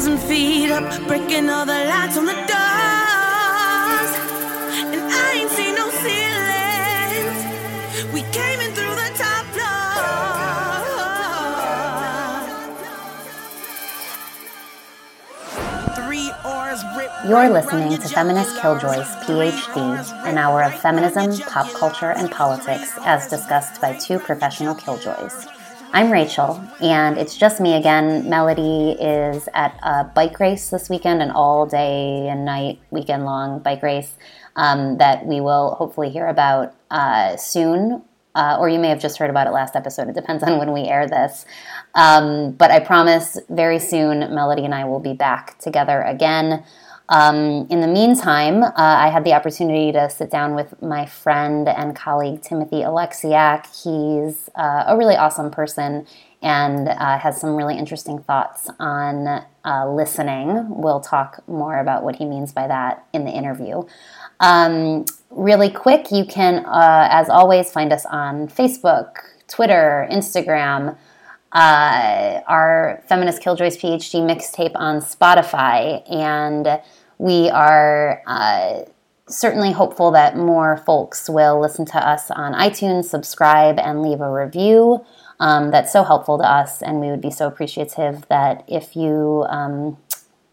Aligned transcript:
thousand 0.00 0.18
feet 0.18 0.70
up, 0.70 1.06
breaking 1.06 1.50
all 1.50 1.66
the 1.66 1.72
lights 1.72 1.99
You're 17.28 17.50
listening 17.50 17.98
to 17.98 18.08
Feminist 18.08 18.56
Killjoys, 18.56 19.06
PhD, 19.24 20.26
an 20.26 20.38
hour 20.38 20.62
of 20.62 20.74
feminism, 20.80 21.36
pop 21.48 21.70
culture, 21.74 22.12
and 22.12 22.30
politics 22.30 22.92
as 23.04 23.28
discussed 23.28 23.78
by 23.78 23.92
two 23.98 24.18
professional 24.18 24.74
killjoys. 24.74 25.46
I'm 25.92 26.10
Rachel, 26.10 26.64
and 26.80 27.18
it's 27.18 27.36
just 27.36 27.60
me 27.60 27.74
again. 27.74 28.30
Melody 28.30 28.92
is 28.92 29.50
at 29.52 29.78
a 29.82 30.04
bike 30.04 30.40
race 30.40 30.70
this 30.70 30.88
weekend, 30.88 31.20
an 31.20 31.30
all 31.30 31.66
day 31.66 32.26
and 32.26 32.46
night, 32.46 32.80
weekend 32.90 33.26
long 33.26 33.58
bike 33.58 33.82
race 33.82 34.14
um, 34.56 34.96
that 34.96 35.26
we 35.26 35.42
will 35.42 35.74
hopefully 35.74 36.08
hear 36.08 36.26
about 36.26 36.74
uh, 36.90 37.36
soon. 37.36 38.02
Uh, 38.34 38.56
or 38.60 38.68
you 38.68 38.78
may 38.78 38.88
have 38.88 39.00
just 39.00 39.18
heard 39.18 39.28
about 39.28 39.46
it 39.46 39.50
last 39.50 39.76
episode. 39.76 40.08
It 40.08 40.14
depends 40.14 40.42
on 40.42 40.58
when 40.58 40.72
we 40.72 40.84
air 40.84 41.06
this. 41.06 41.44
Um, 41.94 42.52
but 42.52 42.70
I 42.70 42.78
promise 42.78 43.36
very 43.50 43.80
soon, 43.80 44.20
Melody 44.34 44.64
and 44.64 44.74
I 44.74 44.84
will 44.84 45.00
be 45.00 45.12
back 45.12 45.58
together 45.58 46.00
again. 46.00 46.64
Um, 47.10 47.66
in 47.70 47.80
the 47.80 47.88
meantime, 47.88 48.62
uh, 48.62 48.72
I 48.76 49.08
had 49.08 49.24
the 49.24 49.32
opportunity 49.32 49.90
to 49.90 50.08
sit 50.08 50.30
down 50.30 50.54
with 50.54 50.80
my 50.80 51.06
friend 51.06 51.68
and 51.68 51.94
colleague 51.96 52.40
Timothy 52.40 52.82
Oleksiak. 52.82 53.66
He's 53.82 54.48
uh, 54.54 54.84
a 54.86 54.96
really 54.96 55.16
awesome 55.16 55.50
person 55.50 56.06
and 56.40 56.88
uh, 56.88 57.18
has 57.18 57.40
some 57.40 57.56
really 57.56 57.76
interesting 57.76 58.20
thoughts 58.20 58.70
on 58.78 59.44
uh, 59.64 59.92
listening. 59.92 60.66
We'll 60.68 61.00
talk 61.00 61.46
more 61.48 61.80
about 61.80 62.04
what 62.04 62.14
he 62.14 62.24
means 62.24 62.52
by 62.52 62.68
that 62.68 63.04
in 63.12 63.24
the 63.24 63.32
interview. 63.32 63.82
Um, 64.38 65.04
really 65.30 65.68
quick, 65.68 66.12
you 66.12 66.24
can, 66.24 66.64
uh, 66.64 67.08
as 67.10 67.28
always, 67.28 67.72
find 67.72 67.92
us 67.92 68.06
on 68.06 68.46
Facebook, 68.46 69.16
Twitter, 69.48 70.06
Instagram. 70.12 70.96
Uh, 71.52 72.40
our 72.46 73.02
Feminist 73.08 73.42
Killjoys 73.42 73.76
PhD 73.76 74.22
mixtape 74.22 74.70
on 74.76 75.00
Spotify, 75.00 76.08
and 76.08 76.80
we 77.20 77.50
are 77.50 78.22
uh, 78.26 78.80
certainly 79.28 79.72
hopeful 79.72 80.10
that 80.12 80.38
more 80.38 80.78
folks 80.78 81.28
will 81.28 81.60
listen 81.60 81.84
to 81.84 81.98
us 81.98 82.30
on 82.30 82.54
iTunes, 82.54 83.04
subscribe, 83.04 83.78
and 83.78 84.00
leave 84.00 84.22
a 84.22 84.32
review. 84.32 85.04
Um, 85.38 85.70
that's 85.70 85.92
so 85.92 86.02
helpful 86.02 86.38
to 86.38 86.50
us, 86.50 86.80
and 86.80 86.98
we 86.98 87.10
would 87.10 87.20
be 87.20 87.30
so 87.30 87.46
appreciative 87.46 88.26
that 88.28 88.64
if 88.66 88.96
you 88.96 89.44
um, 89.50 89.98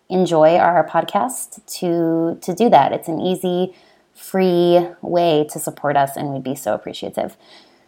enjoy 0.09 0.57
our 0.57 0.85
podcast, 0.85 1.65
to 1.79 2.37
to 2.41 2.53
do 2.53 2.69
that. 2.69 2.91
It's 2.91 3.07
an 3.07 3.21
easy, 3.21 3.73
free 4.13 4.89
way 5.01 5.47
to 5.51 5.59
support 5.59 5.95
us, 5.95 6.17
and 6.17 6.33
we'd 6.33 6.43
be 6.43 6.55
so 6.55 6.73
appreciative. 6.73 7.37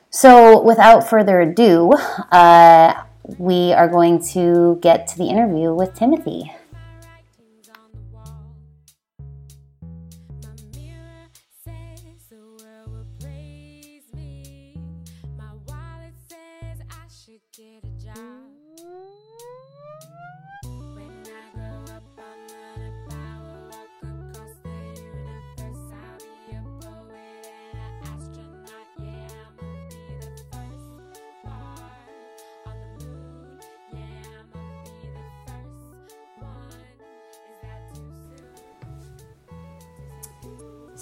So, 0.09 0.61
without 0.61 1.05
further 1.07 1.41
ado, 1.41 1.91
uh, 2.31 2.93
we 3.37 3.73
are 3.73 3.89
going 3.89 4.23
to 4.35 4.79
get 4.81 5.05
to 5.07 5.17
the 5.17 5.25
interview 5.25 5.73
with 5.73 5.95
Timothy. 5.95 6.53
should 17.29 17.41
get 17.55 17.83
a 17.83 18.03
job. 18.03 18.49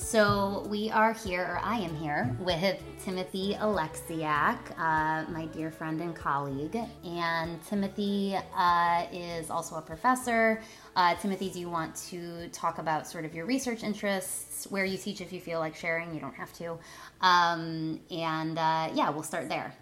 So 0.07 0.65
we 0.69 0.89
are 0.89 1.11
here, 1.11 1.41
or 1.41 1.59
I 1.61 1.79
am 1.79 1.93
here, 1.97 2.33
with 2.39 2.81
Timothy 3.03 3.55
Oleksiak, 3.59 4.57
uh, 4.79 5.29
my 5.29 5.47
dear 5.47 5.69
friend 5.69 5.99
and 5.99 6.15
colleague. 6.15 6.77
And 7.03 7.61
Timothy 7.65 8.37
uh, 8.55 9.05
is 9.11 9.49
also 9.49 9.75
a 9.75 9.81
professor. 9.81 10.61
Uh, 10.95 11.15
Timothy, 11.15 11.49
do 11.49 11.59
you 11.59 11.69
want 11.69 11.93
to 12.07 12.47
talk 12.53 12.77
about 12.77 13.05
sort 13.05 13.25
of 13.25 13.35
your 13.35 13.45
research 13.45 13.83
interests, 13.83 14.65
where 14.69 14.85
you 14.85 14.97
teach 14.97 15.19
if 15.19 15.33
you 15.33 15.41
feel 15.41 15.59
like 15.59 15.75
sharing? 15.75 16.13
You 16.13 16.21
don't 16.21 16.35
have 16.35 16.53
to. 16.53 16.77
Um, 17.19 17.99
and 18.09 18.57
uh, 18.57 18.89
yeah, 18.93 19.09
we'll 19.09 19.23
start 19.23 19.49
there. 19.49 19.75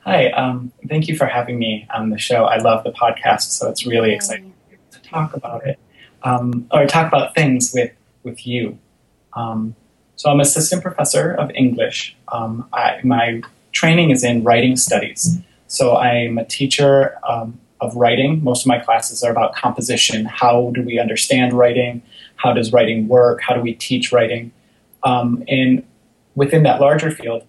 Hi, 0.00 0.30
um, 0.30 0.72
thank 0.88 1.06
you 1.06 1.16
for 1.16 1.26
having 1.26 1.60
me 1.60 1.86
on 1.94 2.10
the 2.10 2.18
show. 2.18 2.46
I 2.46 2.56
love 2.56 2.82
the 2.82 2.90
podcast, 2.90 3.42
so 3.42 3.70
it's 3.70 3.86
really 3.86 4.08
Yay. 4.08 4.16
exciting 4.16 4.54
to 4.90 5.00
talk 5.02 5.32
about 5.32 5.64
it 5.64 5.78
um, 6.24 6.66
or 6.72 6.86
talk 6.86 7.06
about 7.06 7.36
things 7.36 7.70
with, 7.72 7.92
with 8.24 8.44
you. 8.44 8.80
Um, 9.34 9.74
so 10.16 10.30
I'm 10.30 10.40
assistant 10.40 10.82
professor 10.82 11.32
of 11.34 11.50
English. 11.54 12.16
Um, 12.32 12.68
I, 12.72 13.00
my 13.04 13.42
training 13.72 14.10
is 14.10 14.24
in 14.24 14.42
writing 14.42 14.76
studies. 14.76 15.38
So 15.68 15.96
I'm 15.96 16.38
a 16.38 16.44
teacher 16.44 17.16
um, 17.28 17.60
of 17.80 17.94
writing. 17.94 18.42
Most 18.42 18.62
of 18.62 18.66
my 18.66 18.78
classes 18.78 19.22
are 19.22 19.30
about 19.30 19.54
composition. 19.54 20.24
How 20.24 20.72
do 20.74 20.82
we 20.82 20.98
understand 20.98 21.52
writing? 21.52 22.02
How 22.36 22.52
does 22.52 22.72
writing 22.72 23.06
work? 23.06 23.40
How 23.42 23.54
do 23.54 23.60
we 23.60 23.74
teach 23.74 24.12
writing? 24.12 24.50
Um, 25.04 25.44
and 25.46 25.84
within 26.34 26.62
that 26.64 26.80
larger 26.80 27.10
field, 27.10 27.44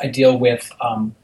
I 0.00 0.08
deal 0.08 0.36
with 0.38 0.70
um, 0.80 1.14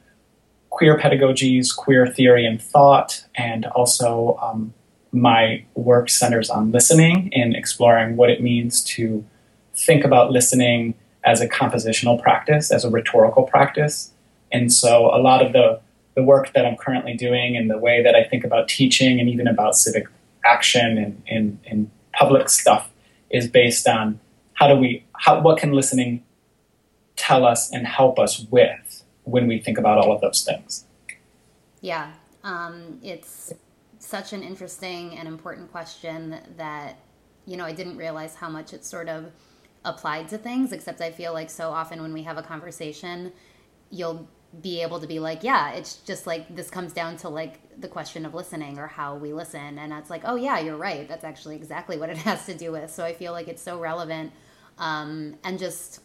queer 0.71 0.97
pedagogies, 0.97 1.77
queer 1.77 2.07
theory 2.07 2.47
and 2.47 2.63
thought, 2.63 3.25
and 3.35 3.67
also 3.67 4.39
um, 4.41 4.73
my 5.13 5.65
work 5.75 6.09
centers 6.09 6.49
on 6.49 6.73
listening 6.73 7.31
and 7.35 7.55
exploring 7.55 8.17
what 8.17 8.31
it 8.31 8.43
means 8.43 8.83
to 8.85 9.25
think 9.81 10.05
about 10.05 10.31
listening 10.31 10.95
as 11.25 11.41
a 11.41 11.49
compositional 11.49 12.21
practice, 12.21 12.71
as 12.71 12.85
a 12.85 12.91
rhetorical 12.91 13.45
practice. 13.45 14.13
And 14.53 14.73
so 14.73 15.15
a 15.15 15.21
lot 15.21 15.45
of 15.45 15.53
the, 15.53 15.81
the 16.15 16.23
work 16.23 16.53
that 16.55 16.67
I'm 16.67 16.77
currently 16.77 17.15
doing 17.15 17.57
and 17.57 17.71
the 17.71 17.79
way 17.79 18.03
that 18.03 18.15
I 18.15 18.25
think 18.25 18.45
about 18.45 18.69
teaching 18.69 19.21
and 19.21 19.29
even 19.29 19.47
about 19.47 19.77
civic 19.77 20.07
action 20.45 20.99
and, 20.99 21.23
and, 21.29 21.59
and 21.67 21.91
public 22.13 22.49
stuff 22.49 22.91
is 23.31 23.47
based 23.47 23.87
on 23.87 24.19
how 24.55 24.69
do 24.69 24.77
we, 24.77 25.05
how, 25.19 25.41
what 25.41 25.59
can 25.59 25.73
listening 25.73 26.23
tell 27.17 27.45
us 27.45 27.71
and 27.71 27.87
help 27.87 28.19
us 28.19 28.47
with 28.51 29.05
when 29.25 29.47
we 29.47 29.59
think 29.61 29.79
about 29.79 29.99
all 29.99 30.13
of 30.13 30.21
those 30.21 30.43
things? 30.43 30.85
Yeah, 31.81 32.13
um, 32.43 32.99
it's 33.03 33.53
such 33.99 34.33
an 34.33 34.43
interesting 34.43 35.17
and 35.17 35.29
important 35.29 35.71
question 35.71 36.39
that, 36.57 36.99
you 37.47 37.57
know, 37.57 37.65
I 37.65 37.73
didn't 37.73 37.97
realize 37.97 38.35
how 38.35 38.49
much 38.49 38.73
it 38.73 38.85
sort 38.85 39.09
of 39.09 39.31
applied 39.85 40.29
to 40.29 40.39
things, 40.39 40.73
except 40.73 41.01
I 41.01 41.11
feel 41.11 41.33
like 41.33 41.51
so 41.51 41.71
often 41.71 42.03
when 42.03 42.13
we 42.13 42.23
have 42.23 42.37
a 42.37 42.43
conversation, 42.43 43.33
you'll 43.91 44.29
be 44.63 44.83
able 44.83 45.01
to 45.01 45.07
be 45.07 45.21
like, 45.21 45.45
yeah, 45.45 45.73
it's 45.73 45.97
just 45.97 46.27
like 46.27 46.55
this 46.55 46.71
comes 46.71 46.93
down 46.93 47.17
to 47.19 47.29
like 47.29 47.81
the 47.81 47.89
question 47.89 48.27
of 48.27 48.35
listening 48.35 48.79
or 48.79 48.89
how 48.89 49.15
we 49.15 49.33
listen. 49.33 49.79
And 49.79 49.93
that's 49.93 50.11
like, 50.11 50.23
oh, 50.25 50.35
yeah, 50.35 50.59
you're 50.59 50.77
right. 50.77 51.09
That's 51.09 51.25
actually 51.25 51.57
exactly 51.57 51.97
what 51.97 52.11
it 52.11 52.17
has 52.29 52.47
to 52.47 52.55
do 52.55 52.73
with. 52.73 52.91
So 52.91 53.05
I 53.05 53.13
feel 53.13 53.33
like 53.33 53.49
it's 53.49 53.63
so 53.63 53.79
relevant. 53.79 54.33
Um, 54.79 55.37
and 55.45 55.59
just, 55.59 56.01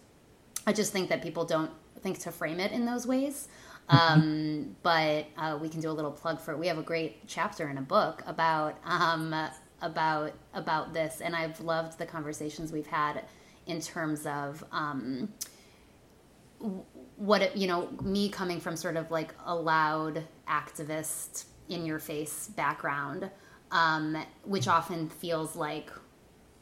I 0.68 0.74
just 0.74 0.92
think 0.92 1.10
that 1.10 1.22
people 1.22 1.46
don't 1.46 1.72
think 2.02 2.20
to 2.20 2.32
frame 2.32 2.60
it 2.60 2.72
in 2.72 2.86
those 2.86 3.08
ways. 3.08 3.48
Um, 3.90 4.76
but 4.84 5.26
uh, 5.38 5.58
we 5.60 5.70
can 5.70 5.82
do 5.82 5.90
a 5.90 5.94
little 5.94 6.12
plug 6.12 6.40
for 6.40 6.52
it. 6.52 6.60
We 6.60 6.68
have 6.68 6.78
a 6.78 6.84
great 6.84 7.28
chapter 7.28 7.68
in 7.70 7.78
a 7.78 7.82
book 7.82 8.22
about 8.28 8.78
um, 8.86 9.34
about 9.82 10.34
about 10.54 10.94
this, 10.94 11.22
and 11.22 11.36
I've 11.36 11.60
loved 11.60 11.98
the 11.98 12.06
conversations 12.06 12.72
we've 12.72 12.88
had 12.88 13.24
in 13.68 13.82
terms 13.82 14.26
of 14.26 14.64
um, 14.72 15.34
what 17.18 17.42
it, 17.42 17.56
you 17.56 17.68
know, 17.68 17.90
me 18.04 18.30
coming 18.30 18.60
from 18.60 18.76
sort 18.76 18.98
of 18.98 19.12
like 19.12 19.34
a 19.46 19.56
loud 19.56 20.24
activist 20.48 21.46
in 21.70 21.86
your 21.86 22.00
face 22.00 22.48
background, 22.50 23.30
um, 23.72 24.18
which 24.44 24.68
often 24.68 25.10
feels 25.10 25.56
like 25.56 25.90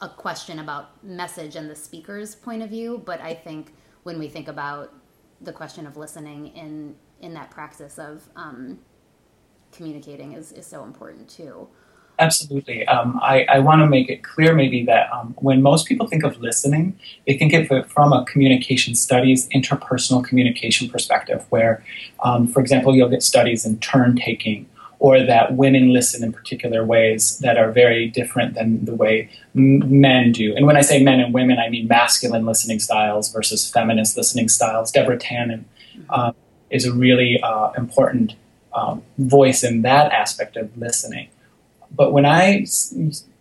a 0.01 0.09
question 0.09 0.59
about 0.59 1.03
message 1.03 1.55
and 1.55 1.69
the 1.69 1.75
speaker's 1.75 2.35
point 2.35 2.61
of 2.61 2.69
view. 2.69 3.01
But 3.05 3.21
I 3.21 3.33
think 3.33 3.73
when 4.03 4.19
we 4.19 4.27
think 4.27 4.47
about 4.47 4.93
the 5.41 5.53
question 5.53 5.85
of 5.87 5.97
listening 5.97 6.47
in 6.47 6.95
in 7.21 7.33
that 7.33 7.49
practice 7.49 7.97
of 7.97 8.27
um, 8.35 8.79
communicating 9.71 10.33
is, 10.33 10.51
is 10.51 10.65
so 10.65 10.83
important 10.83 11.29
too. 11.29 11.67
Absolutely. 12.23 12.87
Um, 12.87 13.19
I, 13.21 13.45
I 13.49 13.59
want 13.59 13.81
to 13.81 13.87
make 13.87 14.09
it 14.09 14.23
clear 14.23 14.55
maybe 14.55 14.85
that 14.85 15.11
um, 15.11 15.35
when 15.39 15.61
most 15.61 15.87
people 15.87 16.07
think 16.07 16.23
of 16.23 16.39
listening, 16.39 16.97
they 17.27 17.37
think 17.37 17.51
of 17.51 17.69
it 17.69 17.89
from 17.89 18.13
a 18.13 18.23
communication 18.23 18.95
studies, 18.95 19.49
interpersonal 19.49 20.23
communication 20.23 20.87
perspective, 20.89 21.45
where, 21.49 21.83
um, 22.23 22.47
for 22.47 22.61
example, 22.61 22.95
you'll 22.95 23.09
get 23.09 23.23
studies 23.23 23.65
in 23.65 23.77
turn 23.79 24.15
taking 24.15 24.69
or 24.99 25.21
that 25.21 25.55
women 25.57 25.91
listen 25.91 26.23
in 26.23 26.31
particular 26.31 26.85
ways 26.85 27.39
that 27.39 27.57
are 27.57 27.73
very 27.73 28.07
different 28.07 28.53
than 28.53 28.85
the 28.85 28.95
way 28.95 29.29
m- 29.53 29.99
men 29.99 30.31
do. 30.31 30.55
And 30.55 30.65
when 30.65 30.77
I 30.77 30.81
say 30.81 31.03
men 31.03 31.19
and 31.19 31.33
women, 31.33 31.57
I 31.59 31.67
mean 31.67 31.89
masculine 31.89 32.45
listening 32.45 32.79
styles 32.79 33.33
versus 33.33 33.69
feminist 33.69 34.15
listening 34.15 34.47
styles. 34.47 34.93
Deborah 34.93 35.19
Tannen 35.19 35.65
uh, 36.09 36.31
is 36.69 36.85
a 36.85 36.93
really 36.93 37.41
uh, 37.43 37.71
important 37.75 38.35
um, 38.73 39.03
voice 39.17 39.61
in 39.61 39.81
that 39.81 40.13
aspect 40.13 40.55
of 40.55 40.77
listening. 40.77 41.27
But 41.95 42.11
when 42.11 42.25
I 42.25 42.65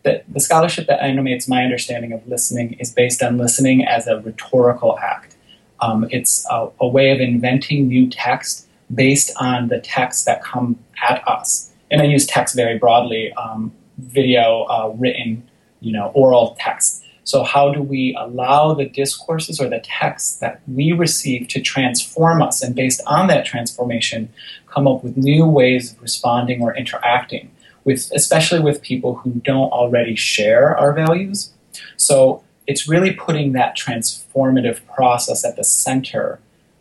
the, 0.02 0.22
the 0.28 0.40
scholarship 0.40 0.86
that 0.88 1.02
animates 1.02 1.48
my 1.48 1.62
understanding 1.62 2.12
of 2.12 2.26
listening 2.26 2.74
is 2.74 2.92
based 2.92 3.22
on 3.22 3.38
listening 3.38 3.84
as 3.84 4.06
a 4.06 4.20
rhetorical 4.20 4.98
act. 4.98 5.36
Um, 5.80 6.06
it's 6.10 6.46
a, 6.50 6.68
a 6.80 6.88
way 6.88 7.10
of 7.10 7.20
inventing 7.20 7.88
new 7.88 8.08
text 8.08 8.68
based 8.92 9.32
on 9.38 9.68
the 9.68 9.80
texts 9.80 10.24
that 10.24 10.42
come 10.42 10.78
at 11.02 11.26
us. 11.26 11.70
And 11.90 12.00
I 12.00 12.04
use 12.04 12.26
text 12.26 12.54
very 12.54 12.78
broadly, 12.78 13.32
um, 13.34 13.72
video, 13.98 14.64
uh, 14.64 14.92
written, 14.96 15.48
you 15.80 15.92
know, 15.92 16.10
oral 16.14 16.56
text. 16.58 17.04
So 17.24 17.44
how 17.44 17.72
do 17.72 17.82
we 17.82 18.16
allow 18.18 18.74
the 18.74 18.86
discourses 18.86 19.60
or 19.60 19.68
the 19.68 19.80
texts 19.80 20.36
that 20.38 20.60
we 20.66 20.92
receive 20.92 21.46
to 21.48 21.60
transform 21.60 22.42
us, 22.42 22.62
and 22.62 22.74
based 22.74 23.00
on 23.06 23.28
that 23.28 23.46
transformation, 23.46 24.32
come 24.66 24.88
up 24.88 25.04
with 25.04 25.16
new 25.16 25.46
ways 25.46 25.92
of 25.92 26.02
responding 26.02 26.62
or 26.62 26.74
interacting 26.74 27.50
with, 27.84 28.10
especially 28.14 28.60
with 28.60 28.82
people 28.82 29.16
who 29.16 29.32
don't 29.44 29.70
already 29.70 30.16
share 30.16 30.76
our 30.76 30.92
values. 30.92 31.52
So 31.96 32.42
it's 32.66 32.88
really 32.88 33.12
putting 33.12 33.52
that 33.52 33.76
transformative 33.76 34.80
process 34.94 35.44
at 35.44 35.56
the 35.56 35.64
center, 35.64 36.38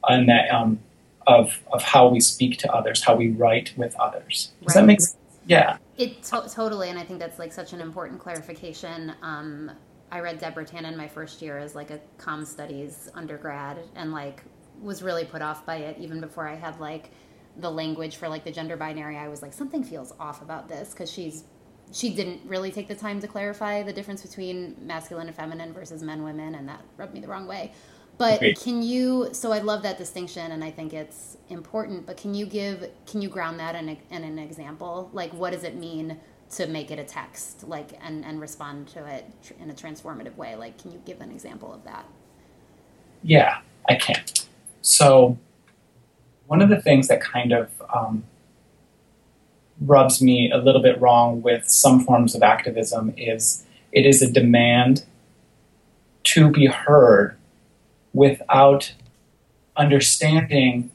and 0.07 0.29
that 0.29 0.49
um, 0.51 0.79
of 1.27 1.59
of 1.71 1.83
how 1.83 2.07
we 2.07 2.19
speak 2.19 2.57
to 2.59 2.71
others, 2.71 3.03
how 3.03 3.15
we 3.15 3.29
write 3.29 3.73
with 3.77 3.95
others. 3.99 4.51
Does 4.61 4.75
right. 4.75 4.81
that 4.81 4.87
make 4.87 5.01
sense? 5.01 5.17
Yeah. 5.45 5.77
It 5.97 6.23
to- 6.23 6.49
totally, 6.49 6.89
and 6.89 6.99
I 6.99 7.03
think 7.03 7.19
that's 7.19 7.39
like 7.39 7.51
such 7.51 7.73
an 7.73 7.81
important 7.81 8.19
clarification. 8.19 9.13
Um, 9.21 9.71
I 10.11 10.19
read 10.19 10.39
Deborah 10.39 10.65
Tannen 10.65 10.95
my 10.97 11.07
first 11.07 11.41
year 11.41 11.57
as 11.57 11.73
like 11.73 11.89
a 11.89 11.99
com 12.17 12.45
studies 12.45 13.09
undergrad, 13.15 13.79
and 13.95 14.11
like 14.11 14.43
was 14.81 15.03
really 15.03 15.25
put 15.25 15.41
off 15.41 15.65
by 15.65 15.77
it 15.77 15.97
even 15.99 16.19
before 16.19 16.47
I 16.47 16.55
had 16.55 16.79
like 16.79 17.11
the 17.57 17.69
language 17.69 18.15
for 18.15 18.29
like 18.29 18.43
the 18.43 18.51
gender 18.51 18.77
binary. 18.77 19.17
I 19.17 19.27
was 19.27 19.41
like 19.41 19.53
something 19.53 19.83
feels 19.83 20.13
off 20.19 20.41
about 20.41 20.67
this 20.67 20.91
because 20.91 21.11
she's 21.11 21.43
she 21.91 22.09
didn't 22.13 22.41
really 22.45 22.71
take 22.71 22.87
the 22.87 22.95
time 22.95 23.19
to 23.19 23.27
clarify 23.27 23.83
the 23.83 23.91
difference 23.91 24.21
between 24.21 24.75
masculine 24.81 25.27
and 25.27 25.35
feminine 25.35 25.73
versus 25.73 26.01
men 26.01 26.23
women 26.23 26.55
and 26.55 26.67
that 26.69 26.81
rubbed 26.97 27.13
me 27.13 27.19
the 27.19 27.27
wrong 27.27 27.47
way 27.47 27.71
but 28.21 28.39
can 28.61 28.83
you? 28.83 29.29
So 29.31 29.51
I 29.51 29.59
love 29.59 29.81
that 29.81 29.97
distinction, 29.97 30.51
and 30.51 30.63
I 30.63 30.69
think 30.69 30.93
it's 30.93 31.37
important. 31.49 32.05
But 32.05 32.17
can 32.17 32.35
you 32.35 32.45
give? 32.45 32.87
Can 33.07 33.19
you 33.19 33.29
ground 33.29 33.59
that 33.59 33.73
in, 33.73 33.89
a, 33.89 33.97
in 34.11 34.23
an 34.23 34.37
example? 34.37 35.09
Like, 35.11 35.31
what 35.33 35.53
does 35.53 35.63
it 35.63 35.75
mean 35.75 36.19
to 36.51 36.67
make 36.67 36.91
it 36.91 36.99
a 36.99 37.03
text, 37.03 37.67
like, 37.67 37.99
and 37.99 38.23
and 38.23 38.39
respond 38.39 38.89
to 38.89 39.07
it 39.07 39.25
in 39.59 39.71
a 39.71 39.73
transformative 39.73 40.35
way? 40.35 40.55
Like, 40.55 40.77
can 40.77 40.91
you 40.91 41.01
give 41.03 41.19
an 41.19 41.31
example 41.31 41.73
of 41.73 41.83
that? 41.85 42.05
Yeah, 43.23 43.61
I 43.89 43.95
can. 43.95 44.23
So, 44.83 45.37
one 46.51 46.61
of 46.61 46.67
the 46.67 46.81
things 46.81 47.07
that 47.07 47.21
kind 47.21 47.53
of 47.53 47.69
um, 47.95 48.25
rubs 49.79 50.21
me 50.21 50.51
a 50.51 50.57
little 50.57 50.81
bit 50.81 50.99
wrong 50.99 51.41
with 51.41 51.63
some 51.69 52.01
forms 52.01 52.35
of 52.35 52.43
activism 52.43 53.13
is 53.15 53.63
it 53.93 54.05
is 54.05 54.21
a 54.21 54.29
demand 54.29 55.05
to 56.25 56.51
be 56.51 56.65
heard 56.65 57.37
without 58.11 58.91
understanding 59.77 60.91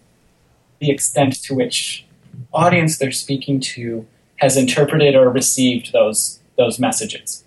the 0.79 0.91
extent 0.91 1.43
to 1.43 1.55
which 1.55 2.05
audience 2.53 2.99
they're 2.99 3.11
speaking 3.11 3.58
to 3.58 4.06
has 4.37 4.58
interpreted 4.58 5.17
or 5.17 5.31
received 5.31 5.91
those 5.91 6.38
those 6.58 6.79
messages. 6.79 7.44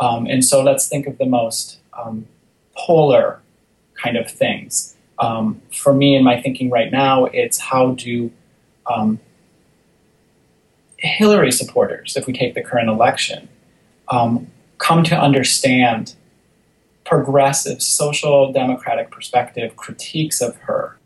Um, 0.00 0.26
and 0.26 0.44
so 0.44 0.60
let's 0.64 0.88
think 0.88 1.06
of 1.06 1.16
the 1.16 1.26
most 1.26 1.78
um, 1.92 2.26
polar 2.76 3.40
kind 4.02 4.16
of 4.16 4.28
things. 4.28 4.91
Um, 5.22 5.62
for 5.72 5.94
me, 5.94 6.16
in 6.16 6.24
my 6.24 6.42
thinking 6.42 6.68
right 6.68 6.90
now, 6.90 7.26
it's 7.26 7.58
how 7.58 7.92
do 7.92 8.32
um, 8.92 9.20
Hillary 10.98 11.52
supporters, 11.52 12.16
if 12.16 12.26
we 12.26 12.32
take 12.32 12.54
the 12.54 12.62
current 12.62 12.88
election, 12.88 13.48
um, 14.08 14.48
come 14.78 15.04
to 15.04 15.16
understand 15.16 16.16
progressive 17.04 17.80
social 17.80 18.52
democratic 18.52 19.12
perspective 19.12 19.76
critiques 19.76 20.40
of 20.40 20.56
her. 20.56 20.98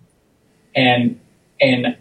And 0.74 1.20
and 1.60 1.96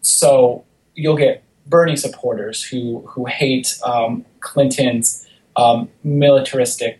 so 0.00 0.64
you'll 0.96 1.16
get 1.16 1.44
Bernie 1.66 1.96
supporters 1.96 2.64
who 2.64 3.06
who 3.06 3.26
hate 3.26 3.78
um, 3.84 4.24
Clinton's 4.40 5.28
um, 5.54 5.88
militaristic 6.02 6.98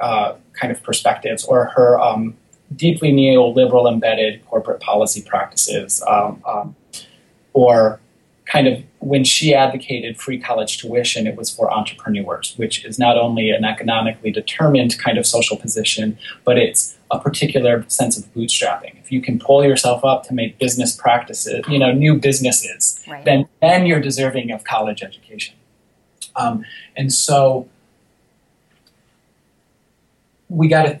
uh, 0.00 0.34
kind 0.52 0.72
of 0.72 0.80
perspectives 0.84 1.44
or 1.44 1.66
her 1.76 1.98
um, 1.98 2.36
deeply 2.74 3.12
neoliberal 3.12 3.90
embedded 3.90 4.44
corporate 4.46 4.80
policy 4.80 5.22
practices, 5.22 6.02
um, 6.08 6.42
um, 6.46 6.76
or 7.52 8.00
kind 8.46 8.68
of 8.68 8.82
when 9.00 9.24
she 9.24 9.54
advocated 9.54 10.16
free 10.16 10.38
college 10.38 10.78
tuition, 10.78 11.26
it 11.26 11.36
was 11.36 11.50
for 11.50 11.72
entrepreneurs, 11.72 12.54
which 12.56 12.84
is 12.84 12.98
not 12.98 13.16
only 13.18 13.50
an 13.50 13.64
economically 13.64 14.30
determined 14.30 14.98
kind 14.98 15.18
of 15.18 15.26
social 15.26 15.56
position, 15.56 16.18
but 16.44 16.58
it's 16.58 16.96
a 17.10 17.18
particular 17.18 17.84
sense 17.88 18.18
of 18.18 18.24
bootstrapping. 18.34 18.98
If 19.00 19.12
you 19.12 19.20
can 19.20 19.38
pull 19.38 19.64
yourself 19.64 20.04
up 20.04 20.24
to 20.24 20.34
make 20.34 20.58
business 20.58 20.94
practices, 20.94 21.64
you 21.68 21.78
know, 21.78 21.92
new 21.92 22.16
businesses, 22.18 23.00
right. 23.08 23.24
then 23.24 23.48
then 23.60 23.86
you're 23.86 24.00
deserving 24.00 24.50
of 24.50 24.64
college 24.64 25.02
education. 25.02 25.54
Um, 26.34 26.64
and 26.96 27.12
so 27.12 27.68
we 30.48 30.68
got 30.68 30.82
to 30.84 31.00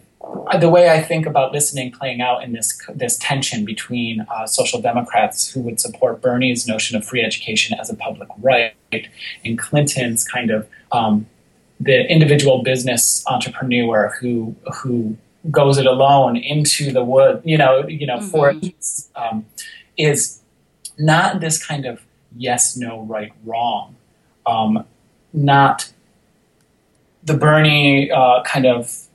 the 0.60 0.68
way 0.68 0.90
I 0.90 1.02
think 1.02 1.26
about 1.26 1.52
listening 1.52 1.92
playing 1.92 2.20
out 2.20 2.42
in 2.42 2.52
this 2.52 2.80
this 2.94 3.16
tension 3.18 3.64
between 3.64 4.26
uh, 4.30 4.46
social 4.46 4.80
democrats 4.80 5.48
who 5.48 5.60
would 5.60 5.80
support 5.80 6.20
Bernie's 6.20 6.66
notion 6.66 6.96
of 6.96 7.04
free 7.04 7.22
education 7.22 7.78
as 7.78 7.90
a 7.90 7.96
public 7.96 8.28
right 8.38 8.74
and 9.44 9.58
Clinton's 9.58 10.26
kind 10.26 10.50
of 10.50 10.68
um, 10.92 11.26
the 11.80 12.10
individual 12.10 12.62
business 12.62 13.24
entrepreneur 13.26 14.16
who 14.20 14.54
who 14.74 15.16
goes 15.50 15.78
it 15.78 15.86
alone 15.86 16.36
into 16.36 16.92
the 16.92 17.04
wood, 17.04 17.40
you 17.44 17.56
know, 17.56 17.86
you 17.86 18.06
know, 18.06 18.18
mm-hmm. 18.18 18.28
forest 18.28 19.10
um, 19.16 19.46
is 19.96 20.40
not 20.98 21.40
this 21.40 21.64
kind 21.64 21.86
of 21.86 22.02
yes, 22.36 22.76
no, 22.76 23.02
right, 23.02 23.32
wrong, 23.44 23.96
um, 24.46 24.84
not 25.32 25.92
the 27.22 27.34
Bernie 27.34 28.10
uh, 28.10 28.42
kind 28.42 28.66
of 28.66 29.05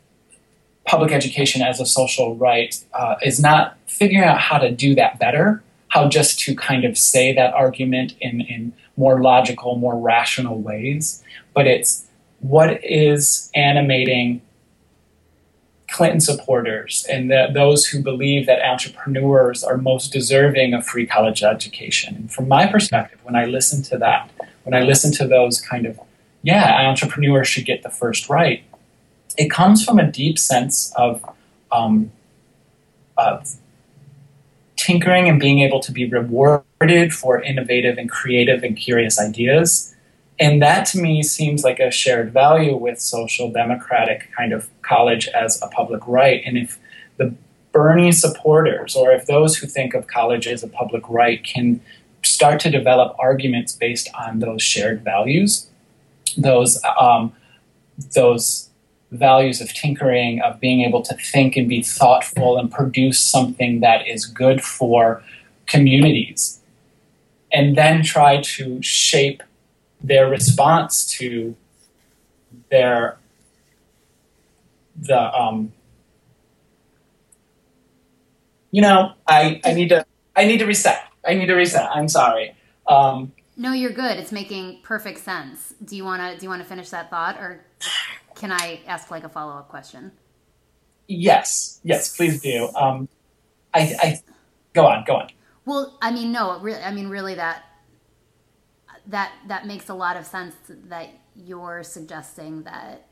public 0.92 1.14
education 1.14 1.62
as 1.62 1.80
a 1.80 1.86
social 1.86 2.36
right 2.36 2.84
uh, 2.94 3.16
is 3.24 3.40
not 3.40 3.78
figuring 3.88 4.26
out 4.26 4.38
how 4.38 4.58
to 4.58 4.70
do 4.70 4.94
that 4.94 5.18
better, 5.20 5.64
how 5.88 6.10
just 6.10 6.38
to 6.38 6.54
kind 6.54 6.84
of 6.84 6.98
say 6.98 7.34
that 7.34 7.54
argument 7.54 8.14
in, 8.20 8.42
in 8.42 8.74
more 8.98 9.22
logical, 9.22 9.78
more 9.78 9.98
rational 9.98 10.60
ways, 10.60 11.24
but 11.54 11.66
it's 11.66 12.06
what 12.42 12.84
is 12.84 13.50
animating 13.56 14.42
Clinton 15.90 16.20
supporters 16.20 17.06
and 17.10 17.32
the, 17.32 17.48
those 17.54 17.86
who 17.86 18.04
believe 18.04 18.46
that 18.48 18.62
entrepreneurs 18.62 19.64
are 19.64 19.78
most 19.78 20.12
deserving 20.12 20.74
of 20.74 20.86
free 20.86 21.06
college 21.06 21.42
education. 21.42 22.16
And 22.16 22.32
from 22.34 22.50
my 22.50 22.66
perspective, 22.68 23.20
when 23.24 23.38
I 23.38 23.46
listen 23.46 23.82
to 23.84 23.98
that, 24.00 24.30
when 24.64 24.74
I 24.74 24.82
listen 24.82 25.14
to 25.14 25.26
those 25.26 25.62
kind 25.62 25.86
of, 25.86 25.98
yeah, 26.44 26.86
entrepreneurs 26.86 27.48
should 27.48 27.66
get 27.66 27.82
the 27.82 27.90
first 27.90 28.28
right, 28.28 28.66
it 29.38 29.50
comes 29.50 29.84
from 29.84 30.00
a 30.00 30.12
deep 30.12 30.38
sense 30.38 30.94
of, 30.96 31.24
um, 31.72 32.12
of 33.18 33.56
tinkering 34.76 35.30
and 35.30 35.40
being 35.40 35.60
able 35.60 35.80
to 35.80 35.92
be 35.92 36.06
rewarded 36.10 37.14
for 37.14 37.42
innovative 37.42 37.98
and 37.98 38.10
creative 38.10 38.64
and 38.64 38.76
curious 38.76 39.20
ideas. 39.20 39.96
And 40.40 40.60
that 40.62 40.88
to 40.88 41.00
me 41.00 41.22
seems 41.22 41.64
like 41.64 41.80
a 41.80 41.92
shared 41.92 42.34
value 42.34 42.76
with 42.76 43.00
social 43.00 43.52
democratic 43.52 44.32
kind 44.36 44.54
of 44.54 44.70
college 44.82 45.28
as 45.28 45.62
a 45.62 45.68
public 45.68 46.02
right. 46.08 46.42
And 46.44 46.58
if 46.58 46.80
the 47.18 47.36
Bernie 47.72 48.12
supporters, 48.12 48.96
or 48.96 49.12
if 49.12 49.28
those 49.28 49.58
who 49.58 49.68
think 49.68 49.94
of 49.94 50.08
college 50.08 50.48
as 50.48 50.64
a 50.64 50.68
public 50.68 51.04
right, 51.08 51.44
can 51.44 51.80
start 52.24 52.60
to 52.62 52.72
develop 52.72 53.16
arguments 53.20 53.74
based 53.74 54.10
on 54.16 54.40
those 54.40 54.64
shared 54.64 55.04
values, 55.04 55.70
those 56.38 56.82
um, 57.00 57.34
those 58.16 58.71
values 59.12 59.62
of 59.62 59.74
tinkering, 59.74 60.42
of 60.42 60.60
being 60.60 60.82
able 60.82 61.02
to 61.02 61.16
think 61.16 61.56
and 61.56 61.68
be 61.68 61.82
thoughtful 61.82 62.58
and 62.58 62.72
produce 62.72 63.20
something 63.20 63.82
that 63.82 64.08
is 64.08 64.26
good 64.26 64.64
for 64.64 65.24
communities, 65.68 66.62
and 67.52 67.76
then 67.76 68.04
try 68.04 68.42
to 68.42 68.82
shape 68.82 69.44
their 70.02 70.30
response 70.30 71.06
to 71.06 71.56
their 72.70 73.18
the 74.96 75.20
um 75.34 75.72
you 78.72 78.82
know 78.82 79.14
I 79.28 79.62
I 79.64 79.74
need 79.74 79.90
to 79.90 80.06
I 80.36 80.46
need 80.46 80.58
to 80.60 80.66
reset. 80.66 81.04
I 81.26 81.34
need 81.34 81.48
to 81.48 81.56
reset. 81.56 81.90
I'm 81.94 82.08
sorry. 82.08 82.56
Um, 82.88 83.34
no, 83.58 83.74
you're 83.74 83.92
good. 83.92 84.18
It's 84.18 84.32
making 84.32 84.80
perfect 84.82 85.20
sense. 85.20 85.74
Do 85.84 85.96
you 85.96 86.04
want 86.04 86.22
to 86.22 86.40
do 86.40 86.44
you 86.46 86.50
want 86.50 86.62
to 86.62 86.68
finish 86.68 86.90
that 86.90 87.10
thought 87.10 87.38
or 87.38 87.64
can 88.42 88.52
I 88.52 88.80
ask 88.88 89.12
like 89.12 89.24
a 89.24 89.30
follow-up 89.30 89.70
question? 89.70 90.12
Yes. 91.08 91.80
Yes, 91.84 92.16
please 92.18 92.42
do. 92.42 92.70
Um, 92.76 93.08
I, 93.72 93.96
I 94.02 94.20
go 94.74 94.88
on, 94.88 95.04
go 95.06 95.18
on. 95.18 95.30
Well, 95.64 95.96
I 96.02 96.12
mean, 96.12 96.32
no, 96.32 96.60
really, 96.60 96.82
I 96.82 96.92
mean, 96.92 97.08
really, 97.08 97.36
that 97.36 97.64
that 99.08 99.32
that 99.48 99.68
makes 99.68 99.90
a 99.90 99.94
lot 99.94 100.18
of 100.18 100.26
sense 100.26 100.56
that 100.68 101.10
you're 101.36 101.84
suggesting 101.84 102.64
that. 102.64 103.08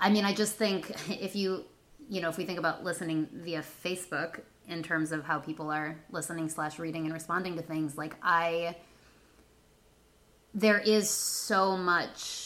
I 0.00 0.10
mean, 0.10 0.24
I 0.24 0.34
just 0.34 0.56
think 0.56 0.90
if 1.08 1.36
you, 1.36 1.64
you 2.08 2.20
know, 2.20 2.28
if 2.28 2.36
we 2.38 2.44
think 2.44 2.58
about 2.58 2.82
listening 2.82 3.28
via 3.32 3.62
Facebook 3.84 4.40
in 4.66 4.82
terms 4.82 5.12
of 5.12 5.24
how 5.24 5.38
people 5.38 5.70
are 5.70 5.96
listening 6.10 6.48
slash 6.48 6.80
reading 6.80 7.04
and 7.04 7.14
responding 7.14 7.54
to 7.54 7.62
things, 7.62 7.96
like 7.96 8.16
I, 8.20 8.76
there 10.54 10.78
is 10.78 11.08
so 11.08 11.76
much 11.76 12.45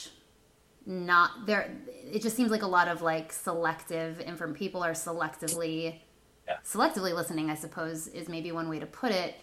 not 0.90 1.46
there. 1.46 1.70
It 2.12 2.20
just 2.20 2.36
seems 2.36 2.50
like 2.50 2.62
a 2.62 2.66
lot 2.66 2.88
of 2.88 3.00
like 3.00 3.32
selective 3.32 4.20
inform 4.20 4.54
people 4.54 4.82
are 4.82 4.92
selectively 4.92 6.00
Yeah. 6.48 6.56
selectively 6.64 7.14
listening, 7.14 7.48
I 7.48 7.54
suppose, 7.54 8.08
is 8.08 8.28
maybe 8.28 8.50
one 8.50 8.68
way 8.68 8.80
to 8.80 8.86
put 8.86 9.12
it. 9.12 9.36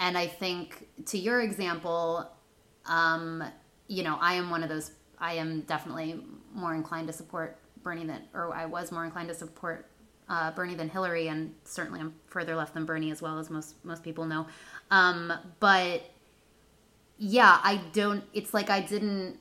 And 0.00 0.16
I 0.16 0.26
think 0.26 0.88
to 1.06 1.18
your 1.18 1.42
example, 1.42 2.30
um, 2.86 3.44
you 3.86 4.02
know, 4.02 4.16
I 4.20 4.34
am 4.34 4.48
one 4.50 4.62
of 4.62 4.68
those. 4.70 4.92
I 5.18 5.34
am 5.34 5.60
definitely 5.62 6.24
more 6.54 6.74
inclined 6.74 7.06
to 7.08 7.12
support 7.12 7.58
Bernie 7.82 8.06
than, 8.06 8.22
or 8.32 8.54
I 8.54 8.64
was 8.64 8.90
more 8.90 9.04
inclined 9.04 9.28
to 9.28 9.34
support 9.34 9.86
uh, 10.28 10.50
Bernie 10.52 10.74
than 10.74 10.88
Hillary, 10.88 11.28
and 11.28 11.54
certainly 11.64 12.00
I'm 12.00 12.14
further 12.28 12.56
left 12.56 12.72
than 12.72 12.86
Bernie 12.86 13.10
as 13.10 13.20
well 13.20 13.38
as 13.38 13.50
most 13.50 13.74
most 13.84 14.02
people 14.02 14.24
know. 14.24 14.46
Um, 14.90 15.32
but 15.60 16.02
yeah, 17.18 17.60
I 17.62 17.76
don't. 17.92 18.24
It's 18.32 18.54
like 18.54 18.70
I 18.70 18.80
didn't. 18.80 19.38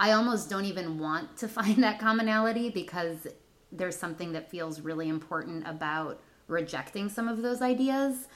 I 0.00 0.12
almost 0.12 0.48
don't 0.48 0.64
even 0.64 0.98
want 0.98 1.36
to 1.36 1.48
find 1.58 1.84
that 1.84 2.00
commonality 2.00 2.70
because 2.70 3.26
there's 3.70 3.96
something 3.96 4.32
that 4.32 4.50
feels 4.50 4.80
really 4.80 5.08
important 5.08 5.68
about 5.68 6.20
rejecting 6.48 7.08
some 7.08 7.28
of 7.28 7.42
those 7.42 7.62
ideas. 7.62 8.26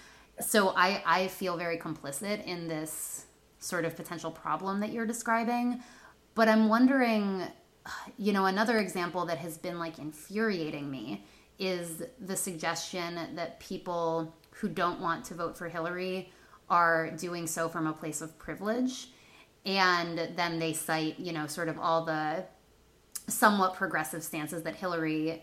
So 0.40 0.68
I, 0.76 1.02
I 1.04 1.28
feel 1.28 1.56
very 1.56 1.78
complicit 1.78 2.44
in 2.44 2.68
this 2.68 3.26
sort 3.58 3.84
of 3.84 3.96
potential 3.96 4.30
problem 4.30 4.80
that 4.80 4.92
you're 4.92 5.06
describing. 5.06 5.82
But 6.34 6.48
I'm 6.48 6.68
wondering, 6.68 7.42
you 8.18 8.32
know, 8.32 8.46
another 8.46 8.78
example 8.78 9.24
that 9.26 9.38
has 9.38 9.56
been 9.56 9.78
like 9.78 9.98
infuriating 9.98 10.90
me 10.90 11.24
is 11.58 12.02
the 12.20 12.36
suggestion 12.36 13.18
that 13.36 13.58
people 13.58 14.34
who 14.50 14.68
don't 14.68 15.00
want 15.00 15.24
to 15.26 15.34
vote 15.34 15.56
for 15.56 15.68
Hillary 15.68 16.30
are 16.68 17.10
doing 17.12 17.46
so 17.46 17.68
from 17.68 17.86
a 17.86 17.92
place 17.92 18.20
of 18.20 18.36
privilege. 18.38 19.08
And 19.66 20.18
then 20.36 20.58
they 20.58 20.72
cite, 20.72 21.18
you 21.18 21.32
know, 21.32 21.46
sort 21.46 21.68
of 21.68 21.78
all 21.78 22.04
the 22.04 22.44
somewhat 23.26 23.74
progressive 23.74 24.22
stances 24.22 24.62
that 24.64 24.76
Hillary, 24.76 25.42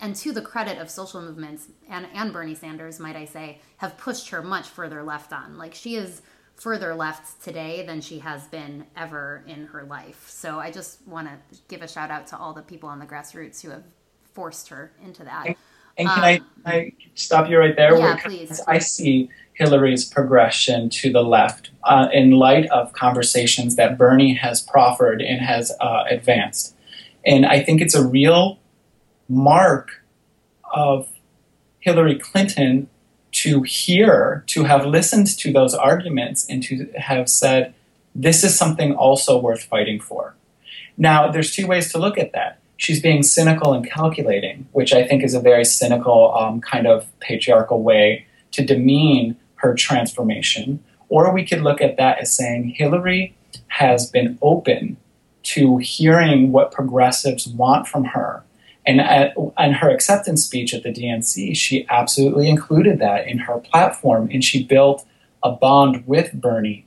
and 0.00 0.16
to 0.16 0.32
the 0.32 0.42
credit 0.42 0.78
of 0.78 0.90
social 0.90 1.20
movements 1.20 1.68
and, 1.88 2.06
and 2.14 2.32
Bernie 2.32 2.54
Sanders, 2.54 2.98
might 2.98 3.16
I 3.16 3.26
say, 3.26 3.60
have 3.76 3.96
pushed 3.96 4.30
her 4.30 4.42
much 4.42 4.68
further 4.68 5.02
left 5.02 5.32
on. 5.32 5.56
Like 5.56 5.74
she 5.74 5.94
is 5.94 6.22
further 6.56 6.94
left 6.94 7.42
today 7.42 7.86
than 7.86 8.00
she 8.00 8.18
has 8.18 8.46
been 8.48 8.84
ever 8.96 9.44
in 9.46 9.66
her 9.66 9.84
life. 9.84 10.28
So 10.28 10.58
I 10.58 10.70
just 10.70 11.06
want 11.06 11.28
to 11.28 11.58
give 11.68 11.80
a 11.80 11.88
shout 11.88 12.10
out 12.10 12.26
to 12.28 12.36
all 12.36 12.52
the 12.52 12.62
people 12.62 12.88
on 12.88 12.98
the 12.98 13.06
grassroots 13.06 13.62
who 13.62 13.70
have 13.70 13.84
forced 14.34 14.68
her 14.68 14.92
into 15.02 15.24
that. 15.24 15.56
And 16.00 16.08
can 16.08 16.24
I, 16.24 16.40
I 16.64 16.92
stop 17.14 17.48
you 17.48 17.58
right 17.58 17.76
there? 17.76 17.94
Um, 17.94 18.00
Yeah, 18.00 18.16
please. 18.16 18.60
I 18.66 18.78
see 18.78 19.30
Hillary's 19.54 20.04
progression 20.04 20.88
to 20.90 21.12
the 21.12 21.22
left 21.22 21.70
uh, 21.84 22.08
in 22.12 22.30
light 22.30 22.66
of 22.70 22.92
conversations 22.94 23.76
that 23.76 23.98
Bernie 23.98 24.34
has 24.34 24.62
proffered 24.62 25.20
and 25.20 25.40
has 25.40 25.72
uh, 25.80 26.04
advanced. 26.08 26.74
And 27.26 27.44
I 27.44 27.62
think 27.62 27.82
it's 27.82 27.94
a 27.94 28.06
real 28.06 28.58
mark 29.28 30.02
of 30.72 31.08
Hillary 31.80 32.18
Clinton 32.18 32.88
to 33.32 33.62
hear, 33.62 34.44
to 34.48 34.64
have 34.64 34.86
listened 34.86 35.26
to 35.38 35.52
those 35.52 35.74
arguments, 35.74 36.46
and 36.48 36.62
to 36.64 36.90
have 36.96 37.28
said, 37.28 37.74
this 38.14 38.42
is 38.42 38.58
something 38.58 38.94
also 38.94 39.38
worth 39.38 39.62
fighting 39.64 40.00
for. 40.00 40.34
Now, 40.96 41.30
there's 41.30 41.54
two 41.54 41.66
ways 41.66 41.92
to 41.92 41.98
look 41.98 42.18
at 42.18 42.32
that. 42.32 42.59
She's 42.80 43.02
being 43.02 43.22
cynical 43.22 43.74
and 43.74 43.84
calculating, 43.84 44.66
which 44.72 44.94
I 44.94 45.06
think 45.06 45.22
is 45.22 45.34
a 45.34 45.40
very 45.40 45.66
cynical, 45.66 46.34
um, 46.34 46.62
kind 46.62 46.86
of 46.86 47.06
patriarchal 47.20 47.82
way 47.82 48.24
to 48.52 48.64
demean 48.64 49.36
her 49.56 49.74
transformation. 49.74 50.82
Or 51.10 51.30
we 51.30 51.44
could 51.44 51.60
look 51.60 51.82
at 51.82 51.98
that 51.98 52.20
as 52.20 52.34
saying 52.34 52.70
Hillary 52.70 53.36
has 53.68 54.10
been 54.10 54.38
open 54.40 54.96
to 55.42 55.76
hearing 55.76 56.52
what 56.52 56.72
progressives 56.72 57.46
want 57.46 57.86
from 57.86 58.06
her. 58.06 58.44
And 58.86 59.02
at 59.02 59.34
and 59.58 59.74
her 59.74 59.90
acceptance 59.90 60.42
speech 60.42 60.72
at 60.72 60.82
the 60.82 60.90
DNC, 60.90 61.54
she 61.54 61.86
absolutely 61.90 62.48
included 62.48 62.98
that 63.00 63.28
in 63.28 63.40
her 63.40 63.58
platform, 63.58 64.30
and 64.32 64.42
she 64.42 64.64
built 64.64 65.06
a 65.42 65.52
bond 65.52 66.06
with 66.06 66.32
Bernie 66.32 66.86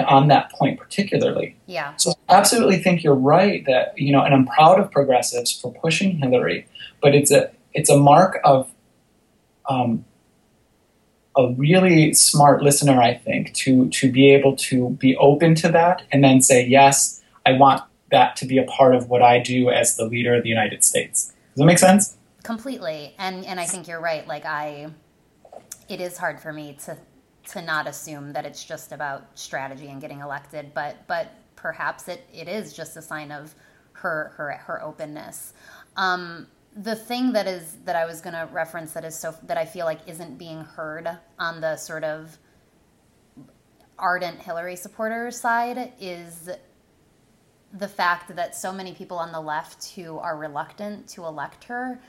on 0.00 0.28
that 0.28 0.50
point 0.52 0.78
particularly. 0.78 1.56
Yeah. 1.66 1.94
So 1.96 2.14
I 2.28 2.34
absolutely 2.34 2.78
think 2.78 3.02
you're 3.02 3.14
right 3.14 3.64
that 3.66 3.98
you 3.98 4.12
know, 4.12 4.22
and 4.22 4.34
I'm 4.34 4.46
proud 4.46 4.80
of 4.80 4.90
progressives 4.90 5.52
for 5.52 5.72
pushing 5.72 6.18
Hillary, 6.18 6.66
but 7.00 7.14
it's 7.14 7.30
a 7.30 7.50
it's 7.72 7.90
a 7.90 7.98
mark 7.98 8.40
of 8.44 8.70
um, 9.68 10.04
a 11.36 11.52
really 11.56 12.12
smart 12.14 12.62
listener, 12.62 13.00
I 13.00 13.14
think, 13.14 13.52
to 13.54 13.88
to 13.88 14.10
be 14.10 14.32
able 14.32 14.56
to 14.56 14.90
be 14.90 15.16
open 15.16 15.54
to 15.56 15.68
that 15.70 16.02
and 16.12 16.22
then 16.22 16.40
say, 16.40 16.66
yes, 16.66 17.22
I 17.46 17.52
want 17.52 17.82
that 18.10 18.36
to 18.36 18.46
be 18.46 18.58
a 18.58 18.64
part 18.64 18.94
of 18.94 19.08
what 19.08 19.22
I 19.22 19.40
do 19.40 19.70
as 19.70 19.96
the 19.96 20.04
leader 20.04 20.34
of 20.34 20.42
the 20.42 20.48
United 20.48 20.84
States. 20.84 21.26
Does 21.26 21.56
that 21.56 21.66
make 21.66 21.78
sense? 21.78 22.16
completely 22.44 23.14
and 23.18 23.44
and 23.46 23.58
i 23.58 23.64
think 23.64 23.88
you're 23.88 24.00
right 24.00 24.28
like 24.28 24.44
i 24.44 24.86
it 25.88 26.00
is 26.00 26.18
hard 26.18 26.38
for 26.38 26.52
me 26.52 26.76
to 26.84 26.96
to 27.46 27.62
not 27.62 27.86
assume 27.86 28.32
that 28.32 28.44
it's 28.44 28.64
just 28.64 28.92
about 28.92 29.26
strategy 29.34 29.88
and 29.88 30.00
getting 30.00 30.20
elected 30.20 30.72
but 30.74 30.96
but 31.06 31.32
perhaps 31.56 32.08
it 32.08 32.26
it 32.32 32.48
is 32.48 32.72
just 32.72 32.96
a 32.96 33.02
sign 33.02 33.30
of 33.30 33.54
her 33.92 34.32
her 34.36 34.52
her 34.52 34.82
openness. 34.82 35.54
Um 35.96 36.48
the 36.76 36.96
thing 36.96 37.32
that 37.32 37.46
is 37.46 37.76
that 37.84 37.94
i 37.94 38.04
was 38.04 38.20
going 38.20 38.34
to 38.34 38.48
reference 38.52 38.92
that 38.92 39.04
is 39.04 39.16
so 39.16 39.32
that 39.44 39.56
i 39.56 39.64
feel 39.64 39.86
like 39.86 40.00
isn't 40.08 40.36
being 40.36 40.60
heard 40.64 41.08
on 41.38 41.60
the 41.60 41.76
sort 41.76 42.02
of 42.02 42.36
ardent 43.96 44.40
hillary 44.40 44.74
supporter 44.74 45.30
side 45.30 45.92
is 46.00 46.50
the 47.72 47.88
fact 47.88 48.34
that 48.34 48.56
so 48.56 48.72
many 48.72 48.92
people 48.92 49.18
on 49.18 49.30
the 49.30 49.40
left 49.40 49.92
who 49.92 50.18
are 50.18 50.36
reluctant 50.36 51.08
to 51.08 51.24
elect 51.24 51.64
her 51.64 52.00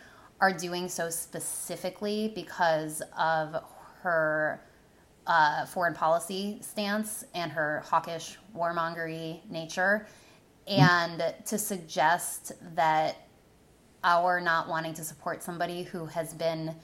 are 0.42 0.52
doing 0.52 0.88
so 0.90 1.10
specifically 1.10 2.32
because 2.34 3.04
of 3.18 3.56
her 4.02 4.62
uh, 5.28 5.66
foreign 5.66 5.94
policy 5.94 6.60
stance 6.62 7.26
and 7.34 7.52
her 7.52 7.84
hawkish 7.86 8.38
warmongery 8.56 9.40
nature, 9.50 10.08
and 10.68 11.34
to 11.46 11.58
suggest 11.58 12.52
that 12.76 13.28
our 14.04 14.40
not 14.40 14.68
wanting 14.68 14.94
to 14.94 15.04
support 15.04 15.42
somebody 15.42 15.84
who 15.84 16.06
has 16.06 16.34
been 16.34 16.76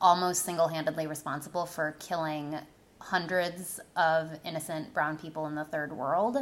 almost 0.00 0.44
single-handedly 0.44 1.06
responsible 1.06 1.66
for 1.66 1.96
killing 1.98 2.56
hundreds 3.00 3.80
of 3.96 4.38
innocent 4.44 4.92
brown 4.94 5.16
people 5.18 5.46
in 5.46 5.54
the 5.54 5.64
third 5.64 5.92
world 5.92 6.38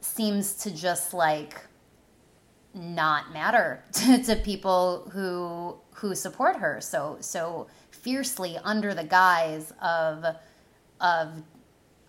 seems 0.00 0.54
to 0.54 0.70
just 0.70 1.14
like 1.14 1.60
not 2.74 3.32
matter 3.32 3.82
to, 3.92 4.22
to 4.22 4.36
people 4.36 5.10
who 5.12 5.76
who 5.94 6.14
support 6.14 6.56
her. 6.56 6.80
So 6.80 7.18
so 7.20 7.68
fiercely 8.02 8.58
under 8.62 8.94
the 8.94 9.04
guise 9.04 9.72
of 9.80 10.24
of 11.00 11.42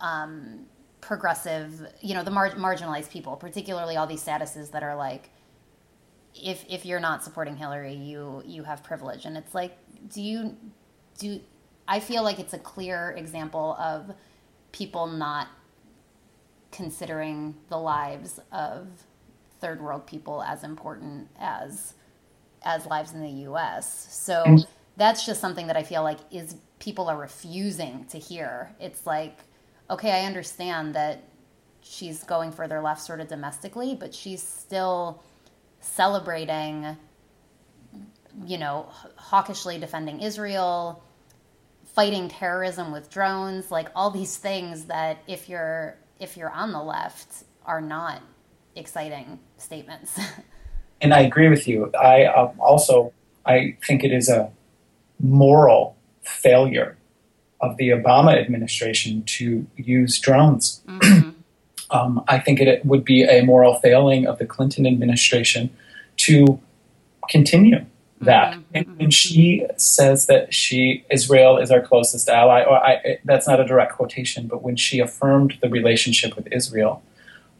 um, 0.00 0.66
progressive 1.00 1.86
you 2.00 2.14
know 2.14 2.22
the 2.22 2.30
mar- 2.30 2.50
marginalized 2.50 3.10
people 3.10 3.36
particularly 3.36 3.96
all 3.96 4.06
these 4.06 4.22
statuses 4.22 4.70
that 4.70 4.82
are 4.82 4.96
like 4.96 5.30
if 6.34 6.64
if 6.68 6.84
you're 6.84 7.00
not 7.00 7.24
supporting 7.24 7.56
Hillary 7.56 7.94
you 7.94 8.42
you 8.44 8.64
have 8.64 8.82
privilege 8.82 9.24
and 9.24 9.36
it's 9.36 9.54
like 9.54 9.76
do 10.12 10.22
you 10.22 10.56
do 11.18 11.40
I 11.86 12.00
feel 12.00 12.22
like 12.22 12.38
it's 12.38 12.54
a 12.54 12.58
clear 12.58 13.10
example 13.12 13.76
of 13.78 14.14
people 14.72 15.06
not 15.06 15.48
considering 16.72 17.54
the 17.68 17.76
lives 17.78 18.40
of 18.50 18.88
third 19.60 19.80
world 19.80 20.06
people 20.06 20.42
as 20.42 20.64
important 20.64 21.28
as 21.38 21.94
as 22.64 22.86
lives 22.86 23.12
in 23.12 23.20
the 23.20 23.48
US. 23.50 24.12
So 24.12 24.56
that's 24.96 25.26
just 25.26 25.40
something 25.40 25.66
that 25.66 25.76
I 25.76 25.82
feel 25.82 26.02
like 26.02 26.18
is 26.30 26.56
people 26.78 27.08
are 27.08 27.16
refusing 27.16 28.04
to 28.10 28.18
hear. 28.18 28.74
It's 28.80 29.06
like, 29.06 29.38
okay, 29.90 30.22
I 30.22 30.26
understand 30.26 30.94
that 30.94 31.24
she's 31.80 32.24
going 32.24 32.52
further 32.52 32.80
left 32.80 33.02
sort 33.02 33.20
of 33.20 33.28
domestically, 33.28 33.94
but 33.94 34.14
she's 34.14 34.42
still 34.42 35.22
celebrating, 35.80 36.96
you 38.46 38.58
know, 38.58 38.88
hawkishly 39.16 39.78
defending 39.78 40.20
Israel, 40.20 41.02
fighting 41.84 42.28
terrorism 42.28 42.90
with 42.90 43.10
drones, 43.10 43.70
like 43.70 43.88
all 43.94 44.10
these 44.10 44.36
things 44.36 44.86
that 44.86 45.18
if 45.26 45.48
you're 45.48 45.96
if 46.20 46.36
you're 46.36 46.50
on 46.50 46.72
the 46.72 46.82
left 46.82 47.44
are 47.66 47.80
not 47.80 48.22
exciting 48.76 49.38
statements. 49.58 50.18
and 51.00 51.12
I 51.12 51.20
agree 51.20 51.48
with 51.48 51.68
you. 51.68 51.92
I 51.94 52.24
um, 52.26 52.58
also 52.58 53.12
I 53.46 53.76
think 53.86 54.04
it 54.04 54.12
is 54.12 54.28
a 54.28 54.50
moral 55.20 55.96
failure 56.22 56.96
of 57.60 57.76
the 57.76 57.90
Obama 57.90 58.38
administration 58.38 59.22
to 59.24 59.66
use 59.76 60.18
drones. 60.18 60.82
Mm-hmm. 60.86 61.30
um, 61.90 62.24
I 62.28 62.38
think 62.38 62.60
it 62.60 62.84
would 62.84 63.04
be 63.04 63.22
a 63.24 63.42
moral 63.42 63.74
failing 63.76 64.26
of 64.26 64.38
the 64.38 64.46
Clinton 64.46 64.86
administration 64.86 65.70
to 66.18 66.60
continue 67.28 67.84
that. 68.20 68.54
Mm-hmm. 68.54 68.62
And 68.74 68.98
when 68.98 69.10
she 69.10 69.66
says 69.76 70.26
that 70.26 70.52
she 70.52 71.04
Israel 71.10 71.58
is 71.58 71.70
our 71.70 71.80
closest 71.80 72.28
ally, 72.28 72.62
or 72.62 72.76
I, 72.76 73.18
that's 73.24 73.46
not 73.46 73.60
a 73.60 73.64
direct 73.64 73.92
quotation, 73.92 74.46
but 74.46 74.62
when 74.62 74.76
she 74.76 74.98
affirmed 74.98 75.58
the 75.60 75.68
relationship 75.68 76.36
with 76.36 76.48
Israel 76.52 77.02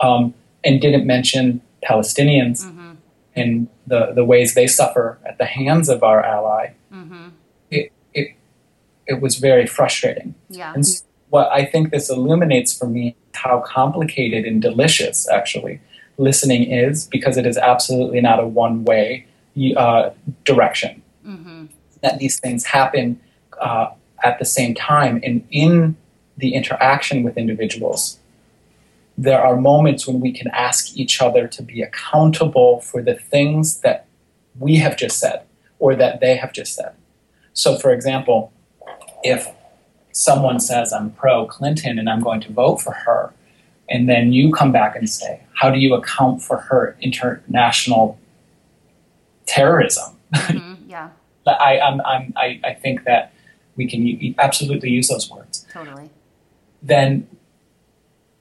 um, 0.01 0.35
and 0.63 0.81
didn't 0.81 1.07
mention 1.07 1.61
Palestinians 1.83 2.65
mm-hmm. 2.65 2.93
and 3.37 3.69
the 3.87 4.13
the 4.15 4.25
ways 4.25 4.55
they 4.55 4.67
suffer 4.67 5.19
at 5.25 5.39
the 5.39 5.47
hands 5.47 5.89
of 5.89 6.03
our 6.03 6.25
ally, 6.25 6.73
mm-hmm. 6.93 7.29
It 9.07 9.21
was 9.21 9.37
very 9.37 9.67
frustrating. 9.67 10.35
Yeah. 10.49 10.73
And 10.75 10.87
so 10.87 11.05
what 11.31 11.51
I 11.51 11.65
think 11.65 11.91
this 11.91 12.11
illuminates 12.11 12.77
for 12.77 12.87
me 12.87 13.09
is 13.09 13.41
how 13.41 13.61
complicated 13.61 14.45
and 14.45 14.63
delicious 14.63 15.29
actually 15.29 15.81
listening 16.17 16.71
is 16.71 17.07
because 17.07 17.37
it 17.37 17.47
is 17.47 17.59
absolutely 17.59 18.21
not 18.21 18.39
a 18.39 18.47
one 18.47 18.85
way 18.85 19.27
uh, 19.77 20.11
direction. 20.45 21.03
Mm-hmm. 21.27 21.67
That 22.03 22.19
these 22.19 22.39
things 22.39 22.65
happen 22.67 23.21
uh, 23.61 23.91
at 24.23 24.39
the 24.39 24.45
same 24.45 24.75
time, 24.75 25.21
and 25.25 25.47
in 25.51 25.97
the 26.37 26.55
interaction 26.55 27.23
with 27.23 27.39
individuals, 27.39 28.19
there 29.17 29.41
are 29.41 29.57
moments 29.57 30.07
when 30.07 30.21
we 30.21 30.33
can 30.33 30.49
ask 30.49 30.97
each 30.97 31.23
other 31.23 31.47
to 31.49 31.63
be 31.63 31.83
accountable 31.83 32.81
for 32.81 33.01
the 33.03 33.15
things 33.15 33.81
that 33.81 34.07
we 34.59 34.77
have 34.77 34.97
just 34.97 35.19
said 35.19 35.43
or 35.79 35.95
that 35.95 36.21
they 36.21 36.37
have 36.37 36.53
just 36.53 36.75
said. 36.75 36.93
So, 37.53 37.79
for 37.79 37.93
example, 37.93 38.53
if 39.25 39.49
someone 40.13 40.61
says, 40.61 40.93
I'm 40.93 41.11
pro 41.11 41.47
Clinton 41.47 41.99
and 41.99 42.09
I'm 42.09 42.23
going 42.23 42.41
to 42.43 42.53
vote 42.53 42.77
for 42.81 42.93
her, 42.93 43.33
and 43.89 44.09
then 44.09 44.33
you 44.33 44.53
come 44.53 44.71
back 44.71 44.95
and 44.95 45.11
say, 45.11 45.43
How 45.55 45.71
do 45.71 45.79
you 45.79 45.95
account 45.95 46.41
for 46.41 46.59
her 46.59 46.97
international 47.01 48.19
terrorism. 49.47 50.17
Mm-hmm, 50.35 50.75
yeah. 50.89 51.11
I, 51.47 51.79
I'm, 51.79 52.01
I'm, 52.03 52.33
I, 52.37 52.61
I 52.65 52.75
think 52.75 53.05
that 53.05 53.33
we 53.77 53.87
can 53.87 54.35
absolutely 54.39 54.91
use 54.91 55.09
those 55.09 55.31
words. 55.31 55.67
Totally. 55.73 56.11
Then 56.83 57.29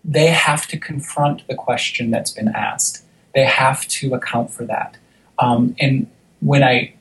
they 0.03 0.27
have 0.27 0.67
to 0.67 0.77
confront 0.77 1.47
the 1.47 1.55
question 1.55 2.11
that's 2.11 2.31
been 2.31 2.49
asked. 2.49 3.03
They 3.33 3.45
have 3.45 3.87
to 3.87 4.13
account 4.13 4.51
for 4.51 4.65
that. 4.65 4.97
Um, 5.39 5.75
and 5.79 6.09
when 6.39 6.63
I 6.63 6.93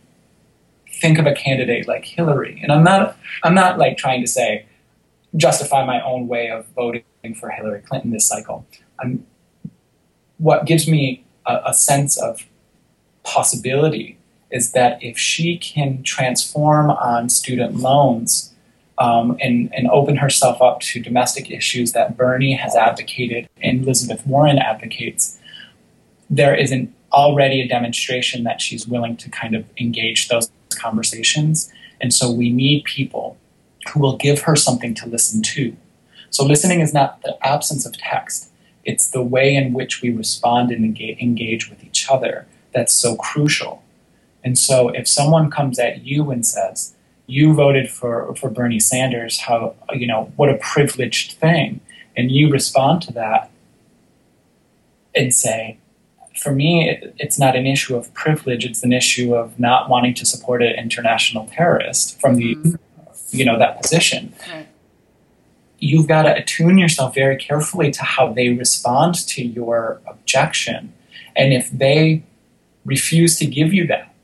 think 1.03 1.19
of 1.19 1.27
a 1.27 1.35
candidate 1.35 1.87
like 1.87 2.05
Hillary, 2.05 2.61
and 2.63 2.73
I'm 2.73 2.85
not, 2.85 3.19
I'm 3.43 3.55
not 3.55 3.77
like 3.77 3.99
trying 3.99 4.21
to 4.23 4.31
say 4.39 4.67
justify 5.37 5.85
my 5.85 6.01
own 6.03 6.29
way 6.29 6.51
of 6.51 6.67
voting 6.77 7.05
for 7.39 7.51
Hillary 7.51 7.83
Clinton 7.83 8.11
this 8.11 8.27
cycle. 8.27 8.67
I'm, 9.01 9.27
what 10.39 10.65
gives 10.65 10.89
me 10.89 11.25
a, 11.47 11.61
a 11.67 11.75
sense 11.75 12.21
of 12.21 12.47
possibility 13.25 14.19
is 14.51 14.73
that 14.73 15.03
if 15.03 15.19
she 15.19 15.57
can 15.57 16.03
transform 16.03 16.91
on 16.91 17.29
student 17.29 17.77
loans 17.77 18.53
um, 18.99 19.37
and, 19.41 19.73
and 19.75 19.89
open 19.89 20.17
herself 20.17 20.61
up 20.61 20.81
to 20.81 21.01
domestic 21.01 21.51
issues 21.51 21.93
that 21.93 22.17
Bernie 22.17 22.55
has 22.55 22.77
advocated 22.77 23.49
and 23.63 23.83
Elizabeth 23.83 24.27
Warren 24.27 24.59
advocates, 24.59 25.39
there 26.29 26.55
is 26.55 26.71
an, 26.71 26.95
already 27.13 27.61
a 27.61 27.69
demonstration 27.69 28.45
that 28.45 28.61
she's 28.61 28.87
willing 28.87 29.17
to 29.19 29.31
kind 29.31 29.55
of 29.55 29.65
engage 29.79 30.29
those 30.29 30.51
conversations. 30.75 31.73
And 32.01 32.13
so 32.13 32.31
we 32.31 32.51
need 32.51 32.85
people 32.85 33.37
who 33.93 34.01
will 34.01 34.17
give 34.17 34.43
her 34.43 34.57
something 34.57 34.95
to 34.95 35.09
listen 35.09 35.43
to. 35.43 35.77
So 36.31 36.45
listening 36.45 36.81
is 36.81 36.95
not 36.95 37.23
the 37.23 37.37
absence 37.47 37.85
of 37.85 37.97
text, 37.97 38.51
it's 38.85 39.09
the 39.09 39.23
way 39.23 39.55
in 39.55 39.73
which 39.73 40.03
we 40.03 40.11
respond 40.11 40.73
and 40.73 40.85
engage 40.85 41.71
with 41.71 41.85
each 41.85 42.11
other 42.11 42.47
that's 42.73 42.93
so 42.93 43.17
crucial. 43.17 43.83
And 44.43 44.59
so 44.59 44.89
if 44.89 45.07
someone 45.07 45.51
comes 45.51 45.79
at 45.79 46.05
you 46.05 46.31
and 46.31 46.45
says, 46.45 46.95
you 47.27 47.55
voted 47.55 47.91
for, 47.91 48.35
for 48.35 48.51
Bernie 48.51 48.81
Sanders, 48.81 49.41
how, 49.41 49.75
you 49.93 50.07
know, 50.07 50.33
what 50.37 50.49
a 50.49 50.57
privileged 50.57 51.33
thing. 51.33 51.81
And 52.17 52.31
you 52.31 52.51
respond 52.51 53.03
to 53.03 53.13
that 53.13 53.51
and 55.15 55.33
say, 55.33 55.79
for 56.43 56.53
me, 56.53 56.89
it, 56.91 57.15
it's 57.19 57.39
not 57.39 57.57
an 57.57 57.67
issue 57.67 57.97
of 57.97 58.13
privilege. 58.15 58.65
It's 58.65 58.83
an 58.83 58.93
issue 58.93 59.35
of 59.35 59.59
not 59.59 59.89
wanting 59.89 60.15
to 60.15 60.27
support 60.27 60.63
an 60.63 60.75
international 60.75 61.49
terrorist 61.53 62.21
from 62.21 62.37
the, 62.37 62.57
mm-hmm. 62.57 62.75
you 63.31 63.45
know, 63.45 63.59
that 63.59 63.81
position. 63.81 64.35
Right. 64.51 64.69
You've 65.79 66.07
got 66.07 66.23
to 66.23 66.37
attune 66.37 66.79
yourself 66.79 67.15
very 67.15 67.37
carefully 67.37 67.91
to 67.93 68.03
how 68.03 68.33
they 68.33 68.51
respond 68.51 69.15
to 69.29 69.45
your 69.45 70.01
objection. 70.07 70.93
And 71.35 71.53
if 71.53 71.71
they 71.71 72.23
refuse 72.85 73.39
to 73.39 73.47
give 73.47 73.73
you 73.73 73.87
that, 73.89 74.15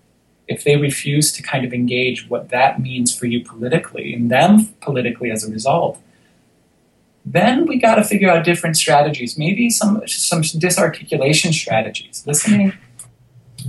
if 0.47 0.65
they 0.65 0.77
refuse 0.77 1.33
to 1.33 1.43
kind 1.43 1.65
of 1.65 1.73
engage 1.73 2.29
what 2.29 2.49
that 2.51 2.81
means 2.81 3.17
for 3.17 3.27
you 3.27 3.45
politically 3.45 4.15
and 4.15 4.31
them 4.31 4.67
politically 4.81 5.31
as 5.31 5.45
a 5.45 5.51
result, 5.51 6.01
then 7.33 7.67
we 7.67 7.79
got 7.79 7.97
to 7.97 8.05
figure 8.05 8.31
out 8.31 8.45
different 8.45 8.77
strategies, 8.77 9.39
maybe 9.39 9.71
some 9.71 10.03
some 10.07 10.41
disarticulation 10.41 11.53
strategies, 11.53 12.25
listening. 12.27 12.73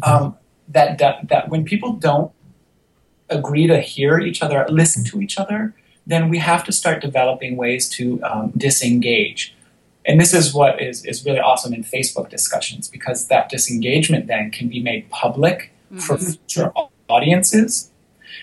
Um, 0.04 0.36
that, 0.68 1.00
that 1.00 1.30
that 1.30 1.50
when 1.50 1.66
people 1.66 1.94
don't 1.94 2.32
agree 3.30 3.68
to 3.68 3.80
hear 3.82 4.20
each 4.20 4.42
other, 4.42 4.66
listen 4.70 5.04
to 5.06 5.22
each 5.22 5.38
other, 5.38 5.74
then 6.06 6.30
we 6.30 6.38
have 6.38 6.64
to 6.66 6.72
start 6.72 7.02
developing 7.02 7.58
ways 7.58 7.90
to 7.90 8.22
um, 8.24 8.52
disengage 8.56 9.56
and 10.10 10.20
this 10.20 10.34
is 10.34 10.54
what 10.54 10.82
is, 10.82 11.06
is 11.06 11.24
really 11.24 11.40
awesome 11.40 11.72
in 11.72 11.84
Facebook 11.84 12.30
discussions 12.30 12.90
because 12.90 13.28
that 13.28 13.48
disengagement 13.50 14.26
then 14.26 14.50
can 14.50 14.68
be 14.68 14.82
made 14.82 15.10
public 15.12 15.72
mm-hmm. 15.92 16.00
for 16.00 16.18
future 16.18 16.72
audiences. 17.08 17.92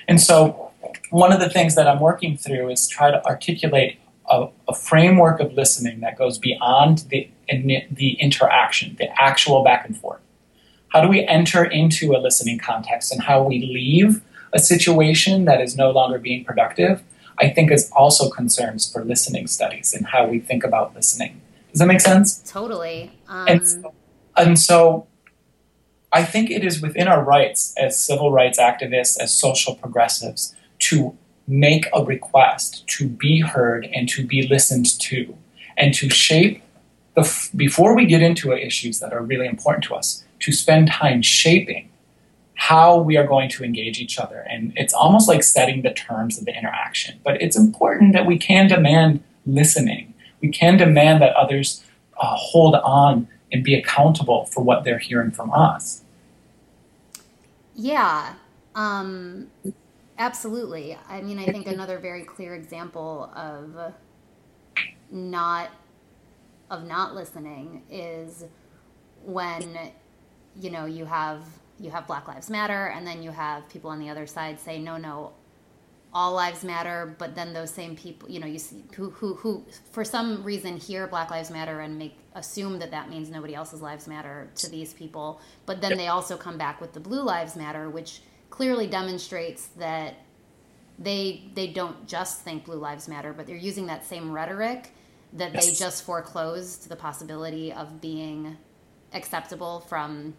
And 0.06 0.20
so, 0.20 0.70
one 1.10 1.32
of 1.32 1.40
the 1.40 1.48
things 1.48 1.74
that 1.74 1.88
I'm 1.88 1.98
working 1.98 2.36
through 2.36 2.70
is 2.70 2.86
try 2.86 3.10
to 3.10 3.24
articulate 3.24 3.98
a, 4.28 4.48
a 4.68 4.74
framework 4.74 5.40
of 5.40 5.52
listening 5.54 6.00
that 6.00 6.18
goes 6.18 6.38
beyond 6.38 7.04
the, 7.10 7.30
the 7.48 8.12
interaction, 8.20 8.96
the 8.98 9.08
actual 9.20 9.62
back 9.62 9.86
and 9.86 9.96
forth. 9.96 10.20
How 10.88 11.00
do 11.00 11.08
we 11.08 11.24
enter 11.26 11.64
into 11.64 12.14
a 12.14 12.18
listening 12.18 12.58
context 12.58 13.12
and 13.12 13.22
how 13.22 13.42
we 13.42 13.66
leave 13.66 14.22
a 14.52 14.58
situation 14.58 15.44
that 15.44 15.60
is 15.60 15.76
no 15.76 15.90
longer 15.90 16.18
being 16.18 16.44
productive? 16.44 17.02
I 17.38 17.50
think 17.50 17.70
is 17.70 17.90
also 17.94 18.30
concerns 18.30 18.90
for 18.90 19.04
listening 19.04 19.46
studies 19.46 19.92
and 19.92 20.06
how 20.06 20.26
we 20.26 20.40
think 20.40 20.64
about 20.64 20.94
listening. 20.94 21.40
Does 21.70 21.80
that 21.80 21.86
make 21.86 22.00
sense? 22.00 22.38
Totally. 22.50 23.12
Um, 23.28 23.48
and, 23.48 23.68
so, 23.68 23.94
and 24.36 24.58
so 24.58 25.06
I 26.12 26.24
think 26.24 26.50
it 26.50 26.64
is 26.64 26.80
within 26.80 27.08
our 27.08 27.22
rights 27.22 27.74
as 27.76 28.02
civil 28.02 28.32
rights 28.32 28.58
activists, 28.58 29.20
as 29.20 29.34
social 29.34 29.74
progressives, 29.74 30.54
to 30.78 31.16
make 31.46 31.86
a 31.94 32.04
request 32.04 32.86
to 32.88 33.08
be 33.08 33.40
heard 33.40 33.86
and 33.94 34.08
to 34.10 34.26
be 34.26 34.46
listened 34.46 34.98
to, 35.00 35.36
and 35.76 35.94
to 35.94 36.08
shape 36.08 36.62
the 37.14 37.50
before 37.54 37.94
we 37.94 38.06
get 38.06 38.22
into 38.22 38.52
issues 38.52 39.00
that 39.00 39.12
are 39.12 39.22
really 39.22 39.46
important 39.46 39.84
to 39.84 39.94
us, 39.94 40.24
to 40.40 40.52
spend 40.52 40.88
time 40.88 41.22
shaping 41.22 41.90
how 42.54 42.96
we 42.96 43.16
are 43.16 43.26
going 43.26 43.50
to 43.50 43.62
engage 43.62 44.00
each 44.00 44.18
other. 44.18 44.46
And 44.48 44.72
it's 44.76 44.94
almost 44.94 45.28
like 45.28 45.42
setting 45.42 45.82
the 45.82 45.92
terms 45.92 46.38
of 46.38 46.46
the 46.46 46.56
interaction. 46.56 47.20
But 47.22 47.40
it's 47.42 47.56
important 47.56 48.14
that 48.14 48.26
we 48.26 48.38
can 48.38 48.66
demand 48.66 49.22
listening 49.44 50.14
we 50.40 50.48
can 50.48 50.76
demand 50.76 51.22
that 51.22 51.34
others 51.34 51.84
uh, 52.20 52.34
hold 52.36 52.74
on 52.76 53.28
and 53.52 53.62
be 53.62 53.74
accountable 53.74 54.46
for 54.46 54.62
what 54.62 54.84
they're 54.84 54.98
hearing 54.98 55.30
from 55.30 55.50
us. 55.52 56.02
Yeah, 57.74 58.34
um, 58.74 59.48
absolutely. 60.18 60.96
I 61.08 61.20
mean, 61.20 61.38
I 61.38 61.46
think 61.46 61.66
another 61.66 61.98
very 61.98 62.24
clear 62.24 62.54
example 62.54 63.30
of 63.34 63.94
not 65.10 65.70
of 66.70 66.84
not 66.84 67.14
listening 67.14 67.82
is 67.88 68.44
when 69.24 69.78
you 70.60 70.70
know 70.70 70.86
you 70.86 71.04
have 71.04 71.44
you 71.78 71.90
have 71.90 72.06
Black 72.06 72.26
Lives 72.28 72.50
Matter, 72.50 72.86
and 72.86 73.06
then 73.06 73.22
you 73.22 73.30
have 73.30 73.68
people 73.68 73.90
on 73.90 73.98
the 73.98 74.08
other 74.08 74.26
side 74.26 74.58
say, 74.58 74.78
"No, 74.78 74.96
no, 74.96 75.32
all 76.16 76.32
lives 76.32 76.64
matter 76.64 77.14
but 77.18 77.34
then 77.34 77.52
those 77.52 77.70
same 77.70 77.94
people 77.94 78.28
you 78.30 78.40
know 78.40 78.46
you 78.46 78.58
see 78.58 78.82
who 78.94 79.10
who, 79.10 79.34
who 79.34 79.62
for 79.92 80.02
some 80.02 80.42
reason 80.42 80.78
hear 80.78 81.06
black 81.06 81.30
lives 81.30 81.50
matter 81.50 81.80
and 81.80 81.98
make 81.98 82.16
assume 82.34 82.78
that 82.78 82.90
that 82.90 83.10
means 83.10 83.28
nobody 83.28 83.54
else's 83.54 83.82
lives 83.82 84.08
matter 84.08 84.48
to 84.54 84.70
these 84.70 84.94
people 84.94 85.42
but 85.66 85.82
then 85.82 85.98
they 85.98 86.08
also 86.08 86.34
come 86.34 86.56
back 86.56 86.80
with 86.80 86.94
the 86.94 87.00
blue 87.00 87.22
lives 87.22 87.54
matter 87.54 87.90
which 87.90 88.22
clearly 88.50 88.86
demonstrates 88.86 89.66
that 89.78 90.14
they 90.98 91.44
they 91.54 91.66
don't 91.66 92.06
just 92.06 92.40
think 92.40 92.64
blue 92.64 92.78
lives 92.78 93.06
matter 93.08 93.32
but 93.32 93.46
they're 93.46 93.56
using 93.56 93.86
that 93.86 94.04
same 94.04 94.32
rhetoric 94.32 94.92
that 95.32 95.52
yes. 95.52 95.66
they 95.66 95.74
just 95.74 96.04
foreclosed 96.04 96.88
the 96.88 96.96
possibility 96.96 97.72
of 97.72 98.00
being 98.00 98.56
acceptable 99.12 99.80
from 99.80 100.34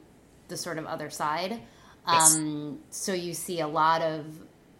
the 0.47 0.57
sort 0.57 0.77
of 0.77 0.85
other 0.85 1.09
side 1.09 1.59
yes. 2.07 2.35
um, 2.35 2.79
so 2.89 3.13
you 3.13 3.33
see 3.33 3.59
a 3.59 3.67
lot 3.67 4.01
of 4.01 4.25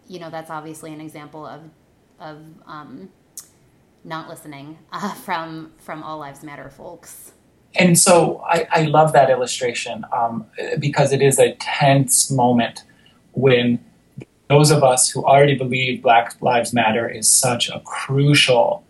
you 0.08 0.18
know 0.18 0.30
that's 0.30 0.50
obviously 0.50 0.92
an 0.92 1.00
example 1.00 1.46
of 1.46 1.60
of 2.18 2.38
um, 2.66 3.08
not 4.04 4.28
listening 4.28 4.78
uh, 4.92 5.14
from 5.14 5.72
from 5.78 6.02
All 6.02 6.18
Lives 6.18 6.42
Matter 6.42 6.70
folks. 6.70 7.32
And 7.74 7.98
so 7.98 8.42
I, 8.48 8.66
I 8.70 8.82
love 8.84 9.12
that 9.12 9.28
illustration 9.28 10.04
um, 10.10 10.46
because 10.80 11.12
it 11.12 11.20
is 11.20 11.38
a 11.38 11.52
tense 11.56 12.30
moment 12.30 12.82
when 13.32 13.84
those 14.48 14.70
of 14.70 14.82
us 14.82 15.10
who 15.10 15.24
already 15.24 15.54
believe 15.54 16.02
Black 16.02 16.40
Lives 16.40 16.72
Matter 16.72 17.08
is 17.08 17.28
such 17.28 17.68
a 17.68 17.80
crucial 17.80 18.84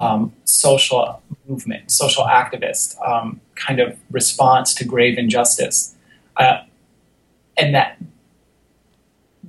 um, 0.00 0.32
social 0.44 1.22
movement, 1.48 1.90
social 1.90 2.24
activist 2.24 2.96
um, 3.06 3.40
kind 3.54 3.80
of 3.80 3.98
response 4.10 4.74
to 4.74 4.84
grave 4.84 5.18
injustice. 5.18 5.94
Uh, 6.36 6.62
and 7.56 7.74
that 7.74 7.98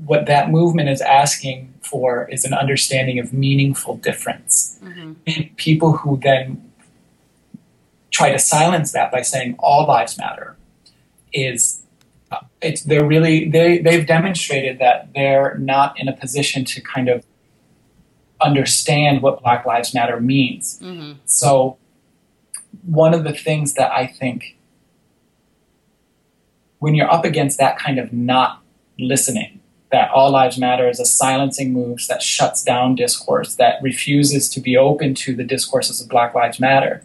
what 0.06 0.26
that 0.26 0.50
movement 0.50 0.90
is 0.90 1.02
asking 1.02 1.74
for 1.82 2.28
is 2.30 2.46
an 2.46 2.54
understanding 2.54 3.20
of 3.20 3.32
meaningful 3.32 3.98
difference. 3.98 4.80
Mm-hmm. 4.84 5.14
And 5.28 5.58
people 5.58 5.98
who 5.98 6.18
then 6.18 6.72
try 8.10 8.32
to 8.32 8.40
silence 8.40 8.92
that 8.92 9.12
by 9.12 9.22
saying 9.22 9.56
all 9.60 9.88
lives 9.88 10.18
matter 10.18 10.56
is 11.32 11.83
it's 12.62 12.84
they're 12.84 13.06
really 13.06 13.50
they 13.50 13.80
they've 13.80 14.06
demonstrated 14.06 14.80
that 14.80 15.10
they're 15.14 15.58
not 15.58 16.00
in 16.00 16.08
a 16.08 16.14
position 16.14 16.66
to 16.66 16.82
kind 16.82 17.10
of 17.10 17.26
understand 18.42 19.22
what 19.22 19.42
Black 19.42 19.66
Lives 19.66 19.94
Matter 19.94 20.20
means. 20.20 20.80
Mm-hmm. 20.82 21.20
So 21.26 21.78
one 22.86 23.14
of 23.14 23.24
the 23.24 23.34
things 23.34 23.74
that 23.76 23.92
I 23.92 24.08
think 24.08 24.58
when 26.80 26.96
you're 26.96 27.12
up 27.12 27.24
against 27.24 27.58
that 27.60 27.78
kind 27.78 27.98
of 27.98 28.12
not 28.12 28.62
listening 29.00 29.62
that 29.94 30.10
All 30.10 30.32
Lives 30.32 30.58
Matter 30.58 30.90
is 30.90 31.00
a 31.00 31.06
silencing 31.06 31.72
move 31.72 32.00
that 32.10 32.24
shuts 32.24 32.64
down 32.64 32.96
discourse, 32.96 33.56
that 33.56 33.82
refuses 33.82 34.50
to 34.50 34.60
be 34.60 34.76
open 34.76 35.14
to 35.14 35.36
the 35.36 35.44
discourses 35.44 36.02
of 36.02 36.10
Black 36.10 36.34
Lives 36.34 36.60
Matter. 36.60 37.04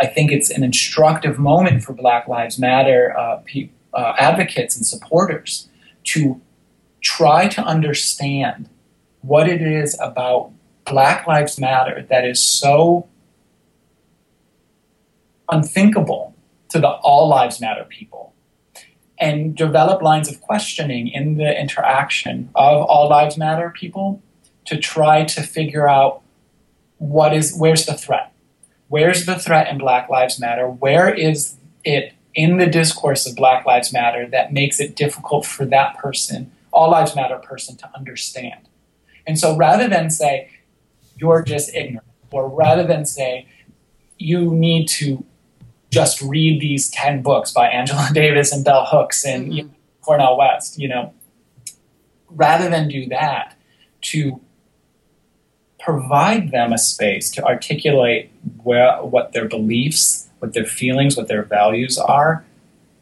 I 0.00 0.06
think 0.06 0.32
it's 0.32 0.50
an 0.50 0.64
instructive 0.64 1.38
moment 1.38 1.84
for 1.84 1.92
Black 1.92 2.26
Lives 2.26 2.58
Matter 2.58 3.14
uh, 3.16 3.42
pe- 3.44 3.68
uh, 3.94 4.14
advocates 4.18 4.76
and 4.76 4.86
supporters 4.86 5.68
to 6.04 6.40
try 7.00 7.48
to 7.48 7.62
understand 7.62 8.68
what 9.22 9.48
it 9.48 9.62
is 9.62 9.96
about 10.00 10.52
Black 10.84 11.26
Lives 11.26 11.58
Matter 11.58 12.04
that 12.08 12.24
is 12.24 12.42
so 12.42 13.08
unthinkable 15.48 16.34
to 16.70 16.80
the 16.80 16.88
All 16.88 17.28
Lives 17.28 17.60
Matter 17.60 17.84
people 17.84 18.22
and 19.22 19.54
develop 19.54 20.02
lines 20.02 20.28
of 20.28 20.40
questioning 20.40 21.06
in 21.06 21.36
the 21.36 21.58
interaction 21.58 22.50
of 22.56 22.82
all 22.82 23.08
lives 23.08 23.38
matter 23.38 23.70
people 23.70 24.20
to 24.64 24.76
try 24.76 25.24
to 25.24 25.42
figure 25.42 25.88
out 25.88 26.22
what 26.98 27.32
is 27.32 27.54
where's 27.56 27.86
the 27.86 27.94
threat? 27.94 28.32
Where's 28.88 29.24
the 29.24 29.38
threat 29.38 29.68
in 29.68 29.78
black 29.78 30.08
lives 30.08 30.40
matter? 30.40 30.66
Where 30.66 31.08
is 31.08 31.56
it 31.84 32.14
in 32.34 32.56
the 32.58 32.66
discourse 32.66 33.26
of 33.26 33.36
black 33.36 33.66
lives 33.66 33.92
matter 33.92 34.26
that 34.26 34.52
makes 34.52 34.80
it 34.80 34.96
difficult 34.96 35.44
for 35.44 35.64
that 35.64 35.96
person 35.98 36.50
all 36.72 36.90
lives 36.90 37.14
matter 37.14 37.36
person 37.38 37.76
to 37.76 37.88
understand 37.94 38.68
and 39.26 39.38
so 39.38 39.56
rather 39.56 39.88
than 39.88 40.10
say 40.10 40.50
you're 41.16 41.42
just 41.42 41.74
ignorant 41.74 42.06
or 42.30 42.48
rather 42.48 42.84
than 42.84 43.04
say 43.04 43.46
you 44.18 44.52
need 44.54 44.86
to 44.86 45.24
just 45.92 46.22
read 46.22 46.60
these 46.60 46.90
10 46.90 47.22
books 47.22 47.52
by 47.52 47.68
Angela 47.68 48.08
Davis 48.14 48.52
and 48.52 48.64
Bell 48.64 48.86
Hooks 48.86 49.24
and 49.24 49.44
mm-hmm. 49.44 49.52
you 49.52 49.62
know, 49.64 49.70
Cornel 50.00 50.36
West, 50.36 50.78
you 50.78 50.88
know, 50.88 51.12
rather 52.28 52.68
than 52.68 52.88
do 52.88 53.06
that, 53.06 53.56
to 54.00 54.40
provide 55.78 56.50
them 56.50 56.72
a 56.72 56.78
space 56.78 57.30
to 57.32 57.44
articulate 57.44 58.32
where, 58.62 58.96
what 59.02 59.32
their 59.32 59.46
beliefs, 59.46 60.28
what 60.42 60.54
their 60.54 60.66
feelings, 60.66 61.16
what 61.16 61.28
their 61.28 61.44
values 61.44 61.96
are, 61.96 62.44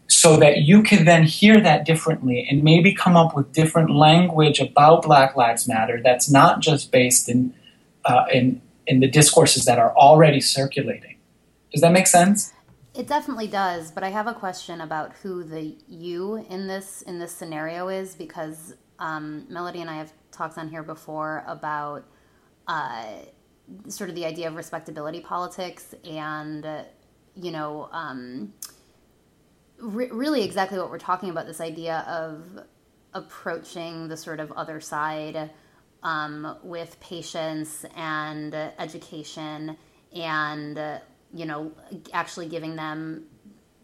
so 0.09 0.37
that 0.37 0.59
you 0.59 0.83
can 0.83 1.07
then 1.07 1.23
hear 1.23 1.59
that 1.59 1.87
differently 1.87 2.47
and 2.51 2.63
maybe 2.63 2.93
come 2.93 3.17
up 3.17 3.35
with 3.35 3.51
different 3.53 3.91
language 3.91 4.61
about 4.61 5.03
Black 5.03 5.35
Lives 5.37 5.67
Matter 5.67 6.03
that's 6.05 6.31
not 6.31 6.61
just 6.61 6.93
based 6.93 7.31
in, 7.31 7.55
uh, 8.05 8.27
in, 8.31 8.61
in 8.87 9.01
the 9.01 9.09
discourses 9.09 9.65
that 9.65 9.79
are 9.79 9.97
already 9.97 10.41
circulating. 10.41 11.17
Does 11.73 11.81
that 11.81 11.93
make 11.93 12.07
sense? 12.07 12.53
It 12.95 13.07
definitely 13.07 13.47
does, 13.47 13.91
but 13.91 14.05
I 14.05 14.11
have 14.11 14.27
a 14.27 14.35
question 14.35 14.83
about 14.83 15.15
who 15.23 15.43
the 15.43 15.77
you 15.89 16.45
in 16.51 16.67
this 16.67 17.03
in 17.03 17.19
this 17.19 17.33
scenario 17.33 17.89
is 17.89 18.15
because 18.15 18.75
um, 18.99 19.47
Melody 19.49 19.81
and 19.81 19.89
I 19.89 19.97
have 19.97 20.13
talked 20.33 20.59
on 20.59 20.69
here 20.69 20.83
before 20.83 21.43
about 21.47 22.05
uh, 22.67 23.05
sort 23.89 24.11
of 24.11 24.17
the 24.17 24.27
idea 24.27 24.49
of 24.49 24.57
respectability 24.57 25.21
politics 25.21 25.95
and 26.05 26.67
you 27.41 27.51
know 27.51 27.89
um, 27.93 28.53
re- 29.79 30.11
really 30.11 30.43
exactly 30.43 30.79
what 30.79 30.91
we're 30.91 30.99
talking 30.99 31.31
about 31.31 31.47
this 31.47 31.61
idea 31.61 32.05
of 32.09 32.65
approaching 33.15 34.09
the 34.09 34.17
sort 34.17 34.41
of 34.41 34.53
other 34.53 34.81
side 34.81 35.51
um, 36.03 36.57
with 36.63 36.99
patience 37.01 37.85
and 37.97 38.55
education 38.55 39.77
and 40.15 41.01
you 41.33 41.47
know, 41.47 41.73
actually 42.13 42.49
giving 42.49 42.77
them 42.77 43.25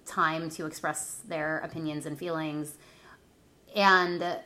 time 0.04 0.50
to 0.50 0.66
express 0.66 1.20
their 1.26 1.58
opinions 1.58 2.06
and 2.06 2.18
feelings. 2.18 2.76
And 3.74 4.40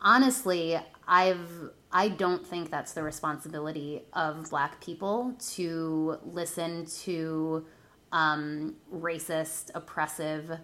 honestly, 0.00 0.78
I've 1.06 1.70
I 1.96 2.08
don't 2.08 2.44
think 2.44 2.70
that's 2.70 2.92
the 2.92 3.04
responsibility 3.04 4.02
of 4.12 4.50
black 4.50 4.80
people 4.80 5.36
to 5.52 6.18
listen 6.24 6.86
to 7.02 7.66
um, 8.14 8.76
racist, 8.94 9.70
oppressive, 9.74 10.58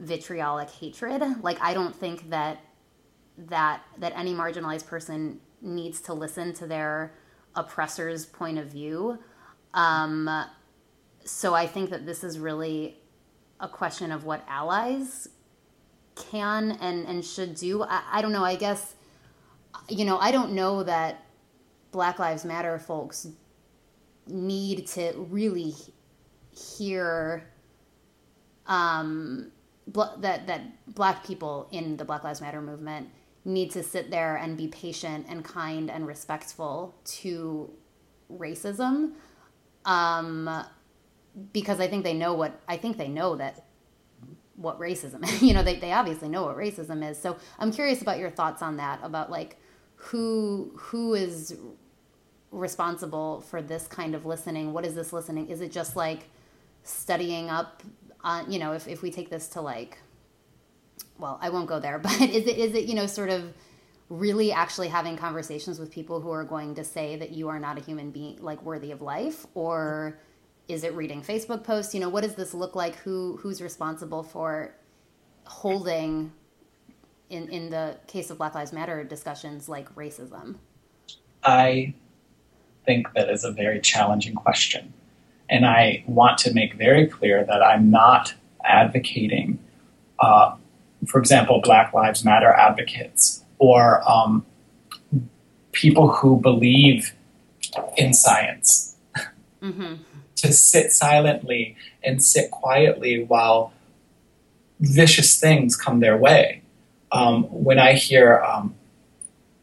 vitriolic 0.00 0.68
hatred. 0.68 1.22
Like 1.42 1.58
I 1.62 1.72
don't 1.72 1.94
think 1.94 2.28
that 2.30 2.60
that 3.38 3.82
that 3.98 4.12
any 4.16 4.34
marginalized 4.34 4.86
person 4.86 5.40
needs 5.62 6.00
to 6.02 6.12
listen 6.12 6.52
to 6.54 6.66
their 6.66 7.14
oppressor's 7.54 8.26
point 8.26 8.58
of 8.58 8.66
view. 8.66 9.18
Um, 9.74 10.28
so 11.24 11.54
I 11.54 11.66
think 11.66 11.90
that 11.90 12.04
this 12.04 12.24
is 12.24 12.38
really 12.38 12.98
a 13.60 13.68
question 13.68 14.10
of 14.10 14.24
what 14.24 14.44
allies 14.48 15.28
can 16.16 16.72
and, 16.80 17.06
and 17.06 17.24
should 17.24 17.54
do. 17.54 17.84
I, 17.84 18.02
I 18.12 18.22
don't 18.22 18.32
know. 18.32 18.44
I 18.44 18.56
guess, 18.56 18.94
you 19.88 20.04
know, 20.04 20.18
I 20.18 20.32
don't 20.32 20.52
know 20.52 20.82
that 20.82 21.24
Black 21.92 22.18
Lives 22.18 22.44
Matter 22.44 22.78
folks 22.78 23.28
need 24.26 24.86
to 24.88 25.12
really 25.30 25.74
hear 26.58 27.48
um, 28.66 29.50
bl- 29.86 30.18
that 30.18 30.46
that 30.46 30.94
black 30.94 31.24
people 31.24 31.68
in 31.70 31.96
the 31.96 32.04
Black 32.04 32.24
Lives 32.24 32.40
Matter 32.40 32.60
movement 32.60 33.08
need 33.44 33.70
to 33.70 33.82
sit 33.82 34.10
there 34.10 34.36
and 34.36 34.56
be 34.56 34.68
patient 34.68 35.26
and 35.28 35.44
kind 35.44 35.90
and 35.90 36.06
respectful 36.06 36.94
to 37.04 37.70
racism 38.30 39.12
um, 39.84 40.64
because 41.52 41.80
I 41.80 41.88
think 41.88 42.04
they 42.04 42.14
know 42.14 42.34
what 42.34 42.60
I 42.68 42.76
think 42.76 42.98
they 42.98 43.08
know 43.08 43.36
that 43.36 43.64
what 44.56 44.78
racism 44.80 45.40
you 45.46 45.54
know 45.54 45.62
they, 45.62 45.76
they 45.76 45.92
obviously 45.92 46.28
know 46.28 46.44
what 46.44 46.56
racism 46.56 47.08
is. 47.08 47.18
So 47.18 47.36
i'm 47.58 47.72
curious 47.72 48.02
about 48.02 48.18
your 48.18 48.30
thoughts 48.30 48.60
on 48.60 48.76
that 48.78 48.98
about 49.02 49.30
like 49.30 49.56
who 49.94 50.72
who 50.76 51.14
is 51.14 51.56
responsible 52.50 53.40
for 53.42 53.60
this 53.60 53.86
kind 53.86 54.14
of 54.14 54.26
listening? 54.26 54.72
What 54.72 54.84
is 54.84 54.94
this 54.94 55.12
listening? 55.12 55.48
Is 55.48 55.60
it 55.60 55.72
just 55.72 55.96
like 55.96 56.30
studying 56.88 57.50
up 57.50 57.82
on 58.22 58.50
you 58.50 58.58
know 58.58 58.72
if, 58.72 58.88
if 58.88 59.02
we 59.02 59.10
take 59.10 59.30
this 59.30 59.48
to 59.48 59.60
like 59.60 59.98
well 61.18 61.38
i 61.42 61.48
won't 61.48 61.68
go 61.68 61.78
there 61.78 61.98
but 61.98 62.20
is 62.20 62.46
it 62.46 62.58
is 62.58 62.74
it 62.74 62.84
you 62.84 62.94
know 62.94 63.06
sort 63.06 63.30
of 63.30 63.52
really 64.08 64.50
actually 64.52 64.88
having 64.88 65.16
conversations 65.16 65.78
with 65.78 65.90
people 65.90 66.20
who 66.20 66.30
are 66.30 66.44
going 66.44 66.74
to 66.74 66.82
say 66.82 67.16
that 67.16 67.30
you 67.30 67.48
are 67.48 67.60
not 67.60 67.76
a 67.78 67.80
human 67.82 68.10
being 68.10 68.40
like 68.40 68.62
worthy 68.62 68.90
of 68.90 69.02
life 69.02 69.46
or 69.54 70.18
is 70.66 70.82
it 70.82 70.94
reading 70.94 71.22
facebook 71.22 71.62
posts 71.62 71.94
you 71.94 72.00
know 72.00 72.08
what 72.08 72.22
does 72.22 72.34
this 72.34 72.54
look 72.54 72.74
like 72.74 72.96
who 72.96 73.38
who's 73.42 73.60
responsible 73.60 74.22
for 74.22 74.74
holding 75.44 76.32
in, 77.30 77.48
in 77.48 77.70
the 77.70 77.96
case 78.06 78.30
of 78.30 78.38
Black 78.38 78.54
Lives 78.54 78.72
Matter 78.72 79.04
discussions 79.04 79.68
like 79.68 79.94
racism? 79.94 80.56
I 81.44 81.94
think 82.84 83.12
that 83.14 83.28
is 83.28 83.44
a 83.44 83.52
very 83.52 83.80
challenging 83.80 84.34
question. 84.34 84.92
And 85.50 85.66
I 85.66 86.04
want 86.06 86.38
to 86.38 86.52
make 86.52 86.74
very 86.74 87.06
clear 87.06 87.44
that 87.44 87.62
I'm 87.62 87.90
not 87.90 88.34
advocating, 88.64 89.58
uh, 90.18 90.54
for 91.06 91.18
example, 91.18 91.60
Black 91.62 91.94
Lives 91.94 92.24
Matter 92.24 92.52
advocates 92.52 93.44
or 93.58 94.08
um, 94.08 94.44
people 95.72 96.08
who 96.08 96.40
believe 96.40 97.14
in 97.96 98.12
science 98.12 98.96
mm-hmm. 99.62 99.94
to 100.36 100.52
sit 100.52 100.92
silently 100.92 101.76
and 102.02 102.22
sit 102.22 102.50
quietly 102.50 103.24
while 103.24 103.72
vicious 104.80 105.38
things 105.40 105.76
come 105.76 106.00
their 106.00 106.16
way. 106.16 106.62
Um, 107.10 107.44
when 107.44 107.78
I 107.78 107.94
hear 107.94 108.42
um, 108.42 108.74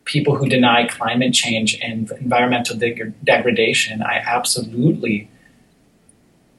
people 0.03 0.35
who 0.35 0.47
deny 0.47 0.87
climate 0.87 1.33
change 1.33 1.79
and 1.81 2.11
environmental 2.19 2.77
degradation, 3.23 4.01
I 4.01 4.17
absolutely 4.17 5.29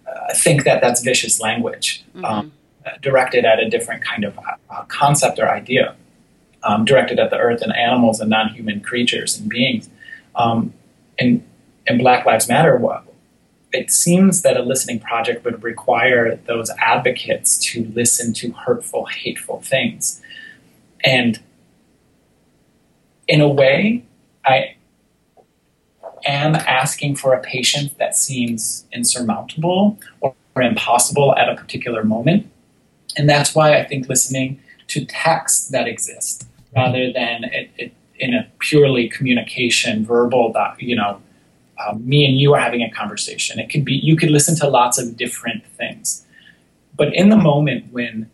uh, 0.07 0.35
think 0.35 0.65
that 0.65 0.81
that's 0.81 1.03
vicious 1.03 1.41
language 1.41 2.05
mm-hmm. 2.15 2.25
um, 2.25 2.53
directed 3.01 3.45
at 3.45 3.59
a 3.59 3.69
different 3.69 4.05
kind 4.05 4.25
of 4.25 4.39
uh, 4.39 4.85
concept 4.89 5.39
or 5.39 5.49
idea, 5.49 5.95
um, 6.63 6.85
directed 6.85 7.19
at 7.19 7.31
the 7.31 7.37
earth 7.37 7.63
and 7.63 7.75
animals 7.75 8.21
and 8.21 8.31
non 8.31 8.49
human 8.51 8.81
creatures 8.81 9.39
and 9.39 9.49
beings. 9.49 9.89
Um, 10.35 10.73
and, 11.19 11.45
and 11.87 11.99
Black 11.99 12.27
Lives 12.27 12.49
Matter, 12.49 12.79
it 13.73 13.91
seems 13.91 14.43
that 14.43 14.57
a 14.57 14.63
listening 14.63 15.01
project 15.01 15.45
would 15.45 15.63
require 15.63 16.37
those 16.47 16.71
advocates 16.79 17.59
to 17.59 17.85
listen 17.95 18.33
to 18.35 18.53
hurtful, 18.53 19.07
hateful 19.07 19.61
things. 19.61 20.21
And 21.05 21.41
in 23.29 23.41
a 23.41 23.49
way, 23.49 24.05
I 24.45 24.77
am 26.25 26.55
asking 26.55 27.17
for 27.17 27.35
a 27.35 27.41
patience 27.41 27.93
that 27.95 28.17
seems 28.17 28.87
insurmountable 28.93 29.99
or, 30.21 30.35
impossible 30.59 31.37
at 31.37 31.51
a 31.51 31.55
particular 31.55 32.03
moment. 32.03 32.51
And 33.15 33.29
that's 33.29 33.55
why 33.55 33.79
I 33.79 33.85
think 33.85 34.09
listening 34.09 34.59
to 34.87 35.05
texts 35.05 35.69
that 35.69 35.87
exist 35.87 36.47
rather 36.75 37.13
than 37.13 37.45
it, 37.45 37.71
it, 37.77 37.93
in 38.19 38.33
a 38.33 38.49
purely 38.59 39.07
communication, 39.07 40.07
verbal, 40.07 40.53
that 40.53 40.81
you 40.81 40.97
know, 40.97 41.21
um, 41.85 42.09
me 42.09 42.25
and 42.25 42.39
you 42.39 42.55
are 42.55 42.61
having 42.61 42.83
a 42.83 42.91
conversation. 42.91 43.59
It 43.59 43.69
could 43.69 43.85
be 43.85 43.97
you 43.97 44.17
could 44.17 44.31
listen 44.31 44.57
to 44.57 44.67
lots 44.67 44.99
of 44.99 45.19
different 45.19 45.67
things, 45.77 46.25
but 46.97 47.15
in 47.15 47.29
the 47.29 47.37
moment 47.37 47.93
when 47.93 48.31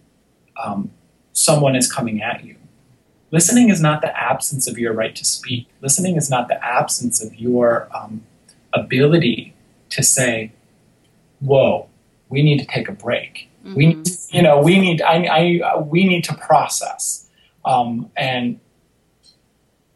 um, 0.62 0.92
someone 1.32 1.74
is 1.74 1.90
coming 1.90 2.22
at 2.22 2.44
you, 2.44 2.54
listening 3.32 3.70
is 3.70 3.80
not 3.80 4.00
the 4.02 4.16
absence 4.16 4.68
of 4.68 4.78
your 4.78 4.92
right 4.92 5.16
to 5.16 5.24
speak. 5.24 5.66
Listening 5.80 6.16
is 6.16 6.30
not 6.30 6.46
the 6.46 6.64
absence 6.64 7.20
of 7.20 7.34
your 7.34 7.88
um, 7.92 8.22
ability 8.72 9.54
to 9.90 10.02
say, 10.04 10.52
"Whoa, 11.40 11.88
we 12.28 12.42
need 12.42 12.60
to 12.60 12.66
take 12.66 12.88
a 12.88 12.92
break." 12.92 13.48
Mm-hmm. 13.64 13.74
We, 13.74 13.86
need, 13.86 14.08
you 14.30 14.42
know, 14.42 14.60
we 14.60 14.78
need. 14.78 15.02
I, 15.02 15.60
I, 15.64 15.78
we 15.78 16.06
need 16.06 16.22
to 16.24 16.34
process, 16.34 17.28
um, 17.64 18.10
and 18.16 18.60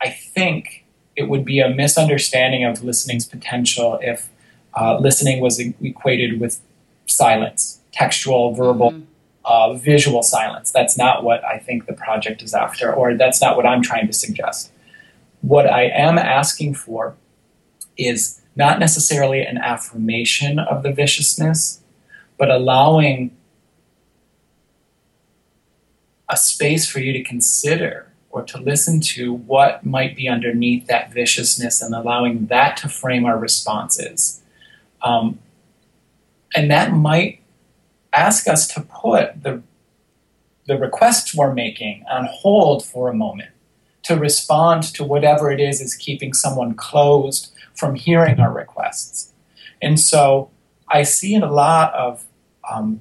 I 0.00 0.10
think 0.10 0.84
it 1.14 1.28
would 1.28 1.44
be 1.44 1.60
a 1.60 1.70
misunderstanding 1.70 2.64
of 2.64 2.82
listening's 2.82 3.26
potential 3.26 3.98
if 4.02 4.28
uh, 4.74 4.98
listening 4.98 5.40
was 5.40 5.58
equated 5.58 6.38
with 6.40 6.60
silence, 7.06 7.80
textual, 7.92 8.52
verbal, 8.52 8.90
mm-hmm. 8.90 9.04
Uh, 9.46 9.74
visual 9.74 10.22
silence. 10.22 10.72
That's 10.72 10.98
not 10.98 11.22
what 11.22 11.44
I 11.44 11.58
think 11.58 11.86
the 11.86 11.92
project 11.92 12.42
is 12.42 12.52
after, 12.52 12.92
or 12.92 13.14
that's 13.14 13.40
not 13.40 13.56
what 13.56 13.64
I'm 13.64 13.80
trying 13.80 14.08
to 14.08 14.12
suggest. 14.12 14.72
What 15.40 15.66
I 15.66 15.84
am 15.84 16.18
asking 16.18 16.74
for 16.74 17.14
is 17.96 18.40
not 18.56 18.78
necessarily 18.80 19.42
an 19.42 19.58
affirmation 19.58 20.58
of 20.58 20.82
the 20.82 20.92
viciousness, 20.92 21.80
but 22.38 22.50
allowing 22.50 23.36
a 26.28 26.36
space 26.36 26.90
for 26.90 26.98
you 26.98 27.12
to 27.12 27.22
consider 27.22 28.12
or 28.30 28.42
to 28.42 28.58
listen 28.58 29.00
to 29.00 29.32
what 29.32 29.86
might 29.86 30.16
be 30.16 30.28
underneath 30.28 30.86
that 30.88 31.12
viciousness 31.12 31.80
and 31.80 31.94
allowing 31.94 32.46
that 32.46 32.76
to 32.78 32.88
frame 32.88 33.24
our 33.24 33.38
responses. 33.38 34.42
Um, 35.02 35.38
and 36.54 36.70
that 36.70 36.92
might 36.92 37.40
ask 38.16 38.48
us 38.48 38.66
to 38.68 38.80
put 38.80 39.42
the, 39.42 39.62
the 40.66 40.78
requests 40.78 41.34
we're 41.34 41.52
making 41.54 42.04
on 42.10 42.28
hold 42.30 42.84
for 42.84 43.08
a 43.08 43.14
moment 43.14 43.50
to 44.04 44.16
respond 44.16 44.82
to 44.82 45.04
whatever 45.04 45.50
it 45.50 45.60
is 45.60 45.80
is 45.80 45.94
keeping 45.94 46.32
someone 46.32 46.74
closed 46.74 47.52
from 47.74 47.94
hearing 47.94 48.40
our 48.40 48.52
requests. 48.52 49.32
And 49.82 49.98
so 49.98 50.50
I 50.88 51.02
see 51.02 51.34
in 51.34 51.42
a 51.42 51.52
lot 51.52 51.92
of 51.94 52.24
um, 52.70 53.00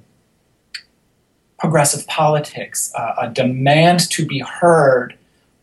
progressive 1.58 2.06
politics 2.06 2.92
uh, 2.94 3.14
a 3.18 3.30
demand 3.30 4.00
to 4.10 4.26
be 4.26 4.40
heard 4.40 5.16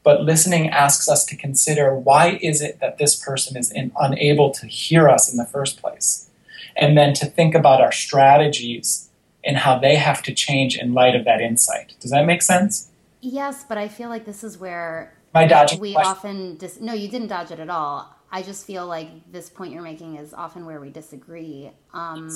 but 0.04 0.24
listening 0.24 0.70
asks 0.70 1.08
us 1.08 1.26
to 1.26 1.36
consider 1.36 1.96
why 1.96 2.38
is 2.42 2.62
it 2.62 2.80
that 2.82 2.98
this 2.98 3.16
person 3.16 3.58
is 3.58 3.72
in, 3.72 3.92
unable 4.00 4.52
to 4.52 4.68
hear 4.68 5.08
us 5.08 5.32
in 5.32 5.38
the 5.38 5.46
first 5.46 5.82
place 5.82 6.30
and 6.76 6.98
then 6.98 7.13
to 7.13 7.26
think 7.26 7.56
about 7.56 7.82
our 7.82 7.92
strategies 7.92 9.10
and 9.45 9.58
how 9.58 9.77
they 9.77 9.95
have 9.95 10.21
to 10.23 10.34
change 10.34 10.77
in 10.77 10.93
light 10.93 11.15
of 11.15 11.25
that 11.25 11.41
insight 11.41 11.93
does 11.99 12.12
that 12.12 12.25
make 12.25 12.41
sense 12.41 12.89
yes 13.21 13.65
but 13.67 13.77
i 13.77 13.88
feel 13.88 14.10
like 14.10 14.25
this 14.25 14.43
is 14.43 14.58
where 14.58 15.17
my 15.34 15.47
dodging 15.47 15.79
we 15.79 15.93
question. 15.93 16.12
often 16.12 16.58
dis- 16.58 16.79
no 16.79 16.93
you 16.93 17.08
didn't 17.08 17.27
dodge 17.27 17.51
it 17.51 17.60
at 17.60 17.69
all 17.69 18.15
i 18.32 18.41
just 18.41 18.65
feel 18.65 18.86
like 18.88 19.10
this 19.32 19.49
point 19.49 19.73
you're 19.73 19.84
making 19.84 20.15
is 20.17 20.34
often 20.34 20.65
where 20.65 20.79
we 20.79 20.89
disagree 20.89 21.71
um, 21.93 22.29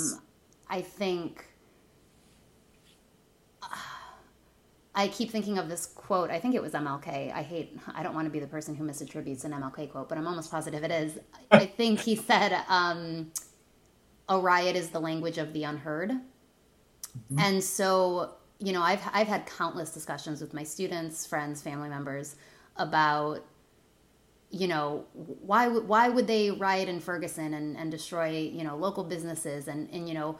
i 0.70 0.82
think 0.82 1.46
I 4.98 5.08
keep 5.10 5.30
thinking 5.30 5.60
of 5.60 5.70
this 5.70 5.86
quote. 5.86 6.32
I 6.32 6.40
think 6.40 6.56
it 6.56 6.62
was 6.62 6.72
MLK. 6.72 7.32
I 7.32 7.44
hate, 7.44 7.80
I 7.94 8.02
don't 8.02 8.16
want 8.16 8.26
to 8.26 8.32
be 8.32 8.40
the 8.40 8.48
person 8.48 8.74
who 8.74 8.84
misattributes 8.84 9.46
an 9.46 9.52
MLK 9.52 9.92
quote, 9.92 10.10
but 10.10 10.18
I'm 10.18 10.26
almost 10.26 10.50
positive 10.50 10.84
it 10.84 10.90
is. 10.90 11.20
I 11.52 11.68
think 11.68 12.00
he 12.00 12.16
said, 12.16 12.60
um, 12.68 13.32
a 14.28 14.40
riot 14.40 14.76
is 14.76 14.90
the 14.90 15.00
language 15.00 15.38
of 15.38 15.54
the 15.54 15.66
unheard. 15.66 16.14
Mm-hmm. 17.32 17.40
And 17.40 17.64
so, 17.64 18.34
you 18.60 18.74
know, 18.74 18.82
I've, 18.82 19.02
I've 19.14 19.28
had 19.28 19.46
countless 19.46 19.92
discussions 19.92 20.42
with 20.42 20.54
my 20.54 20.64
students, 20.64 21.26
friends, 21.26 21.62
family 21.62 21.90
members 21.90 22.36
about, 22.76 23.46
you 24.50 24.68
know, 24.68 25.06
why, 25.14 25.68
why 25.68 26.10
would 26.10 26.28
they 26.28 26.52
riot 26.52 26.90
in 26.90 27.00
Ferguson 27.00 27.54
and, 27.54 27.78
and 27.78 27.92
destroy, 27.92 28.30
you 28.30 28.64
know, 28.64 28.76
local 28.76 29.04
businesses 29.04 29.68
and, 29.68 29.90
and 29.92 30.08
you 30.08 30.14
know, 30.14 30.38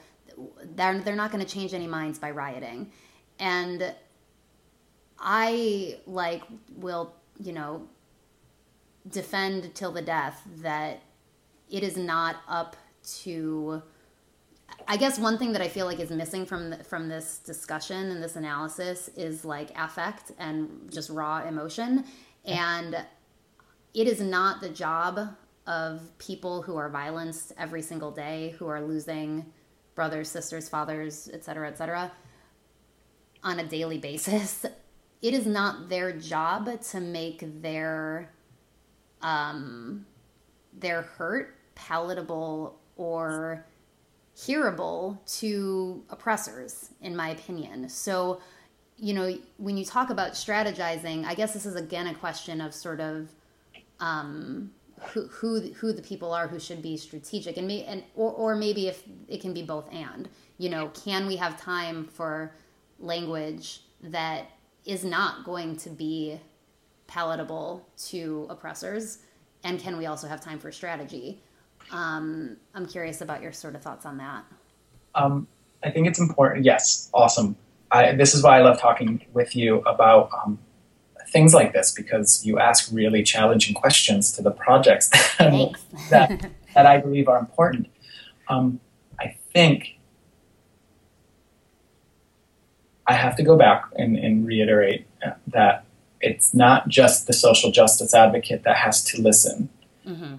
they're, 0.76 1.00
they're 1.00 1.16
not 1.16 1.32
going 1.32 1.44
to 1.44 1.52
change 1.52 1.74
any 1.74 1.88
minds 1.88 2.20
by 2.20 2.32
rioting. 2.32 2.92
And 3.40 3.94
I 5.20 6.00
like 6.06 6.44
will, 6.76 7.14
you 7.40 7.54
know, 7.54 7.88
defend 9.10 9.74
till 9.74 9.92
the 9.92 10.02
death 10.02 10.42
that 10.58 11.02
it 11.70 11.84
is 11.84 11.98
not 11.98 12.38
up 12.48 12.76
to 13.22 13.82
I 14.88 14.98
guess 14.98 15.20
one 15.20 15.38
thing 15.38 15.52
that 15.54 15.62
I 15.62 15.68
feel 15.68 15.86
like 15.86 16.00
is 16.00 16.12
missing 16.12 16.46
from 16.46 16.70
the, 16.70 16.84
from 16.84 17.10
this 17.10 17.40
discussion 17.40 18.12
and 18.12 18.24
this 18.24 18.36
analysis 18.36 19.10
is 19.16 19.44
like 19.44 19.72
affect 19.78 20.32
and 20.38 20.90
just 20.92 21.10
raw 21.10 21.48
emotion 21.48 22.06
and 22.46 22.96
it 23.94 24.08
is 24.08 24.22
not 24.22 24.62
the 24.62 24.70
job 24.70 25.36
of 25.66 26.18
people 26.18 26.62
who 26.62 26.78
are 26.78 26.90
violenced 26.90 27.52
every 27.58 27.82
single 27.82 28.12
day 28.12 28.56
who 28.58 28.68
are 28.68 28.82
losing 28.82 29.46
brothers, 29.96 30.30
sisters, 30.30 30.70
fathers, 30.70 31.30
etc., 31.34 31.68
etc., 31.68 32.12
on 33.44 33.60
a 33.60 33.68
daily 33.68 33.98
basis 34.10 34.66
it 35.22 35.34
is 35.34 35.46
not 35.46 35.90
their 35.90 36.12
job 36.12 36.82
to 36.82 37.00
make 37.00 37.44
their 37.62 38.32
um, 39.22 40.06
their 40.74 41.02
hurt 41.02 41.56
palatable 41.76 42.80
or 42.96 43.66
hearable 44.38 45.20
to 45.26 46.04
oppressors, 46.10 46.92
in 47.02 47.16
my 47.16 47.30
opinion. 47.30 47.90
So, 47.90 48.40
you 48.98 49.14
know, 49.14 49.38
when 49.58 49.78
you 49.78 49.86
talk 49.86 50.10
about 50.10 50.34
strategizing, 50.34 51.26
I 51.26 51.34
guess 51.34 51.54
this 51.54 51.66
is 51.66 51.76
again 51.76 52.08
a 52.08 52.14
question 52.14 52.62
of 52.62 52.74
sort 52.74 53.00
of 53.00 53.30
um, 54.00 54.72
who, 55.10 55.28
who 55.28 55.62
who 55.74 55.92
the 55.92 56.02
people 56.02 56.34
are 56.34 56.48
who 56.48 56.60
should 56.60 56.82
be 56.82 56.98
strategic, 56.98 57.58
and 57.58 57.68
may, 57.68 57.84
and 57.84 58.04
or, 58.16 58.32
or 58.32 58.56
maybe 58.56 58.88
if 58.88 59.04
it 59.28 59.42
can 59.42 59.54
be 59.54 59.64
both 59.64 59.92
and. 59.92 60.30
You 60.60 60.70
know, 60.70 60.90
can 60.90 61.28
we 61.28 61.36
have 61.36 61.60
time 61.60 62.06
for 62.06 62.56
language 63.00 63.82
that 64.02 64.52
is 64.86 65.04
not 65.04 65.46
going 65.46 65.78
to 65.78 65.90
be 65.90 66.40
palatable 67.08 67.88
to 68.08 68.48
oppressors? 68.50 69.20
And 69.64 69.80
can 69.80 69.98
we 69.98 70.06
also 70.06 70.28
have 70.28 70.42
time 70.42 70.60
for 70.60 70.72
strategy? 70.72 71.42
Um, 71.92 72.58
I'm 72.74 72.86
curious 72.86 73.22
about 73.22 73.42
your 73.42 73.52
sort 73.52 73.76
of 73.76 73.82
thoughts 73.82 74.06
on 74.06 74.18
that. 74.18 74.44
Um, 75.16 75.48
I 75.84 75.90
think 75.90 76.08
it's 76.08 76.20
important. 76.20 76.66
Yes, 76.66 77.10
awesome. 77.14 77.56
I, 77.92 78.14
this 78.14 78.34
is 78.34 78.44
why 78.44 78.58
I 78.58 78.62
love 78.62 78.80
talking 78.80 79.26
with 79.34 79.56
you 79.56 79.80
about 79.80 80.30
um, 80.34 80.60
things 81.30 81.54
like 81.54 81.74
this 81.74 81.92
because 81.92 82.46
you 82.46 82.60
ask 82.60 82.90
really 82.92 83.24
challenging 83.24 83.74
questions 83.74 84.32
to 84.34 84.42
the 84.42 84.52
projects 84.52 85.10
that, 85.38 85.76
that, 86.10 86.52
that, 86.74 86.86
I 86.86 86.98
believe 86.98 87.28
are 87.28 87.40
important. 87.40 87.88
Um, 88.50 88.80
I 89.20 89.38
think 89.54 89.98
I 93.06 93.14
have 93.14 93.36
to 93.38 93.44
go 93.44 93.58
back 93.58 93.86
and, 93.96 94.18
and 94.18 94.46
reiterate 94.46 95.06
that 95.48 95.86
it's 96.20 96.54
not 96.54 96.88
just 96.88 97.28
the 97.28 97.34
social 97.34 97.72
justice 97.72 98.14
advocate 98.14 98.64
that 98.64 98.78
has 98.78 99.04
to 99.06 99.22
listen. 99.22 99.70
Mm-hmm. 100.06 100.36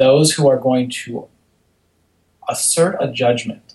Those 0.00 0.32
who 0.32 0.48
are 0.48 0.56
going 0.56 0.88
to 1.04 1.28
assert 2.48 2.96
a 3.00 3.12
judgment 3.12 3.74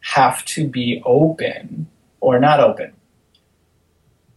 have 0.00 0.44
to 0.44 0.68
be 0.68 1.02
open 1.06 1.86
or 2.20 2.38
not 2.38 2.60
open. 2.60 2.92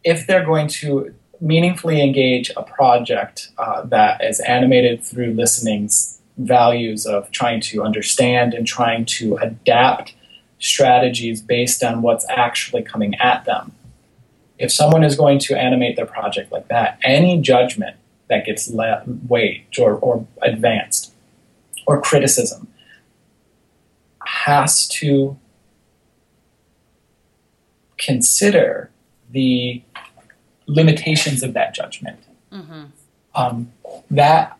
If 0.06 0.26
they're 0.26 0.45
going 0.45 0.69
to 0.80 1.13
meaningfully 1.41 2.02
engage 2.02 2.52
a 2.56 2.63
project 2.63 3.50
uh, 3.58 3.82
that 3.88 4.23
is 4.23 4.39
animated 4.39 5.04
through 5.04 5.34
listening's 5.34 6.21
values 6.38 7.06
of 7.06 7.32
trying 7.32 7.60
to 7.60 7.84
understand 7.84 8.54
and 8.54 8.65
trying 8.65 9.04
to 9.17 9.36
adapt 9.41 10.15
strategies 10.60 11.41
based 11.41 11.84
on 11.84 12.02
what's 12.02 12.26
actually 12.30 12.82
coming 12.82 13.13
at 13.15 13.43
them. 13.43 13.73
If 14.58 14.71
someone 14.71 15.04
is 15.04 15.17
going 15.17 15.39
to 15.39 15.60
animate 15.60 15.97
their 15.97 16.06
project 16.06 16.50
like 16.54 16.69
that, 16.69 16.97
any 17.04 17.41
judgment 17.41 17.97
that 18.30 18.46
gets 18.46 18.70
le- 18.70 19.04
waged 19.28 19.80
or, 19.80 19.96
or 19.96 20.26
advanced 20.42 21.13
or 21.86 22.02
criticism 22.02 22.68
has 24.26 24.88
to 24.88 25.38
consider 27.98 28.92
the 29.32 29.82
limitations 30.68 31.42
of 31.44 31.54
that 31.54 31.74
judgment. 31.74 32.20
Mm-hmm. 32.52 32.84
Um, 33.36 33.72
that 34.12 34.58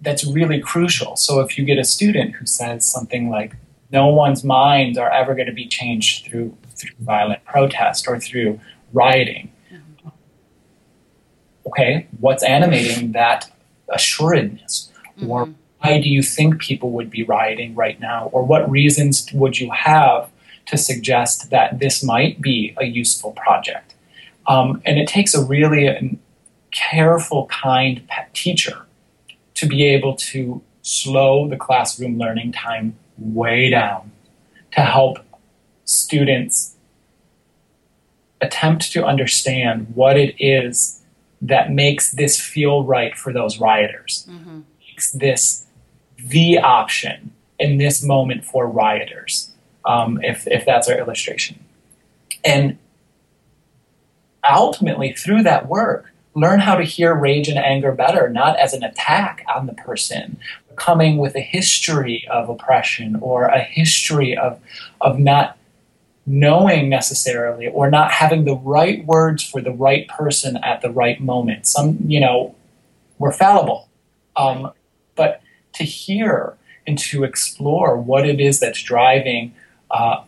that's 0.00 0.24
really 0.24 0.60
crucial. 0.60 1.16
So 1.16 1.40
if 1.40 1.58
you 1.58 1.64
get 1.64 1.78
a 1.78 1.84
student 1.84 2.36
who 2.36 2.46
says 2.46 2.86
something 2.86 3.30
like, 3.30 3.56
"No 3.90 4.06
one's 4.06 4.44
minds 4.44 4.96
are 4.96 5.10
ever 5.10 5.34
going 5.34 5.46
to 5.46 5.52
be 5.52 5.66
changed 5.66 6.26
through 6.26 6.56
through 6.76 6.94
violent 7.00 7.44
protest 7.44 8.06
or 8.08 8.18
through 8.18 8.60
rioting,". 8.92 9.50
Okay, 11.68 12.06
what's 12.20 12.42
animating 12.42 13.12
that 13.12 13.50
assuredness, 13.88 14.90
mm-hmm. 15.18 15.30
or 15.30 15.48
why 15.80 16.00
do 16.00 16.08
you 16.08 16.22
think 16.22 16.60
people 16.60 16.90
would 16.90 17.10
be 17.10 17.22
rioting 17.22 17.74
right 17.74 17.98
now, 18.00 18.28
or 18.32 18.42
what 18.42 18.68
reasons 18.70 19.28
would 19.32 19.58
you 19.60 19.70
have 19.70 20.30
to 20.66 20.76
suggest 20.76 21.50
that 21.50 21.78
this 21.78 22.02
might 22.02 22.40
be 22.40 22.74
a 22.78 22.84
useful 22.84 23.32
project? 23.32 23.94
Um, 24.46 24.82
and 24.84 24.98
it 24.98 25.06
takes 25.06 25.34
a 25.34 25.44
really 25.44 25.88
um, 25.88 26.18
careful, 26.70 27.46
kind 27.46 28.02
teacher 28.32 28.86
to 29.54 29.66
be 29.66 29.84
able 29.84 30.14
to 30.14 30.62
slow 30.82 31.48
the 31.48 31.56
classroom 31.56 32.18
learning 32.18 32.52
time 32.52 32.96
way 33.18 33.70
down 33.70 34.10
to 34.72 34.80
help 34.80 35.18
students 35.84 36.76
attempt 38.40 38.92
to 38.92 39.04
understand 39.04 39.86
what 39.94 40.16
it 40.16 40.34
is 40.38 41.00
that 41.40 41.70
makes 41.70 42.12
this 42.12 42.40
feel 42.40 42.84
right 42.84 43.16
for 43.16 43.32
those 43.32 43.58
rioters, 43.58 44.26
mm-hmm. 44.28 44.60
makes 44.86 45.12
this 45.12 45.66
the 46.18 46.58
option 46.58 47.32
in 47.58 47.78
this 47.78 48.02
moment 48.02 48.44
for 48.44 48.66
rioters, 48.66 49.50
um, 49.84 50.18
if, 50.22 50.46
if 50.48 50.64
that's 50.64 50.88
our 50.88 50.98
illustration. 50.98 51.64
And 52.44 52.78
ultimately, 54.48 55.12
through 55.12 55.42
that 55.44 55.68
work, 55.68 56.12
learn 56.34 56.60
how 56.60 56.76
to 56.76 56.84
hear 56.84 57.14
rage 57.14 57.48
and 57.48 57.58
anger 57.58 57.92
better, 57.92 58.28
not 58.28 58.58
as 58.58 58.72
an 58.72 58.82
attack 58.82 59.44
on 59.54 59.66
the 59.66 59.74
person, 59.74 60.38
but 60.68 60.76
coming 60.76 61.18
with 61.18 61.34
a 61.34 61.40
history 61.40 62.26
of 62.30 62.48
oppression 62.48 63.16
or 63.20 63.46
a 63.46 63.60
history 63.60 64.36
of, 64.36 64.60
of 65.00 65.18
not 65.18 65.57
knowing 66.28 66.90
necessarily 66.90 67.66
or 67.68 67.90
not 67.90 68.10
having 68.10 68.44
the 68.44 68.54
right 68.54 69.04
words 69.06 69.42
for 69.42 69.62
the 69.62 69.70
right 69.70 70.06
person 70.08 70.58
at 70.58 70.82
the 70.82 70.90
right 70.90 71.20
moment. 71.20 71.66
Some, 71.66 71.98
you 72.06 72.20
know, 72.20 72.54
we're 73.18 73.32
fallible. 73.32 73.88
Um, 74.36 74.70
but 75.16 75.40
to 75.72 75.84
hear 75.84 76.54
and 76.86 76.98
to 76.98 77.24
explore 77.24 77.96
what 77.96 78.26
it 78.26 78.40
is 78.40 78.60
that's 78.60 78.82
driving 78.82 79.54
uh, 79.90 80.22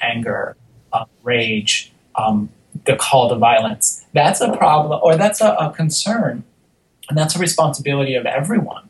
anger, 0.00 0.56
uh, 0.92 1.04
rage, 1.22 1.92
um, 2.16 2.50
the 2.84 2.96
call 2.96 3.28
to 3.28 3.36
violence. 3.36 4.04
That's 4.12 4.40
a 4.40 4.56
problem, 4.56 5.00
or 5.02 5.16
that's 5.16 5.40
a, 5.40 5.52
a 5.54 5.70
concern, 5.70 6.42
and 7.08 7.16
that's 7.16 7.36
a 7.36 7.38
responsibility 7.38 8.16
of 8.16 8.26
everyone. 8.26 8.88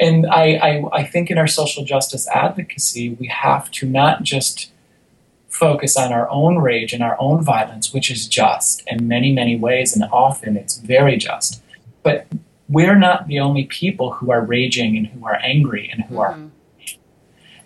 And 0.00 0.26
I, 0.26 0.54
I, 0.54 0.82
I 0.92 1.04
think 1.04 1.30
in 1.30 1.38
our 1.38 1.46
social 1.46 1.84
justice 1.84 2.28
advocacy, 2.28 3.10
we 3.10 3.26
have 3.26 3.70
to 3.72 3.86
not 3.86 4.22
just 4.22 4.70
focus 5.54 5.96
on 5.96 6.12
our 6.12 6.28
own 6.30 6.58
rage 6.58 6.92
and 6.92 7.02
our 7.02 7.16
own 7.20 7.42
violence, 7.42 7.94
which 7.94 8.10
is 8.10 8.26
just 8.26 8.82
in 8.88 9.06
many, 9.06 9.32
many 9.32 9.56
ways, 9.56 9.94
and 9.94 10.04
often 10.12 10.56
it's 10.56 10.78
very 10.78 11.16
just. 11.16 11.62
But 12.02 12.26
we're 12.68 12.98
not 12.98 13.28
the 13.28 13.38
only 13.38 13.64
people 13.66 14.14
who 14.14 14.32
are 14.32 14.44
raging 14.44 14.96
and 14.96 15.06
who 15.06 15.24
are 15.24 15.38
angry 15.42 15.88
and 15.92 16.02
who 16.04 16.16
mm-hmm. 16.16 16.46
are. 16.46 16.50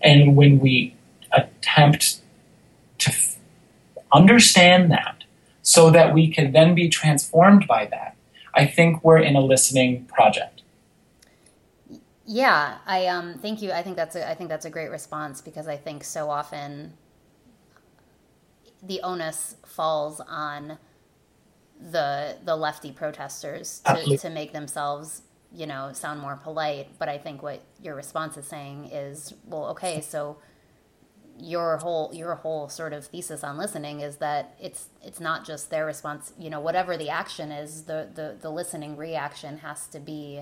And 0.01 0.35
when 0.35 0.59
we 0.59 0.95
attempt 1.31 2.21
to 2.99 3.09
f- 3.09 3.37
understand 4.11 4.91
that 4.91 5.23
so 5.61 5.89
that 5.89 6.13
we 6.13 6.31
can 6.31 6.51
then 6.51 6.75
be 6.75 6.89
transformed 6.89 7.67
by 7.67 7.85
that. 7.87 8.15
I 8.53 8.65
think 8.65 9.03
we're 9.03 9.19
in 9.19 9.35
a 9.35 9.41
listening 9.41 10.05
project. 10.05 10.61
Yeah, 12.25 12.77
I 12.85 13.07
um, 13.07 13.35
thank 13.35 13.61
you. 13.61 13.71
I 13.71 13.81
think 13.81 13.95
that's 13.95 14.15
a, 14.15 14.29
I 14.29 14.35
think 14.35 14.49
that's 14.49 14.65
a 14.65 14.69
great 14.69 14.89
response 14.89 15.41
because 15.41 15.67
I 15.67 15.77
think 15.77 16.03
so 16.03 16.29
often 16.29 16.93
the 18.81 19.01
onus 19.01 19.55
falls 19.65 20.19
on 20.21 20.77
the 21.79 22.37
the 22.43 22.55
lefty 22.55 22.91
protesters 22.91 23.81
to, 23.85 24.17
to 24.17 24.29
make 24.29 24.51
themselves 24.53 25.21
you 25.53 25.65
know 25.65 25.91
sound 25.93 26.19
more 26.19 26.35
polite. 26.35 26.87
But 26.99 27.09
I 27.09 27.17
think 27.17 27.41
what 27.41 27.61
your 27.81 27.95
response 27.95 28.37
is 28.37 28.47
saying 28.47 28.85
is 28.91 29.33
well, 29.45 29.67
okay, 29.69 30.01
so 30.01 30.37
your 31.39 31.77
whole 31.77 32.11
your 32.13 32.35
whole 32.35 32.67
sort 32.67 32.91
of 32.91 33.05
thesis 33.05 33.43
on 33.43 33.57
listening 33.57 34.01
is 34.01 34.17
that 34.17 34.55
it's 34.61 34.89
it's 35.01 35.21
not 35.21 35.45
just 35.45 35.69
their 35.69 35.85
response 35.85 36.33
you 36.37 36.49
know 36.49 36.59
whatever 36.59 36.97
the 36.97 37.09
action 37.09 37.49
is 37.51 37.83
the 37.83 38.09
the, 38.13 38.35
the 38.41 38.49
listening 38.49 38.97
reaction 38.97 39.59
has 39.59 39.87
to 39.87 39.99
be 39.99 40.41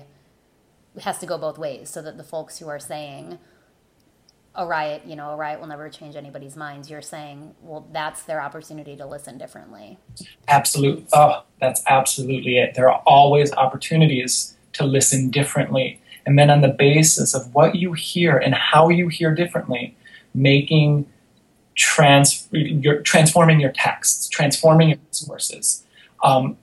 has 1.02 1.18
to 1.18 1.26
go 1.26 1.38
both 1.38 1.56
ways 1.56 1.88
so 1.88 2.02
that 2.02 2.16
the 2.16 2.24
folks 2.24 2.58
who 2.58 2.68
are 2.68 2.80
saying 2.80 3.38
a 4.58 4.66
riot 4.66 5.02
you 5.06 5.16
know 5.16 5.30
a 5.30 5.36
riot 5.36 5.58
will 5.60 5.66
never 5.66 5.88
change 5.88 6.16
anybody's 6.16 6.56
minds 6.56 6.90
you're 6.90 7.00
saying 7.00 7.54
well 7.62 7.88
that's 7.92 8.24
their 8.24 8.42
opportunity 8.42 8.94
to 8.96 9.06
listen 9.06 9.38
differently 9.38 9.98
absolutely 10.48 11.06
oh 11.14 11.42
that's 11.60 11.82
absolutely 11.86 12.58
it 12.58 12.74
there 12.74 12.90
are 12.90 13.02
always 13.06 13.52
opportunities 13.54 14.56
to 14.72 14.84
listen 14.84 15.30
differently 15.30 16.00
and 16.26 16.38
then 16.38 16.50
on 16.50 16.60
the 16.60 16.68
basis 16.68 17.34
of 17.34 17.54
what 17.54 17.76
you 17.76 17.94
hear 17.94 18.36
and 18.36 18.54
how 18.54 18.90
you 18.90 19.08
hear 19.08 19.34
differently 19.34 19.96
making 20.34 21.06
trans 21.78 22.48
you're 22.50 23.00
transforming 23.02 23.60
your 23.60 23.72
texts, 23.72 24.28
transforming 24.28 24.90
your 24.90 24.98
sources. 25.10 25.84
Um, 26.22 26.58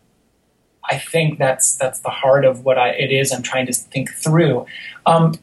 I 0.88 0.99
think 0.99 1.39
that's 1.39 1.75
that's 1.77 2.01
the 2.01 2.10
heart 2.10 2.45
of 2.45 2.63
what 2.63 2.77
I, 2.77 2.89
it 2.89 3.12
is 3.12 3.31
I'm 3.31 3.41
trying 3.41 3.65
to 3.65 3.73
think 3.73 4.12
through. 4.12 4.67
Um, 5.08 5.36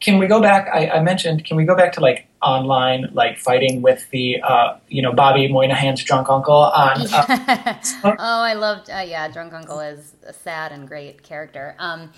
can, 0.00 0.18
we 0.18 0.26
go 0.26 0.40
back? 0.40 0.68
I, 0.72 0.88
I, 0.88 1.02
mentioned. 1.02 1.44
Can 1.44 1.56
we 1.56 1.64
go 1.64 1.74
back 1.74 1.92
to 1.94 2.00
like 2.00 2.26
online, 2.42 3.08
like 3.12 3.38
fighting 3.38 3.82
with 3.82 4.08
the 4.10 4.40
uh, 4.42 4.78
you 4.88 5.02
know 5.02 5.12
Bobby 5.12 5.48
Moynihan's 5.48 6.02
drunk 6.04 6.28
uncle 6.28 6.54
on? 6.54 7.06
Uh, 7.12 7.84
oh, 8.04 8.42
I 8.42 8.54
loved. 8.54 8.90
Uh, 8.90 9.04
yeah, 9.06 9.28
drunk 9.28 9.52
uncle 9.52 9.80
is 9.80 10.14
a 10.26 10.32
sad 10.32 10.72
and 10.72 10.86
great 10.86 11.22
character. 11.22 11.74
Um, 11.78 12.12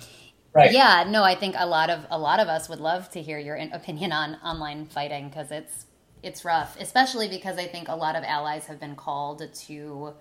Right. 0.53 0.73
Yeah, 0.73 1.05
no, 1.07 1.23
I 1.23 1.35
think 1.35 1.55
a 1.57 1.65
lot 1.65 1.89
of 1.89 2.05
a 2.09 2.19
lot 2.19 2.41
of 2.41 2.49
us 2.49 2.67
would 2.67 2.81
love 2.81 3.09
to 3.11 3.21
hear 3.21 3.39
your 3.39 3.55
opinion 3.55 4.11
on 4.11 4.35
online 4.43 4.85
fighting 4.85 5.29
because 5.29 5.49
it's 5.49 5.85
it's 6.23 6.43
rough, 6.43 6.77
especially 6.79 7.29
because 7.29 7.57
I 7.57 7.67
think 7.67 7.87
a 7.87 7.95
lot 7.95 8.15
of 8.15 8.23
allies 8.23 8.65
have 8.65 8.79
been 8.79 8.95
called 8.95 9.41
to 9.53 10.13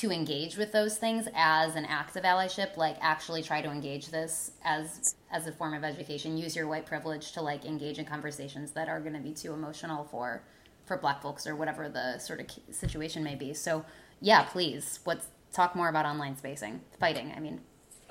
to 0.00 0.10
engage 0.10 0.56
with 0.56 0.72
those 0.72 0.96
things 0.96 1.28
as 1.34 1.76
an 1.76 1.84
act 1.84 2.16
of 2.16 2.24
allyship, 2.24 2.78
like 2.78 2.96
actually 3.02 3.42
try 3.42 3.60
to 3.60 3.70
engage 3.70 4.08
this 4.08 4.52
as 4.64 5.14
as 5.30 5.46
a 5.46 5.52
form 5.52 5.74
of 5.74 5.84
education. 5.84 6.38
Use 6.38 6.56
your 6.56 6.66
white 6.66 6.86
privilege 6.86 7.32
to 7.32 7.42
like 7.42 7.66
engage 7.66 7.98
in 7.98 8.06
conversations 8.06 8.70
that 8.70 8.88
are 8.88 8.98
going 8.98 9.12
to 9.12 9.20
be 9.20 9.32
too 9.32 9.52
emotional 9.52 10.04
for 10.04 10.42
for 10.86 10.96
Black 10.96 11.20
folks 11.20 11.46
or 11.46 11.54
whatever 11.54 11.88
the 11.90 12.18
sort 12.18 12.40
of 12.40 12.46
situation 12.74 13.22
may 13.22 13.34
be. 13.34 13.52
So 13.52 13.84
yeah, 14.22 14.44
please, 14.44 15.00
let's 15.04 15.26
talk 15.52 15.76
more 15.76 15.90
about 15.90 16.06
online 16.06 16.34
spacing, 16.34 16.80
fighting. 16.98 17.34
I 17.36 17.40
mean, 17.40 17.60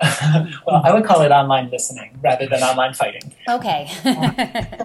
well, 0.66 0.80
I 0.84 0.94
would 0.94 1.04
call 1.04 1.22
it 1.22 1.30
online 1.30 1.70
listening 1.70 2.18
rather 2.22 2.46
than 2.46 2.62
online 2.62 2.94
fighting. 2.94 3.34
Okay. 3.48 3.90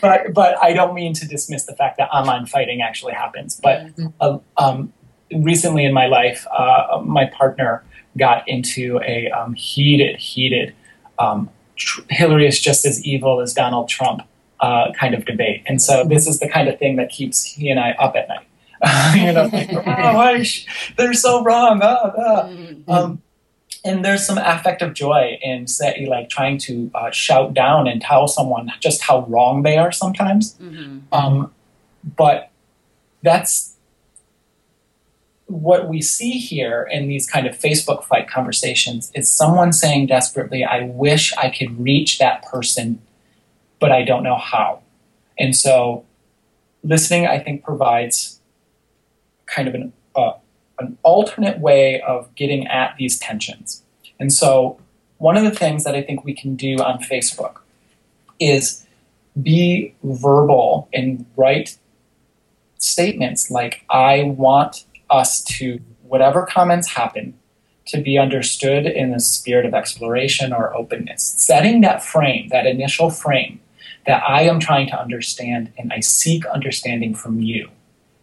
but 0.00 0.34
but 0.34 0.62
I 0.62 0.74
don't 0.74 0.94
mean 0.94 1.14
to 1.14 1.26
dismiss 1.26 1.64
the 1.64 1.74
fact 1.74 1.96
that 1.96 2.10
online 2.10 2.44
fighting 2.44 2.82
actually 2.82 3.14
happens. 3.14 3.58
But 3.60 3.86
mm-hmm. 3.86 4.06
uh, 4.20 4.38
um, 4.56 4.92
recently 5.32 5.84
in 5.84 5.92
my 5.92 6.06
life, 6.06 6.46
uh, 6.56 7.00
my 7.04 7.26
partner 7.26 7.84
got 8.16 8.48
into 8.48 9.00
a 9.06 9.30
um, 9.30 9.54
heated, 9.54 10.16
heated 10.16 10.74
um, 11.18 11.50
tr- 11.76 12.02
Hillary 12.10 12.46
is 12.46 12.60
just 12.60 12.84
as 12.84 13.04
evil 13.04 13.40
as 13.40 13.54
Donald 13.54 13.88
Trump 13.88 14.22
uh, 14.60 14.92
kind 14.92 15.14
of 15.14 15.24
debate. 15.24 15.62
And 15.66 15.80
so 15.80 16.04
this 16.04 16.26
is 16.26 16.40
the 16.40 16.48
kind 16.48 16.68
of 16.68 16.78
thing 16.78 16.96
that 16.96 17.10
keeps 17.10 17.44
he 17.44 17.68
and 17.68 17.78
I 17.78 17.92
up 17.92 18.16
at 18.16 18.28
night. 18.28 18.46
you 19.16 19.32
know, 19.32 19.48
like, 19.52 19.68
oh, 19.86 20.42
sh- 20.42 20.66
they're 20.96 21.14
so 21.14 21.42
wrong. 21.42 21.80
Ah, 21.82 22.12
ah. 22.18 22.50
Um, 22.88 23.22
and 23.84 24.04
there's 24.04 24.26
some 24.26 24.36
affective 24.38 24.94
joy 24.94 25.38
in 25.42 25.66
say, 25.66 26.06
like 26.08 26.28
trying 26.28 26.58
to 26.58 26.90
uh, 26.94 27.10
shout 27.10 27.54
down 27.54 27.86
and 27.86 28.02
tell 28.02 28.26
someone 28.26 28.70
just 28.80 29.00
how 29.02 29.24
wrong 29.26 29.62
they 29.62 29.78
are 29.78 29.92
sometimes. 29.92 30.54
Mm-hmm. 30.54 30.98
Um, 31.12 31.52
but 32.16 32.50
that's 33.22 33.75
what 35.46 35.88
we 35.88 36.02
see 36.02 36.32
here 36.32 36.88
in 36.90 37.08
these 37.08 37.26
kind 37.26 37.46
of 37.46 37.56
Facebook 37.56 38.04
fight 38.04 38.28
conversations 38.28 39.12
is 39.14 39.30
someone 39.30 39.72
saying 39.72 40.06
desperately, 40.06 40.64
I 40.64 40.82
wish 40.82 41.32
I 41.36 41.50
could 41.50 41.80
reach 41.80 42.18
that 42.18 42.42
person, 42.42 43.00
but 43.78 43.92
I 43.92 44.02
don't 44.02 44.24
know 44.24 44.36
how. 44.36 44.80
And 45.38 45.54
so 45.54 46.04
listening, 46.82 47.26
I 47.26 47.38
think, 47.38 47.62
provides 47.62 48.40
kind 49.46 49.68
of 49.68 49.74
an, 49.74 49.92
uh, 50.16 50.32
an 50.80 50.98
alternate 51.04 51.60
way 51.60 52.00
of 52.00 52.34
getting 52.34 52.66
at 52.66 52.96
these 52.98 53.18
tensions. 53.18 53.82
And 54.18 54.32
so 54.32 54.80
one 55.18 55.36
of 55.36 55.44
the 55.44 55.52
things 55.52 55.84
that 55.84 55.94
I 55.94 56.02
think 56.02 56.24
we 56.24 56.34
can 56.34 56.56
do 56.56 56.76
on 56.78 56.98
Facebook 56.98 57.58
is 58.40 58.84
be 59.40 59.94
verbal 60.02 60.88
and 60.92 61.24
write 61.36 61.78
statements 62.78 63.50
like, 63.50 63.84
I 63.88 64.24
want 64.24 64.85
us 65.10 65.42
to, 65.44 65.80
whatever 66.02 66.46
comments 66.46 66.88
happen, 66.88 67.34
to 67.86 68.00
be 68.00 68.18
understood 68.18 68.86
in 68.86 69.12
the 69.12 69.20
spirit 69.20 69.64
of 69.64 69.74
exploration 69.74 70.52
or 70.52 70.74
openness. 70.74 71.22
Setting 71.22 71.80
that 71.82 72.02
frame, 72.02 72.48
that 72.48 72.66
initial 72.66 73.10
frame, 73.10 73.60
that 74.06 74.22
I 74.28 74.42
am 74.42 74.60
trying 74.60 74.88
to 74.88 75.00
understand 75.00 75.72
and 75.78 75.92
I 75.92 76.00
seek 76.00 76.46
understanding 76.46 77.14
from 77.14 77.40
you 77.40 77.70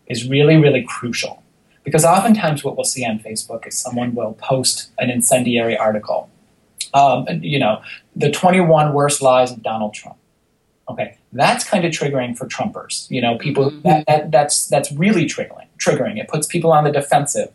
is 0.08 0.28
really, 0.28 0.58
really 0.58 0.84
crucial. 0.84 1.44
Because 1.84 2.06
oftentimes 2.06 2.64
what 2.64 2.78
we'll 2.78 2.86
see 2.86 3.06
on 3.06 3.20
Facebook 3.20 3.68
is 3.68 3.78
someone 3.78 4.16
will 4.16 4.34
post 4.34 4.92
an 5.00 5.10
incendiary 5.10 5.78
article. 5.78 6.30
Um, 6.94 7.26
you 7.42 7.60
know, 7.60 7.82
the 8.16 8.32
21 8.32 8.94
worst 8.94 9.22
lies 9.22 9.52
of 9.52 9.62
Donald 9.62 9.94
Trump. 9.94 10.18
Okay, 10.90 11.18
that's 11.32 11.64
kind 11.64 11.86
of 11.86 11.92
triggering 11.92 12.38
for 12.38 12.46
Trumpers. 12.46 13.10
You 13.10 13.22
know, 13.22 13.38
people 13.38 13.72
mm-hmm. 13.72 13.82
that, 13.88 14.06
that, 14.08 14.32
that's 14.32 14.68
that's 14.68 14.92
really 14.92 15.26
triggering. 15.26 15.68
Triggering. 15.84 16.20
It 16.20 16.28
puts 16.28 16.48
people 16.48 16.72
on 16.72 16.84
the 16.84 16.92
defensive 16.92 17.52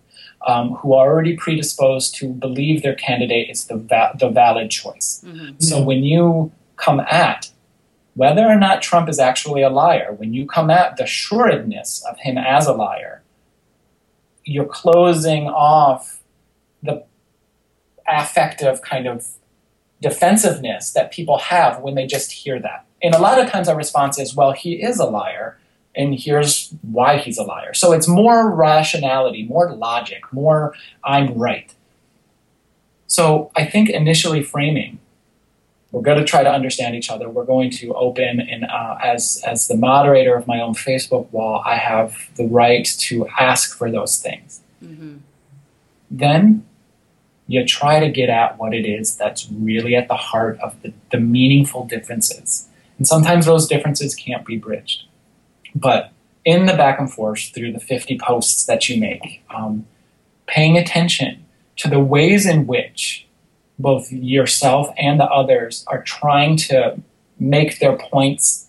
um, 0.46 0.74
who 0.74 0.94
are 0.94 1.10
already 1.10 1.36
predisposed 1.36 2.14
to 2.16 2.28
believe 2.28 2.82
their 2.82 2.94
candidate 2.94 3.50
is 3.50 3.66
the 3.66 3.76
va- 3.76 4.14
the 4.18 4.28
valid 4.28 4.70
choice. 4.70 5.22
Mm-hmm. 5.24 5.58
So 5.58 5.82
when 5.82 6.04
you 6.04 6.52
come 6.76 7.00
at 7.00 7.50
whether 8.14 8.44
or 8.44 8.56
not 8.56 8.82
Trump 8.82 9.08
is 9.08 9.20
actually 9.20 9.62
a 9.62 9.70
liar, 9.70 10.12
when 10.12 10.34
you 10.34 10.44
come 10.46 10.70
at 10.70 10.96
the 10.96 11.06
sureness 11.06 12.04
of 12.10 12.18
him 12.18 12.36
as 12.36 12.66
a 12.66 12.72
liar, 12.72 13.22
you're 14.44 14.66
closing 14.66 15.46
off 15.46 16.20
the 16.82 17.04
affective 18.08 18.82
kind 18.82 19.06
of 19.06 19.26
defensiveness 20.00 20.92
that 20.92 21.12
people 21.12 21.38
have 21.38 21.80
when 21.80 21.94
they 21.94 22.06
just 22.06 22.32
hear 22.32 22.58
that. 22.60 22.86
And 23.02 23.14
a 23.14 23.20
lot 23.20 23.38
of 23.40 23.50
times 23.50 23.68
our 23.68 23.76
response 23.76 24.18
is, 24.18 24.34
well, 24.34 24.52
he 24.52 24.82
is 24.82 24.98
a 24.98 25.04
liar, 25.04 25.58
and 25.94 26.14
here's 26.14 26.74
why 26.82 27.18
he's 27.18 27.38
a 27.38 27.42
liar. 27.42 27.74
So 27.74 27.92
it's 27.92 28.08
more 28.08 28.54
rationality, 28.54 29.44
more 29.44 29.72
logic, 29.74 30.22
more 30.32 30.74
I'm 31.04 31.34
right. 31.34 31.74
So 33.06 33.50
I 33.56 33.64
think 33.64 33.88
initially 33.88 34.42
framing, 34.42 34.98
we're 35.90 36.02
going 36.02 36.18
to 36.18 36.24
try 36.24 36.42
to 36.42 36.50
understand 36.50 36.94
each 36.94 37.10
other. 37.10 37.30
We're 37.30 37.46
going 37.46 37.70
to 37.70 37.94
open, 37.94 38.40
and 38.40 38.64
uh, 38.64 38.98
as 39.02 39.42
as 39.46 39.68
the 39.68 39.76
moderator 39.76 40.36
of 40.36 40.46
my 40.46 40.60
own 40.60 40.74
Facebook 40.74 41.30
wall, 41.32 41.62
I 41.64 41.76
have 41.76 42.28
the 42.36 42.46
right 42.46 42.84
to 42.84 43.26
ask 43.40 43.76
for 43.76 43.90
those 43.90 44.18
things. 44.18 44.60
Mm-hmm. 44.84 45.16
Then 46.10 46.66
you 47.46 47.64
try 47.64 47.98
to 48.00 48.10
get 48.10 48.28
at 48.28 48.58
what 48.58 48.74
it 48.74 48.84
is 48.86 49.16
that's 49.16 49.48
really 49.50 49.96
at 49.96 50.08
the 50.08 50.16
heart 50.16 50.60
of 50.60 50.80
the, 50.82 50.92
the 51.10 51.18
meaningful 51.18 51.86
differences. 51.86 52.68
And 52.98 53.06
sometimes 53.06 53.46
those 53.46 53.66
differences 53.66 54.14
can't 54.14 54.44
be 54.44 54.58
bridged. 54.58 55.07
But 55.74 56.12
in 56.44 56.66
the 56.66 56.74
back 56.74 56.98
and 56.98 57.12
forth 57.12 57.50
through 57.54 57.72
the 57.72 57.80
50 57.80 58.18
posts 58.18 58.64
that 58.66 58.88
you 58.88 59.00
make, 59.00 59.42
um, 59.54 59.86
paying 60.46 60.76
attention 60.76 61.44
to 61.76 61.88
the 61.88 62.00
ways 62.00 62.46
in 62.46 62.66
which 62.66 63.26
both 63.78 64.10
yourself 64.10 64.88
and 64.96 65.20
the 65.20 65.26
others 65.26 65.84
are 65.86 66.02
trying 66.02 66.56
to 66.56 67.00
make 67.38 67.78
their 67.78 67.96
points 67.96 68.68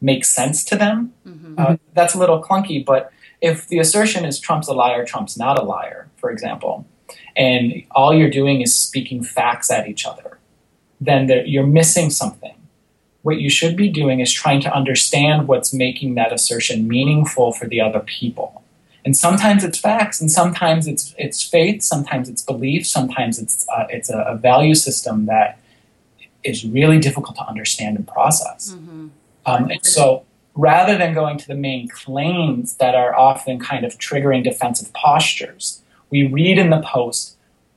make 0.00 0.24
sense 0.24 0.64
to 0.64 0.76
them. 0.76 1.14
Mm-hmm. 1.26 1.54
Uh, 1.56 1.76
that's 1.94 2.14
a 2.14 2.18
little 2.18 2.42
clunky, 2.42 2.84
but 2.84 3.10
if 3.40 3.68
the 3.68 3.78
assertion 3.78 4.24
is 4.24 4.38
Trump's 4.38 4.68
a 4.68 4.74
liar, 4.74 5.04
Trump's 5.04 5.38
not 5.38 5.58
a 5.58 5.62
liar, 5.62 6.08
for 6.16 6.30
example, 6.30 6.86
and 7.36 7.82
all 7.92 8.14
you're 8.14 8.30
doing 8.30 8.60
is 8.60 8.74
speaking 8.74 9.22
facts 9.22 9.70
at 9.70 9.88
each 9.88 10.06
other, 10.06 10.38
then 11.00 11.28
you're 11.46 11.66
missing 11.66 12.10
something. 12.10 12.54
What 13.24 13.40
you 13.40 13.48
should 13.48 13.74
be 13.74 13.88
doing 13.88 14.20
is 14.20 14.30
trying 14.30 14.60
to 14.60 14.74
understand 14.74 15.48
what's 15.48 15.72
making 15.72 16.14
that 16.16 16.30
assertion 16.30 16.86
meaningful 16.86 17.52
for 17.52 17.66
the 17.66 17.80
other 17.80 18.00
people. 18.00 18.62
And 19.02 19.16
sometimes 19.16 19.64
it's 19.64 19.78
facts, 19.78 20.20
and 20.20 20.30
sometimes 20.30 20.86
it's 20.86 21.14
it's 21.16 21.42
faith, 21.42 21.82
sometimes 21.82 22.28
it's 22.28 22.42
belief, 22.42 22.86
sometimes 22.86 23.38
it's 23.38 23.66
uh, 23.70 23.86
it's 23.88 24.10
a, 24.10 24.18
a, 24.18 24.36
value 24.36 24.74
system 24.74 25.24
that 25.24 25.58
is 26.42 26.66
really 26.66 26.98
difficult 26.98 27.36
to 27.36 27.46
understand 27.46 27.96
and 27.96 28.06
process. 28.06 28.74
Mm-hmm. 28.74 29.08
Um, 29.46 29.70
and 29.70 29.84
so, 29.86 30.26
rather 30.54 30.98
than 30.98 31.14
going 31.14 31.38
to 31.38 31.48
the 31.48 31.54
main 31.54 31.88
claims 31.88 32.74
that 32.76 32.94
are 32.94 33.18
often 33.18 33.58
kind 33.58 33.86
of 33.86 33.98
triggering 33.98 34.44
defensive 34.44 34.92
postures, 34.92 35.80
we 36.10 36.26
read 36.26 36.58
in 36.58 36.68
the 36.68 36.82
post 36.82 37.33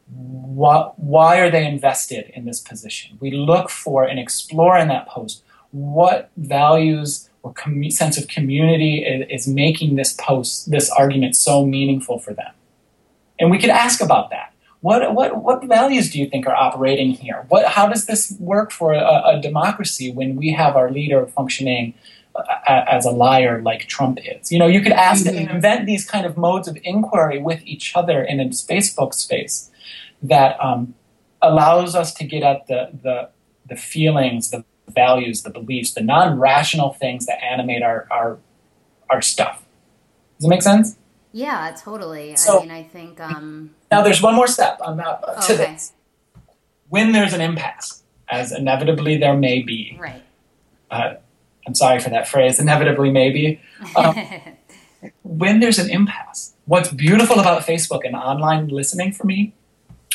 what, 0.09 0.97
why 0.99 1.39
are 1.39 1.51
they 1.51 1.65
invested 1.65 2.31
in 2.33 2.45
this 2.45 2.59
position? 2.59 3.17
We 3.19 3.31
look 3.31 3.69
for 3.69 4.03
and 4.03 4.19
explore 4.19 4.77
in 4.77 4.87
that 4.87 5.07
post 5.07 5.43
what 5.71 6.31
values 6.37 7.29
or 7.43 7.53
sense 7.89 8.17
of 8.17 8.27
community 8.27 9.03
is, 9.03 9.47
is 9.47 9.53
making 9.53 9.95
this 9.95 10.13
post, 10.13 10.71
this 10.71 10.89
argument 10.89 11.35
so 11.35 11.65
meaningful 11.65 12.19
for 12.19 12.33
them. 12.33 12.53
And 13.39 13.51
we 13.51 13.59
could 13.59 13.69
ask 13.69 14.01
about 14.01 14.29
that. 14.31 14.53
What, 14.81 15.13
what, 15.13 15.43
what 15.43 15.63
values 15.65 16.11
do 16.11 16.19
you 16.19 16.27
think 16.27 16.47
are 16.47 16.55
operating 16.55 17.11
here? 17.11 17.45
What, 17.49 17.65
how 17.65 17.87
does 17.87 18.05
this 18.05 18.35
work 18.39 18.71
for 18.71 18.93
a, 18.93 19.37
a 19.37 19.41
democracy 19.41 20.11
when 20.11 20.35
we 20.35 20.51
have 20.51 20.75
our 20.75 20.91
leader 20.91 21.25
functioning 21.27 21.93
as 22.67 23.05
a 23.05 23.11
liar 23.11 23.61
like 23.61 23.87
Trump 23.87 24.19
is. 24.23 24.51
You 24.51 24.59
know, 24.59 24.67
you 24.67 24.81
could 24.81 24.91
ask 24.91 25.25
mm-hmm. 25.25 25.37
and 25.37 25.49
invent 25.49 25.85
these 25.85 26.05
kind 26.05 26.25
of 26.25 26.37
modes 26.37 26.67
of 26.67 26.77
inquiry 26.83 27.39
with 27.39 27.61
each 27.65 27.95
other 27.95 28.23
in 28.23 28.39
a 28.39 28.45
Facebook 28.45 29.13
space 29.13 29.71
that 30.21 30.57
um, 30.63 30.93
allows 31.41 31.95
us 31.95 32.13
to 32.15 32.23
get 32.23 32.43
at 32.43 32.67
the, 32.67 32.89
the, 33.03 33.29
the 33.67 33.75
feelings, 33.75 34.51
the 34.51 34.63
values, 34.87 35.43
the 35.43 35.49
beliefs, 35.49 35.93
the 35.93 36.01
non-rational 36.01 36.93
things 36.93 37.25
that 37.25 37.43
animate 37.43 37.83
our, 37.83 38.07
our, 38.09 38.39
our 39.09 39.21
stuff. 39.21 39.63
Does 40.37 40.45
it 40.45 40.49
make 40.49 40.61
sense? 40.61 40.97
Yeah, 41.31 41.75
totally. 41.79 42.35
So, 42.35 42.59
I 42.59 42.61
mean, 42.61 42.71
I 42.71 42.83
think. 42.83 43.19
Um... 43.19 43.75
Now, 43.91 44.01
there's 44.01 44.21
one 44.21 44.35
more 44.35 44.47
step 44.47 44.79
on 44.81 44.97
that, 44.97 45.23
uh, 45.23 45.41
to 45.41 45.53
okay. 45.53 45.73
this. 45.73 45.93
When 46.89 47.11
there's 47.11 47.33
an 47.33 47.41
impasse, 47.41 48.03
as 48.29 48.51
inevitably 48.51 49.17
there 49.17 49.35
may 49.35 49.61
be, 49.61 49.97
right. 49.99 50.23
Uh, 50.89 51.15
I'm 51.67 51.75
sorry 51.75 51.99
for 51.99 52.09
that 52.09 52.27
phrase, 52.27 52.59
inevitably 52.59 53.11
maybe. 53.11 53.61
Um, 53.95 54.15
when 55.21 55.59
there's 55.59 55.77
an 55.77 55.91
impasse, 55.91 56.55
what's 56.65 56.91
beautiful 56.91 57.39
about 57.39 57.61
Facebook 57.61 58.01
and 58.03 58.15
online 58.15 58.69
listening 58.69 59.11
for 59.11 59.25
me 59.27 59.53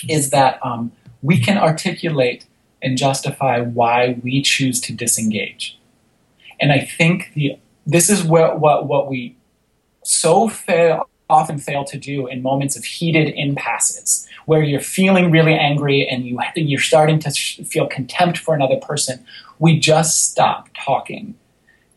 is 0.09 0.30
that 0.30 0.59
um, 0.64 0.92
we 1.22 1.38
can 1.38 1.59
articulate 1.59 2.46
and 2.82 2.98
justify 2.98 3.61
why 3.61 4.18
we 4.22 4.42
choose 4.42 4.80
to 4.80 4.92
disengage. 4.92 5.78
And 6.61 6.72
I 6.72 6.80
think 6.80 7.32
the, 7.34 7.59
this 7.86 8.11
is 8.11 8.22
what, 8.24 8.61
what, 8.61 8.86
what 8.86 9.09
we 9.09 9.36
so 10.05 10.48
fail, 10.48 11.09
often 11.30 11.59
fail 11.59 11.84
to 11.84 11.96
do 11.96 12.26
in 12.26 12.42
moments 12.42 12.76
of 12.76 12.84
heated 12.84 13.32
impasses, 13.36 14.28
where 14.46 14.62
you're 14.62 14.80
feeling 14.80 15.30
really 15.30 15.55
angry 15.55 16.07
and 16.07 16.24
you, 16.26 16.38
you're 16.57 16.80
starting 16.80 17.18
to 17.20 17.30
feel 17.30 17.86
contempt 17.86 18.38
for 18.38 18.55
another 18.55 18.76
person. 18.76 19.24
We 19.59 19.78
just 19.78 20.30
stop 20.30 20.68
talking 20.74 21.36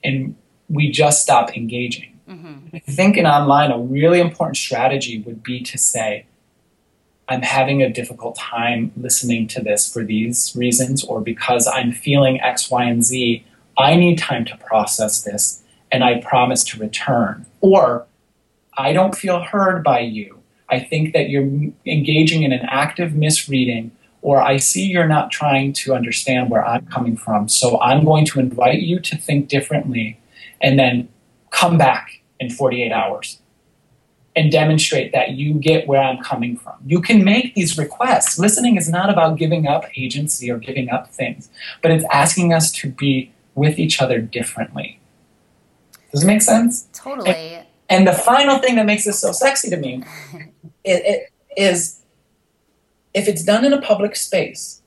and 0.04 0.36
we 0.70 0.92
just 0.92 1.24
stop 1.24 1.56
engaging. 1.58 2.20
Mm-hmm. 2.30 2.76
I 2.76 2.80
think 2.80 3.18
in 3.18 3.26
online, 3.26 3.72
a 3.72 3.80
really 3.80 4.20
important 4.20 4.58
strategy 4.58 5.22
would 5.22 5.44
be 5.44 5.62
to 5.62 5.78
say, 5.78 6.26
I'm 7.28 7.42
having 7.42 7.82
a 7.82 7.90
difficult 7.90 8.36
time 8.36 8.92
listening 8.96 9.48
to 9.50 9.62
this 9.62 9.92
for 9.92 10.04
these 10.04 10.54
reasons, 10.56 11.04
or 11.04 11.22
because 11.22 11.68
I'm 11.68 11.92
feeling 11.92 12.40
X, 12.42 12.70
Y, 12.70 12.84
and 12.84 13.04
Z. 13.04 13.44
I 13.78 13.96
need 13.96 14.18
time 14.18 14.46
to 14.46 14.58
process 14.58 15.24
this, 15.24 15.64
and 15.92 16.04
I 16.04 16.22
promise 16.22 16.64
to 16.66 16.80
return. 16.80 17.46
Or 17.62 18.06
I 18.78 18.94
don't 18.94 19.16
feel 19.16 19.42
heard 19.42 19.84
by 19.84 20.02
you. 20.02 20.40
I 20.70 20.80
think 20.80 21.14
that 21.14 21.30
you're 21.30 21.50
engaging 21.86 22.44
in 22.44 22.52
an 22.52 22.66
active 22.68 23.16
misreading, 23.16 23.92
or 24.22 24.42
I 24.42 24.58
see 24.58 24.86
you're 24.86 25.08
not 25.08 25.32
trying 25.32 25.74
to 25.74 25.96
understand 25.96 26.50
where 26.50 26.66
I'm 26.66 26.86
coming 26.88 27.18
from. 27.18 27.48
So 27.50 27.80
I'm 27.80 28.06
going 28.06 28.26
to 28.28 28.40
invite 28.40 28.82
you 28.82 29.00
to 29.00 29.18
think 29.18 29.48
differently 29.48 30.20
and 30.62 30.78
then 30.78 31.10
come 31.50 31.78
back 31.78 32.22
in 32.40 32.50
48 32.50 32.92
hours 32.92 33.40
and 34.36 34.52
demonstrate 34.52 35.12
that 35.14 35.32
you 35.32 35.54
get 35.54 35.88
where 35.88 36.02
I'm 36.02 36.22
coming 36.22 36.58
from. 36.58 36.74
You 36.86 37.02
can 37.02 37.24
make 37.24 37.56
these 37.56 37.78
requests. 37.78 38.38
Listening 38.38 38.76
is 38.76 38.90
not 38.90 39.10
about 39.10 39.38
giving 39.38 39.66
up 39.66 39.86
agency 39.98 40.52
or 40.52 40.58
giving 40.58 40.90
up 40.90 41.10
things, 41.10 41.50
but 41.82 41.92
it's 41.92 42.06
asking 42.12 42.54
us 42.54 42.72
to 42.74 42.90
be 42.90 43.32
with 43.56 43.80
each 43.80 44.02
other 44.02 44.20
differently. 44.20 45.00
Does 46.12 46.24
it 46.24 46.28
make 46.28 46.42
sense? 46.42 46.88
Totally. 46.94 47.30
And, 47.30 47.66
and 47.90 48.08
the 48.08 48.14
final 48.14 48.60
thing 48.60 48.76
that 48.76 48.86
makes 48.86 49.06
this 49.06 49.20
so 49.20 49.32
sexy 49.32 49.70
to 49.70 49.78
me 49.78 50.04
it, 50.84 51.04
it 51.06 51.32
is 51.58 52.02
if 53.14 53.28
it's 53.28 53.44
done 53.44 53.64
in 53.64 53.72
a 53.72 53.82
public 53.82 54.16
space, 54.16 54.82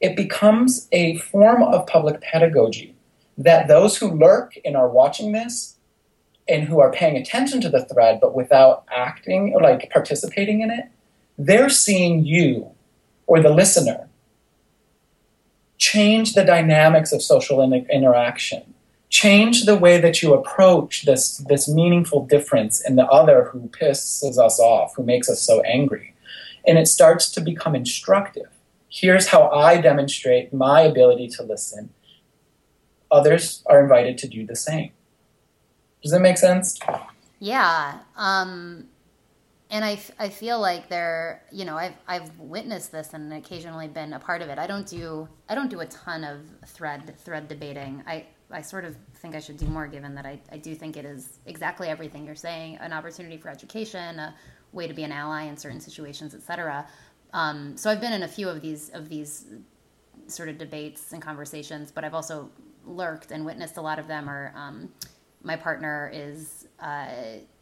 it 0.00 0.14
becomes 0.14 0.88
a 0.92 1.16
form 1.18 1.62
of 1.62 1.86
public 1.86 2.20
pedagogy 2.20 2.94
that 3.36 3.66
those 3.66 3.96
who 3.96 4.10
lurk 4.10 4.56
and 4.64 4.76
are 4.76 4.88
watching 4.88 5.32
this 5.32 5.73
and 6.46 6.64
who 6.64 6.78
are 6.78 6.92
paying 6.92 7.16
attention 7.16 7.60
to 7.60 7.68
the 7.68 7.84
thread 7.84 8.20
but 8.20 8.34
without 8.34 8.84
acting 8.94 9.54
or 9.54 9.60
like 9.60 9.90
participating 9.90 10.60
in 10.60 10.70
it, 10.70 10.86
they're 11.38 11.70
seeing 11.70 12.24
you 12.24 12.70
or 13.26 13.40
the 13.40 13.50
listener 13.50 14.08
change 15.78 16.34
the 16.34 16.44
dynamics 16.44 17.12
of 17.12 17.22
social 17.22 17.60
in- 17.60 17.86
interaction 17.90 18.74
change 19.14 19.64
the 19.64 19.76
way 19.76 20.00
that 20.00 20.22
you 20.22 20.34
approach 20.34 21.04
this 21.04 21.38
this 21.48 21.68
meaningful 21.68 22.26
difference 22.26 22.84
in 22.84 22.96
the 22.96 23.06
other 23.06 23.44
who 23.44 23.68
pisses 23.68 24.38
us 24.38 24.58
off, 24.58 24.96
who 24.96 25.04
makes 25.04 25.30
us 25.30 25.40
so 25.40 25.60
angry. 25.60 26.14
And 26.66 26.78
it 26.78 26.88
starts 26.88 27.30
to 27.30 27.40
become 27.40 27.76
instructive. 27.76 28.50
Here's 28.88 29.28
how 29.28 29.50
I 29.50 29.80
demonstrate 29.80 30.52
my 30.52 30.80
ability 30.80 31.28
to 31.36 31.44
listen. 31.44 31.90
Others 33.08 33.62
are 33.66 33.80
invited 33.80 34.18
to 34.18 34.28
do 34.28 34.44
the 34.44 34.56
same. 34.56 34.90
Does 36.04 36.12
that 36.12 36.20
make 36.20 36.36
sense? 36.36 36.78
Yeah. 37.40 37.98
Um, 38.14 38.88
and 39.70 39.84
I, 39.84 39.98
I 40.18 40.28
feel 40.28 40.60
like 40.60 40.88
there, 40.90 41.42
you 41.50 41.64
know, 41.64 41.78
I've, 41.78 41.94
I've 42.06 42.38
witnessed 42.38 42.92
this 42.92 43.14
and 43.14 43.32
occasionally 43.32 43.88
been 43.88 44.12
a 44.12 44.18
part 44.18 44.42
of 44.42 44.48
it. 44.48 44.58
I 44.58 44.66
don't 44.66 44.86
do, 44.86 45.26
I 45.48 45.54
don't 45.54 45.70
do 45.70 45.80
a 45.80 45.86
ton 45.86 46.22
of 46.22 46.40
thread, 46.68 47.18
thread 47.18 47.48
debating. 47.48 48.04
I, 48.06 48.26
I 48.50 48.60
sort 48.60 48.84
of 48.84 48.96
think 49.16 49.34
I 49.34 49.40
should 49.40 49.56
do 49.56 49.66
more 49.66 49.86
given 49.86 50.14
that 50.14 50.26
I, 50.26 50.38
I 50.52 50.58
do 50.58 50.74
think 50.74 50.98
it 50.98 51.06
is 51.06 51.38
exactly 51.46 51.88
everything 51.88 52.26
you're 52.26 52.34
saying 52.34 52.76
an 52.76 52.92
opportunity 52.92 53.38
for 53.38 53.48
education, 53.48 54.18
a 54.18 54.34
way 54.72 54.86
to 54.86 54.92
be 54.92 55.04
an 55.04 55.12
ally 55.12 55.44
in 55.44 55.56
certain 55.56 55.80
situations, 55.80 56.34
etc. 56.34 56.86
Um, 57.32 57.78
so 57.78 57.90
I've 57.90 58.02
been 58.02 58.12
in 58.12 58.24
a 58.24 58.28
few 58.28 58.48
of 58.48 58.60
these 58.60 58.90
of 58.90 59.08
these 59.08 59.46
sort 60.26 60.50
of 60.50 60.58
debates 60.58 61.12
and 61.12 61.22
conversations, 61.22 61.90
but 61.90 62.04
I've 62.04 62.14
also 62.14 62.50
lurked 62.84 63.30
and 63.30 63.44
witnessed 63.46 63.78
a 63.78 63.80
lot 63.80 63.98
of 63.98 64.06
them. 64.06 64.28
Or 64.28 64.52
um, 64.54 64.90
my 65.44 65.56
partner 65.56 66.10
is. 66.12 66.66
Uh, 66.80 67.06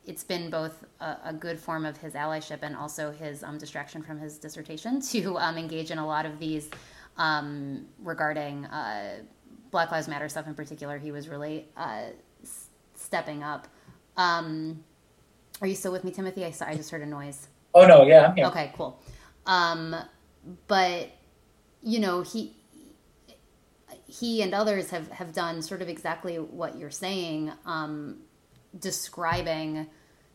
it's 0.05 0.25
been 0.25 0.51
both 0.51 0.85
a, 1.01 1.17
a, 1.27 1.33
good 1.33 1.61
form 1.61 1.87
of 1.87 1.97
his 1.97 2.15
allyship 2.15 2.59
and 2.63 2.75
also 2.75 3.13
his 3.13 3.45
um, 3.45 3.57
distraction 3.57 4.03
from 4.03 4.19
his 4.19 4.37
dissertation 4.37 5.01
to 5.13 5.39
um, 5.39 5.57
engage 5.57 5.93
in 5.93 5.99
a 5.99 6.07
lot 6.07 6.27
of 6.27 6.41
these 6.41 6.71
um, 7.19 7.87
regarding 8.01 8.65
uh, 8.67 9.21
Black 9.71 9.91
Lives 9.93 10.09
Matter 10.09 10.29
stuff 10.29 10.47
in 10.47 10.55
particular, 10.55 10.99
he 10.99 11.13
was 11.13 11.29
really 11.29 11.69
uh, 11.77 12.07
s- 12.43 12.71
stepping 12.95 13.43
up. 13.43 13.69
Um, 14.17 14.83
are 15.61 15.67
you 15.67 15.75
still 15.75 15.93
with 15.93 16.05
me, 16.05 16.11
Timothy? 16.11 16.45
I, 16.45 16.53
I 16.67 16.75
just 16.75 16.91
heard 16.91 17.03
a 17.03 17.07
noise. 17.07 17.49
Oh 17.75 17.87
no, 17.87 18.05
yeah, 18.05 18.27
I'm 18.27 18.37
here. 18.37 18.47
Okay, 18.47 18.73
cool. 18.77 19.01
Um, 19.47 19.95
but 20.67 21.11
you 21.83 22.01
know, 22.01 22.23
he 22.23 22.55
he 24.13 24.43
and 24.43 24.55
others 24.55 24.91
have 24.91 25.11
have 25.11 25.33
done 25.33 25.63
sort 25.63 25.81
of 25.81 25.89
exactly 25.89 26.37
what 26.37 26.77
you're 26.77 26.91
saying, 26.91 27.53
um, 27.65 28.19
describing 28.79 29.87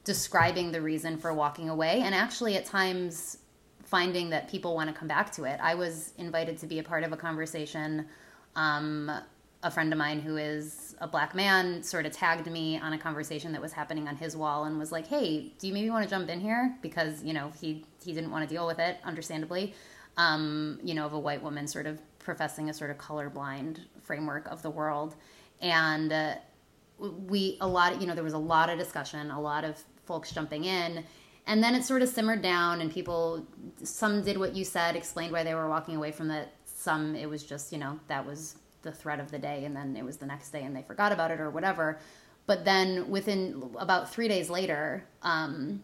describing 0.04 0.72
the 0.72 0.82
reason 0.82 1.18
for 1.18 1.34
walking 1.34 1.70
away, 1.70 2.02
and 2.02 2.16
actually 2.16 2.56
at 2.56 2.66
times 2.66 3.38
finding 3.84 4.30
that 4.30 4.50
people 4.50 4.74
want 4.74 4.90
to 4.90 4.96
come 4.96 5.08
back 5.08 5.32
to 5.34 5.44
it. 5.44 5.60
I 5.62 5.76
was 5.76 6.14
invited 6.18 6.58
to 6.60 6.68
be 6.68 6.80
a 6.80 6.84
part 6.84 7.04
of 7.04 7.12
a 7.14 7.18
conversation 7.18 8.06
um, 8.56 9.12
a 9.64 9.72
friend 9.72 9.92
of 9.92 10.00
mine 10.00 10.20
who 10.20 10.38
is 10.38 10.96
a 11.00 11.08
black 11.08 11.36
man 11.36 11.84
sort 11.84 12.06
of 12.06 12.12
tagged 12.12 12.50
me 12.50 12.80
on 12.80 12.94
a 12.94 12.98
conversation 12.98 13.52
that 13.52 13.62
was 13.62 13.74
happening 13.74 14.08
on 14.08 14.16
his 14.16 14.36
wall 14.36 14.66
and 14.66 14.78
was 14.78 14.92
like, 14.92 15.08
"Hey, 15.08 15.54
do 15.60 15.68
you 15.68 15.74
maybe 15.74 15.90
want 15.90 16.04
to 16.04 16.10
jump 16.10 16.30
in 16.30 16.40
here?" 16.40 16.76
Because 16.82 17.24
you 17.24 17.34
know 17.34 17.52
he 17.60 17.86
he 18.04 18.14
didn't 18.14 18.32
want 18.32 18.48
to 18.48 18.54
deal 18.54 18.66
with 18.66 18.80
it, 18.80 18.98
understandably. 19.04 19.74
Um, 20.18 20.80
you 20.84 20.96
know, 20.96 21.06
of 21.06 21.14
a 21.14 21.20
white 21.20 21.44
woman 21.44 21.68
sort 21.68 21.86
of 21.86 22.00
professing 22.28 22.70
a 22.70 22.74
sort 22.74 22.92
of 22.92 22.98
colorblind 22.98 23.80
framework 24.02 24.46
of 24.48 24.62
the 24.62 24.70
world, 24.70 25.16
and 25.62 26.12
uh, 26.12 26.36
we 27.00 27.58
a 27.62 27.68
lot. 27.68 27.94
Of, 27.94 28.02
you 28.02 28.08
know, 28.08 28.16
there 28.16 28.24
was 28.24 28.34
a 28.34 28.46
lot 28.56 28.70
of 28.70 28.78
discussion, 28.78 29.32
a 29.32 29.42
lot 29.42 29.64
of 29.64 29.82
folks 30.06 30.32
jumping 30.32 30.66
in. 30.66 31.04
And 31.50 31.64
then 31.64 31.76
it 31.76 31.86
sort 31.86 32.02
of 32.02 32.10
simmered 32.10 32.42
down, 32.42 32.82
and 32.82 32.92
people, 32.92 33.48
some 33.82 34.22
did 34.22 34.38
what 34.38 34.54
you 34.54 34.66
said, 34.66 34.98
explained 34.98 35.32
why 35.32 35.44
they 35.44 35.56
were 35.56 35.70
walking 35.70 35.96
away 35.96 36.12
from 36.12 36.30
it 36.30 36.50
some 36.78 37.16
it 37.16 37.28
was 37.28 37.44
just 37.44 37.74
you 37.74 37.78
know 37.78 38.00
that 38.08 38.26
was 38.26 38.56
the 38.84 38.92
threat 38.92 39.20
of 39.20 39.32
the 39.32 39.40
day 39.40 39.66
and 39.66 39.76
then 39.76 39.98
it 39.98 40.06
was 40.06 40.18
the 40.18 40.26
next 40.26 40.52
day 40.52 40.64
and 40.64 40.76
they 40.76 40.84
forgot 40.84 41.12
about 41.12 41.32
it 41.32 41.40
or 41.42 41.50
whatever 41.50 42.00
but 42.46 42.64
then 42.64 43.10
within 43.10 43.62
about 43.78 44.10
three 44.10 44.28
days 44.28 44.50
later 44.50 45.04
um, 45.24 45.84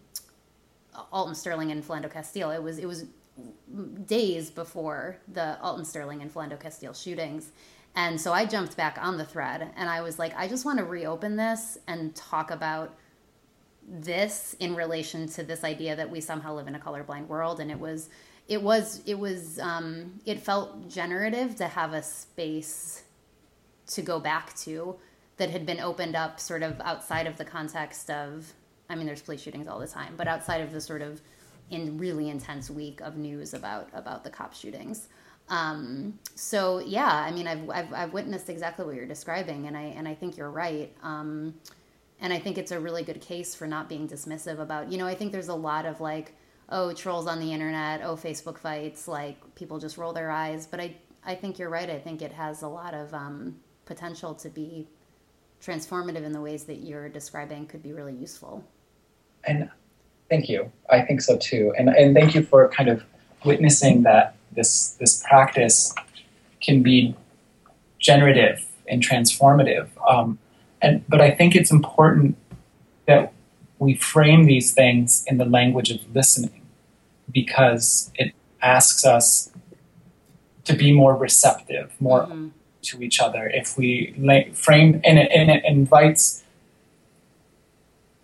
alton 1.11 1.33
sterling 1.33 1.71
and 1.71 1.83
philando 1.83 2.09
castile 2.09 2.51
it 2.51 2.61
was 2.61 2.77
it 2.77 2.85
was 2.85 3.05
days 4.05 4.49
before 4.49 5.17
the 5.31 5.59
alton 5.61 5.85
sterling 5.85 6.21
and 6.21 6.33
philando 6.33 6.59
castile 6.59 6.93
shootings. 6.93 7.51
And 7.95 8.19
so 8.19 8.33
i 8.33 8.45
jumped 8.45 8.75
back 8.75 8.97
on 8.99 9.17
the 9.17 9.25
thread 9.25 9.69
and 9.75 9.87
i 9.87 10.01
was 10.01 10.17
like 10.17 10.33
i 10.35 10.47
just 10.47 10.65
want 10.65 10.79
to 10.79 10.83
reopen 10.83 11.35
this 11.35 11.77
and 11.87 12.15
talk 12.15 12.49
about 12.49 12.95
this 13.87 14.55
in 14.59 14.75
relation 14.75 15.27
to 15.27 15.43
this 15.43 15.63
idea 15.63 15.95
that 15.95 16.09
we 16.09 16.21
somehow 16.21 16.55
live 16.55 16.67
in 16.67 16.75
a 16.75 16.79
colorblind 16.79 17.27
world. 17.27 17.59
And 17.59 17.71
it 17.71 17.79
was 17.79 18.09
it 18.47 18.61
was 18.61 19.01
it 19.05 19.17
was 19.17 19.59
um, 19.59 20.19
it 20.25 20.39
felt 20.39 20.89
generative 20.89 21.55
to 21.57 21.67
have 21.67 21.93
a 21.93 22.03
space 22.03 23.03
to 23.87 24.01
go 24.01 24.19
back 24.19 24.55
to 24.57 24.95
that 25.37 25.49
had 25.49 25.65
been 25.65 25.79
opened 25.79 26.15
up 26.15 26.39
sort 26.39 26.63
of 26.63 26.79
outside 26.81 27.27
of 27.27 27.37
the 27.37 27.45
context 27.45 28.09
of 28.09 28.53
I 28.89 28.95
mean 28.95 29.05
there's 29.05 29.21
police 29.21 29.41
shootings 29.41 29.67
all 29.67 29.79
the 29.79 29.87
time 29.87 30.13
but 30.15 30.27
outside 30.27 30.61
of 30.61 30.71
the 30.71 30.79
sort 30.79 31.01
of 31.01 31.21
in 31.73 31.97
really 31.97 32.29
intense 32.29 32.69
week 32.69 33.01
of 33.01 33.17
news 33.17 33.53
about 33.53 33.89
about 33.93 34.23
the 34.23 34.29
cop 34.29 34.53
shootings. 34.53 35.07
Um, 35.49 36.19
so 36.35 36.79
yeah 36.79 37.25
I 37.27 37.31
mean 37.31 37.47
I've, 37.47 37.69
I've, 37.69 37.93
I've 37.93 38.13
witnessed 38.13 38.49
exactly 38.49 38.85
what 38.85 38.95
you're 38.95 39.05
describing 39.05 39.67
and 39.67 39.75
I 39.75 39.83
and 39.97 40.07
I 40.07 40.13
think 40.13 40.37
you're 40.37 40.51
right. 40.51 40.95
Um, 41.01 41.55
and 42.21 42.31
I 42.31 42.39
think 42.39 42.57
it's 42.57 42.71
a 42.71 42.79
really 42.79 43.03
good 43.03 43.19
case 43.19 43.53
for 43.55 43.67
not 43.67 43.89
being 43.89 44.07
dismissive 44.07 44.59
about 44.59 44.91
you 44.91 44.97
know 44.97 45.07
I 45.07 45.15
think 45.15 45.31
there's 45.31 45.49
a 45.49 45.55
lot 45.55 45.85
of 45.85 45.99
like 45.99 46.35
oh 46.69 46.93
trolls 46.93 47.27
on 47.27 47.39
the 47.39 47.51
internet 47.51 48.01
oh 48.03 48.15
facebook 48.15 48.57
fights 48.57 49.07
like 49.07 49.37
people 49.55 49.79
just 49.79 49.97
roll 49.97 50.13
their 50.13 50.31
eyes. 50.31 50.67
But 50.67 50.79
i 50.79 50.95
i 51.25 51.35
think 51.35 51.59
you're 51.59 51.69
right. 51.69 51.89
I 51.89 51.99
think 51.99 52.21
it 52.21 52.31
has 52.31 52.61
a 52.61 52.67
lot 52.67 52.93
of 52.93 53.13
um, 53.13 53.57
potential 53.85 54.33
to 54.35 54.49
be 54.49 54.87
transformative 55.61 56.23
in 56.23 56.31
the 56.31 56.41
ways 56.41 56.65
that 56.65 56.79
you're 56.79 57.09
describing 57.09 57.65
could 57.65 57.81
be 57.81 57.93
really 57.93 58.15
useful. 58.15 58.63
And 59.45 59.69
thank 60.33 60.49
you 60.49 60.71
i 60.89 60.99
think 61.01 61.21
so 61.21 61.37
too 61.37 61.73
and 61.77 61.89
and 61.89 62.15
thank 62.15 62.33
you 62.35 62.43
for 62.43 62.67
kind 62.69 62.89
of 62.89 63.03
witnessing 63.45 64.03
that 64.03 64.35
this 64.53 64.71
this 64.99 65.21
practice 65.29 65.93
can 66.61 66.81
be 66.81 67.15
generative 67.99 68.65
and 68.87 69.03
transformative 69.03 69.87
um, 70.09 70.39
and 70.81 71.03
but 71.07 71.21
i 71.21 71.29
think 71.29 71.55
it's 71.55 71.71
important 71.71 72.35
that 73.05 73.33
we 73.79 73.93
frame 73.93 74.45
these 74.45 74.73
things 74.73 75.23
in 75.27 75.37
the 75.37 75.45
language 75.45 75.91
of 75.91 75.99
listening 76.15 76.61
because 77.31 78.11
it 78.15 78.33
asks 78.61 79.05
us 79.05 79.51
to 80.65 80.73
be 80.73 80.93
more 80.93 81.15
receptive, 81.15 81.91
more 81.99 82.23
mm-hmm. 82.23 82.47
to 82.83 83.03
each 83.03 83.19
other. 83.19 83.47
If 83.47 83.77
we 83.77 84.13
frame, 84.53 85.01
and 85.03 85.19
it, 85.19 85.31
and 85.31 85.51
it 85.51 85.63
invites 85.65 86.42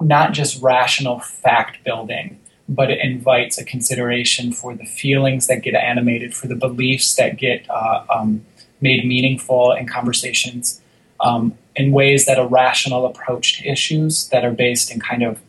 not 0.01 0.33
just 0.33 0.61
rational 0.61 1.19
fact 1.19 1.83
building, 1.83 2.39
but 2.67 2.91
it 2.91 2.99
invites 2.99 3.57
a 3.57 3.65
consideration 3.65 4.53
for 4.53 4.75
the 4.75 4.85
feelings 4.85 5.47
that 5.47 5.63
get 5.63 5.73
animated, 5.75 6.35
for 6.35 6.47
the 6.47 6.55
beliefs 6.55 7.15
that 7.15 7.37
get 7.37 7.65
uh, 7.69 8.05
um, 8.13 8.45
made 8.79 9.05
meaningful 9.05 9.71
in 9.71 9.87
conversations, 9.87 10.79
um, 11.19 11.57
in 11.75 11.91
ways 11.91 12.25
that 12.25 12.37
a 12.37 12.45
rational 12.45 13.05
approach 13.05 13.57
to 13.57 13.67
issues 13.67 14.29
that 14.29 14.45
are 14.45 14.51
based 14.51 14.91
in 14.91 14.99
kind 14.99 15.23
of 15.23 15.39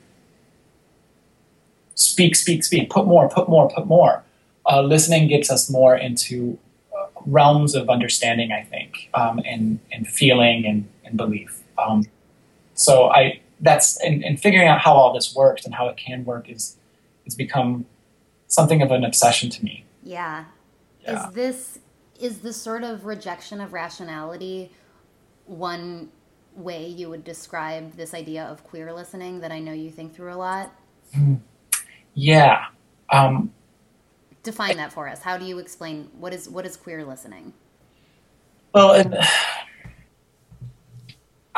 speak, 1.94 2.34
speak, 2.34 2.64
speak, 2.64 2.88
put 2.90 3.06
more, 3.06 3.28
put 3.28 3.48
more, 3.48 3.68
put 3.68 3.86
more. 3.86 4.24
Uh, 4.66 4.80
listening 4.82 5.28
gets 5.28 5.50
us 5.50 5.70
more 5.70 5.96
into 5.96 6.58
uh, 6.96 7.06
realms 7.26 7.74
of 7.74 7.90
understanding, 7.90 8.52
I 8.52 8.62
think, 8.62 9.10
um, 9.14 9.40
and, 9.44 9.78
and 9.92 10.08
feeling 10.08 10.64
and, 10.66 10.88
and 11.04 11.16
belief. 11.16 11.62
Um, 11.78 12.06
so 12.74 13.10
I, 13.10 13.40
that's 13.60 14.00
and, 14.00 14.24
and 14.24 14.40
figuring 14.40 14.68
out 14.68 14.80
how 14.80 14.92
all 14.94 15.12
this 15.12 15.34
works 15.34 15.64
and 15.64 15.74
how 15.74 15.88
it 15.88 15.96
can 15.96 16.24
work 16.24 16.48
is 16.48 16.76
has 17.24 17.34
become 17.34 17.86
something 18.46 18.82
of 18.82 18.90
an 18.90 19.04
obsession 19.04 19.50
to 19.50 19.64
me. 19.64 19.84
Yeah. 20.02 20.44
yeah. 21.02 21.28
Is 21.28 21.34
this 21.34 21.78
is 22.18 22.38
the 22.38 22.52
sort 22.52 22.82
of 22.84 23.06
rejection 23.06 23.60
of 23.60 23.72
rationality 23.72 24.70
one 25.46 26.10
way 26.54 26.86
you 26.86 27.08
would 27.08 27.24
describe 27.24 27.92
this 27.92 28.14
idea 28.14 28.44
of 28.44 28.64
queer 28.64 28.92
listening 28.92 29.40
that 29.40 29.52
I 29.52 29.58
know 29.58 29.72
you 29.72 29.90
think 29.90 30.14
through 30.14 30.32
a 30.32 30.36
lot? 30.36 30.72
Yeah. 32.14 32.66
Um, 33.10 33.52
Define 34.42 34.76
that 34.78 34.92
for 34.92 35.08
us. 35.08 35.22
How 35.22 35.36
do 35.36 35.44
you 35.44 35.58
explain 35.58 36.10
what 36.18 36.32
is 36.32 36.48
what 36.48 36.64
is 36.64 36.76
queer 36.76 37.04
listening? 37.04 37.52
Well, 38.74 38.92
and, 38.92 39.14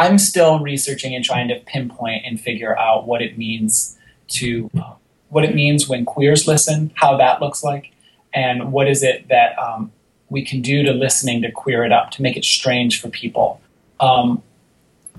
I'm 0.02 0.18
still 0.18 0.58
researching 0.58 1.14
and 1.14 1.24
trying 1.24 1.46
to 1.48 1.60
pinpoint 1.60 2.24
and 2.26 2.40
figure 2.40 2.76
out 2.76 3.06
what 3.06 3.22
it 3.22 3.38
means 3.38 3.96
to 4.30 4.68
uh, 4.76 4.94
what 5.28 5.44
it 5.44 5.54
means 5.54 5.88
when 5.88 6.04
queers 6.04 6.48
listen, 6.48 6.90
how 6.96 7.16
that 7.18 7.40
looks 7.40 7.62
like, 7.62 7.92
and 8.34 8.72
what 8.72 8.88
is 8.88 9.04
it 9.04 9.28
that 9.28 9.56
um, 9.58 9.92
we 10.28 10.44
can 10.44 10.60
do 10.60 10.82
to 10.82 10.92
listening 10.92 11.40
to 11.42 11.52
queer 11.52 11.84
it 11.84 11.92
up 11.92 12.10
to 12.12 12.22
make 12.22 12.36
it 12.36 12.44
strange 12.44 13.00
for 13.00 13.10
people. 13.10 13.60
Um, 14.00 14.42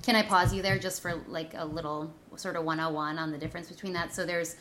can 0.01 0.17
I 0.17 0.23
pause 0.23 0.53
you 0.53 0.61
there 0.61 0.77
just 0.77 1.01
for 1.01 1.13
like 1.29 1.53
a 1.55 1.63
little 1.63 2.13
sort 2.35 2.57
of 2.57 2.65
101 2.65 3.17
on 3.17 3.31
the 3.31 3.37
difference 3.37 3.69
between 3.69 3.93
that? 3.93 4.13
So 4.13 4.25
there's, 4.25 4.57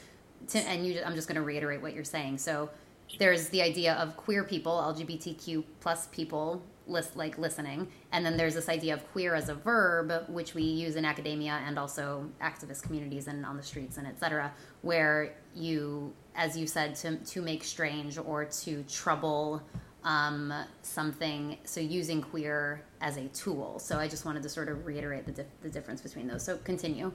and 0.55 0.87
you, 0.87 1.03
I'm 1.05 1.17
just 1.17 1.27
going 1.27 1.37
to 1.37 1.43
reiterate 1.43 1.83
what 1.83 1.95
you're 1.95 2.05
saying. 2.05 2.39
So 2.39 2.71
there's 3.19 3.49
the 3.49 3.61
idea 3.61 3.95
of 3.95 4.17
queer 4.17 4.45
people, 4.45 4.73
LGBTQ 4.73 5.65
plus 5.81 6.07
people, 6.13 6.63
list, 6.87 7.17
like 7.17 7.39
listening, 7.39 7.89
and 8.13 8.25
then 8.25 8.37
there's 8.37 8.55
this 8.55 8.69
idea 8.69 8.95
of 8.95 9.11
queer 9.13 9.35
as 9.35 9.49
a 9.49 9.55
verb, 9.55 10.13
which 10.29 10.55
we 10.55 10.63
use 10.63 10.97
in 10.97 11.05
academia 11.05 11.61
and 11.67 11.79
also 11.79 12.29
activist 12.43 12.83
communities 12.83 13.29
and 13.29 13.45
on 13.47 13.57
the 13.57 13.63
streets 13.63 13.97
and 13.99 14.07
etc., 14.07 14.53
where 14.83 15.35
you, 15.55 16.13
as 16.35 16.57
you 16.57 16.67
said, 16.67 16.95
to 16.97 17.17
to 17.17 17.43
make 17.43 17.65
strange 17.65 18.19
or 18.19 18.45
to 18.45 18.83
trouble 18.85 19.63
um, 20.05 20.53
something. 20.83 21.59
So 21.65 21.81
using 21.81 22.23
queer 22.23 22.83
as 23.01 23.17
a 23.17 23.29
tool. 23.29 23.79
So 23.79 23.99
I 23.99 24.09
just 24.09 24.25
wanted 24.25 24.43
to 24.43 24.49
sort 24.49 24.69
of 24.69 24.87
reiterate 24.87 25.27
the, 25.27 25.45
the 25.63 25.69
difference 25.69 26.01
between 26.01 26.27
those. 26.27 26.45
So 26.45 26.57
continue. 26.59 27.13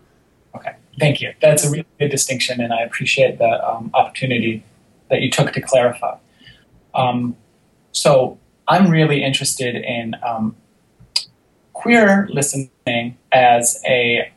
Okay, 0.55 0.75
thank 0.99 1.21
you. 1.21 1.33
That's 1.41 1.65
a 1.65 1.69
really 1.69 1.85
good 1.99 2.09
distinction, 2.09 2.61
and 2.61 2.73
I 2.73 2.81
appreciate 2.81 3.37
the 3.37 3.67
um, 3.67 3.91
opportunity 3.93 4.63
that 5.09 5.21
you 5.21 5.29
took 5.29 5.51
to 5.53 5.61
clarify. 5.61 6.17
Um, 6.95 7.35
so 7.91 8.39
I'm 8.67 8.89
really 8.89 9.23
interested 9.23 9.75
in 9.75 10.15
um, 10.23 10.55
queer 11.73 12.27
listening 12.31 13.17
as 13.31 13.81
a 13.85 14.31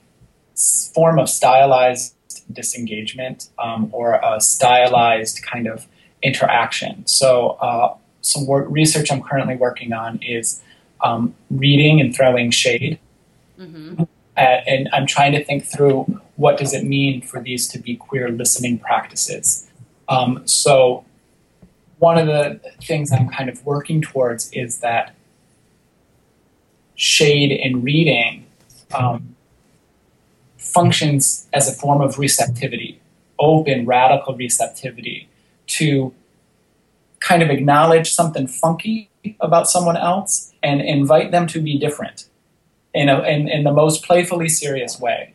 form 0.94 1.18
of 1.18 1.28
stylized 1.28 2.14
disengagement 2.52 3.48
um, 3.58 3.88
or 3.92 4.20
a 4.22 4.40
stylized 4.40 5.42
kind 5.42 5.66
of 5.66 5.86
interaction. 6.22 7.06
So, 7.06 7.50
uh, 7.60 7.96
some 8.22 8.46
work, 8.46 8.66
research 8.68 9.10
I'm 9.10 9.22
currently 9.22 9.56
working 9.56 9.92
on 9.92 10.18
is 10.22 10.60
um, 11.02 11.34
reading 11.50 12.00
and 12.00 12.14
throwing 12.14 12.50
shade. 12.50 12.98
Mm-hmm. 13.58 14.02
Uh, 14.36 14.40
and 14.40 14.88
I'm 14.92 15.06
trying 15.06 15.32
to 15.32 15.44
think 15.44 15.64
through 15.64 16.20
what 16.36 16.58
does 16.58 16.72
it 16.74 16.84
mean 16.84 17.22
for 17.22 17.40
these 17.40 17.68
to 17.68 17.78
be 17.78 17.96
queer 17.96 18.28
listening 18.30 18.78
practices. 18.78 19.66
Um, 20.08 20.46
so 20.46 21.04
one 22.00 22.16
of 22.16 22.26
the 22.26 22.58
things 22.82 23.12
I'm 23.12 23.28
kind 23.28 23.48
of 23.50 23.64
working 23.64 24.00
towards 24.00 24.50
is 24.52 24.78
that 24.78 25.14
shade 26.94 27.52
in 27.52 27.82
reading 27.82 28.46
um, 28.92 29.36
functions 30.56 31.46
as 31.52 31.68
a 31.68 31.72
form 31.72 32.00
of 32.00 32.18
receptivity, 32.18 33.00
open, 33.38 33.84
radical 33.84 34.34
receptivity 34.34 35.28
to 35.66 36.12
kind 37.20 37.42
of 37.42 37.50
acknowledge 37.50 38.10
something 38.10 38.46
funky 38.46 39.10
about 39.40 39.68
someone 39.68 39.96
else 39.96 40.52
and 40.62 40.80
invite 40.80 41.30
them 41.30 41.46
to 41.48 41.60
be 41.60 41.78
different 41.78 42.26
in, 42.94 43.10
a, 43.10 43.20
in, 43.24 43.46
in 43.46 43.64
the 43.64 43.72
most 43.72 44.04
playfully 44.04 44.48
serious 44.48 44.98
way. 44.98 45.34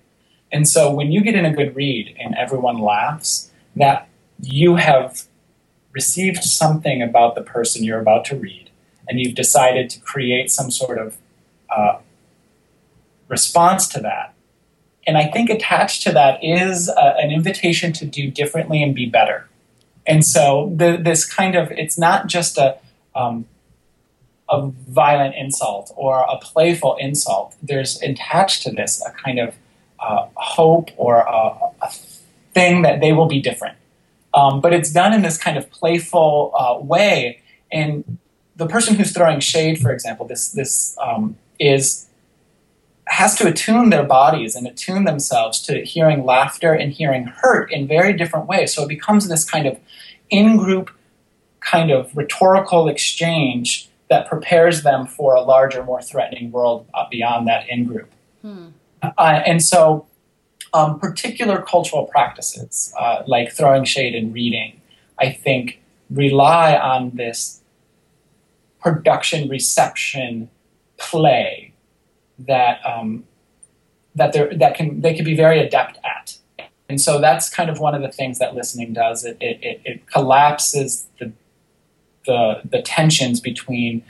And 0.52 0.68
so 0.68 0.92
when 0.92 1.12
you 1.12 1.22
get 1.22 1.36
in 1.36 1.46
a 1.46 1.54
good 1.54 1.76
read 1.76 2.16
and 2.20 2.34
everyone 2.36 2.80
laughs, 2.80 3.52
that 3.76 4.08
you 4.42 4.78
have 4.78 5.26
received 5.96 6.44
something 6.44 7.02
about 7.02 7.34
the 7.34 7.42
person 7.42 7.84
you're 7.84 8.00
about 8.00 8.26
to 8.26 8.36
read, 8.36 8.70
and 9.08 9.20
you've 9.20 9.34
decided 9.34 9.90
to 9.90 10.00
create 10.02 10.52
some 10.52 10.70
sort 10.70 11.00
of 11.00 11.18
uh, 11.76 11.98
response 13.28 13.88
to 13.88 14.00
that. 14.02 14.34
And 15.08 15.18
I 15.18 15.28
think 15.28 15.50
attached 15.50 16.04
to 16.04 16.12
that 16.12 16.44
is 16.44 16.90
a, 16.90 17.00
uh, 17.00 17.16
an 17.18 17.32
invitation 17.32 17.94
to 17.94 18.06
do 18.06 18.30
differently 18.30 18.84
and 18.84 18.94
be 18.94 19.06
better. 19.06 19.48
And 20.06 20.24
so 20.24 20.72
the, 20.76 20.98
this 21.02 21.26
kind 21.26 21.56
of, 21.56 21.72
it's 21.72 21.98
not 21.98 22.28
just 22.28 22.58
a, 22.58 22.78
um, 23.16 23.46
a 24.50 24.68
violent 24.68 25.36
insult 25.36 25.92
or 25.96 26.22
a 26.22 26.38
playful 26.38 26.96
insult. 26.98 27.56
There's 27.62 28.02
attached 28.02 28.64
to 28.64 28.72
this 28.72 29.04
a 29.06 29.12
kind 29.12 29.40
of 29.40 29.56
uh, 30.00 30.28
hope 30.36 30.92
or 30.98 31.18
a, 31.18 31.56
a, 31.82 31.92
thing 32.54 32.84
that 32.84 33.02
they 33.02 33.12
will 33.12 33.28
be 33.28 33.42
different. 33.42 33.78
Um, 34.36 34.60
but 34.60 34.74
it's 34.74 34.92
done 34.92 35.14
in 35.14 35.22
this 35.22 35.38
kind 35.38 35.58
of 35.58 35.72
playful 35.72 36.52
uh, 36.60 36.78
way. 36.84 37.42
And 37.72 38.18
the 38.56 38.68
person 38.68 38.96
who's 38.96 39.14
throwing 39.14 39.40
shade, 39.40 39.80
for 39.80 39.92
example, 39.92 40.28
this 40.28 40.52
this 40.52 40.98
um, 41.02 41.38
is 41.60 42.08
has 43.08 43.36
to 43.36 43.48
attune 43.48 43.92
their 43.92 44.04
bodies 44.04 44.56
and 44.56 44.68
attune 44.68 45.06
themselves 45.06 45.62
to 45.62 45.86
hearing 45.86 46.26
laughter 46.26 46.74
and 46.74 46.92
hearing 46.92 47.26
hurt 47.26 47.72
in 47.72 47.88
very 47.88 48.14
different 48.14 48.48
ways. 48.48 48.74
So 48.74 48.84
it 48.84 48.90
becomes 48.90 49.30
this 49.30 49.50
kind 49.50 49.68
of 49.68 49.78
in-group 50.32 50.90
kind 51.60 51.92
of 51.92 52.16
rhetorical 52.18 52.88
exchange 52.88 53.90
that 54.10 54.28
prepares 54.28 54.82
them 54.82 55.06
for 55.06 55.36
a 55.36 55.42
larger, 55.42 55.84
more 55.84 56.02
threatening 56.02 56.52
world 56.52 56.88
beyond 57.12 57.48
that 57.48 57.70
in-group. 57.70 58.12
Hmm. 58.42 58.68
Uh, 59.04 59.42
and 59.46 59.64
so 59.64 60.08
um, 60.76 61.00
particular 61.00 61.62
cultural 61.62 62.06
practices, 62.06 62.94
uh, 63.00 63.24
like 63.26 63.52
throwing 63.52 63.86
shade 63.86 64.14
and 64.14 64.34
reading, 64.34 64.82
I 65.18 65.32
think 65.32 65.82
rely 66.10 66.76
on 66.76 67.12
this 67.16 67.62
production 68.82 69.48
reception 69.50 70.50
play 70.98 71.74
that 72.38 72.86
um, 72.86 73.24
that 74.16 74.34
they 74.34 74.56
that 74.56 74.76
can 74.76 75.02
they 75.02 75.14
can 75.14 75.24
be 75.24 75.36
very 75.36 75.60
adept 75.60 75.98
at. 76.04 76.38
And 76.88 77.02
so 77.02 77.20
that's 77.20 77.50
kind 77.50 77.70
of 77.70 77.80
one 77.80 77.96
of 77.96 78.02
the 78.02 78.12
things 78.12 78.38
that 78.38 78.54
listening 78.54 78.94
does. 78.94 79.26
It, 79.26 79.38
it, 79.42 79.82
it 79.84 80.06
collapses 80.06 81.08
the, 81.20 81.32
the, 82.28 82.62
the 82.64 82.82
tensions 82.84 83.40
between 83.40 84.04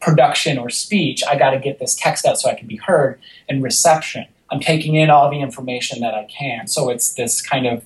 production 0.00 0.56
or 0.56 0.70
speech. 0.70 1.24
I 1.28 1.36
got 1.36 1.50
to 1.50 1.58
get 1.58 1.80
this 1.80 1.96
text 1.96 2.24
out 2.24 2.38
so 2.38 2.48
I 2.48 2.54
can 2.54 2.68
be 2.68 2.76
heard, 2.76 3.18
and 3.48 3.60
reception. 3.60 4.26
I'm 4.50 4.60
taking 4.60 4.94
in 4.96 5.10
all 5.10 5.30
the 5.30 5.40
information 5.40 6.00
that 6.00 6.14
I 6.14 6.24
can. 6.24 6.66
So 6.66 6.90
it's 6.90 7.14
this 7.14 7.40
kind 7.40 7.66
of 7.66 7.84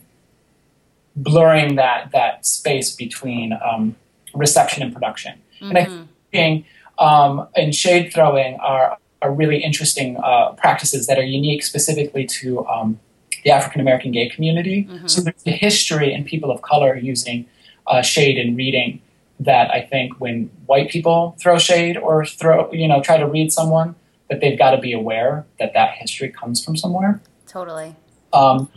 blurring 1.17 1.77
that 1.77 2.11
that 2.12 2.45
space 2.47 2.95
between 2.95 3.53
um, 3.65 3.97
reception 4.35 4.83
and 4.83 4.93
production. 4.93 5.41
Mm-hmm. 5.57 5.69
And 5.69 5.79
I 5.79 5.85
mm-hmm. 5.85 6.03
think 6.33 6.67
um, 6.99 7.49
and 7.57 7.75
shade 7.75 8.12
throwing 8.12 8.57
are 8.57 8.99
are 9.23 9.33
really 9.33 9.62
interesting 9.62 10.17
uh, 10.19 10.53
practices 10.53 11.07
that 11.07 11.19
are 11.19 11.25
unique 11.25 11.62
specifically 11.62 12.27
to 12.27 12.67
um, 12.67 13.01
the 13.45 13.51
African 13.51 13.81
American 13.81 14.12
gay 14.12 14.29
community. 14.29 14.85
Mm-hmm. 14.85 15.07
So 15.07 15.23
there's 15.23 15.47
a 15.47 15.51
history 15.51 16.12
and 16.12 16.27
people 16.27 16.51
of 16.51 16.62
color 16.62 16.97
using 16.97 17.47
uh, 17.87 18.03
shade 18.03 18.39
and 18.39 18.57
reading 18.57 19.01
that 19.41 19.71
I 19.71 19.83
think 19.83 20.21
when 20.21 20.51
white 20.67 20.91
people 20.91 21.37
throw 21.41 21.59
shade 21.59 21.97
or 21.97 22.25
throw 22.25 22.73
you 22.73 22.89
know 22.89 23.03
try 23.03 23.17
to 23.17 23.27
read 23.27 23.53
someone 23.53 23.95
that 24.29 24.41
they've 24.41 24.59
got 24.59 24.70
to 24.72 24.79
be 24.79 24.93
aware 24.93 25.47
that 25.59 25.72
that 25.75 25.95
history 25.95 26.31
comes 26.31 26.64
from 26.64 26.77
somewhere. 26.77 27.20
Totally. 27.47 27.95
Um, 28.33 28.68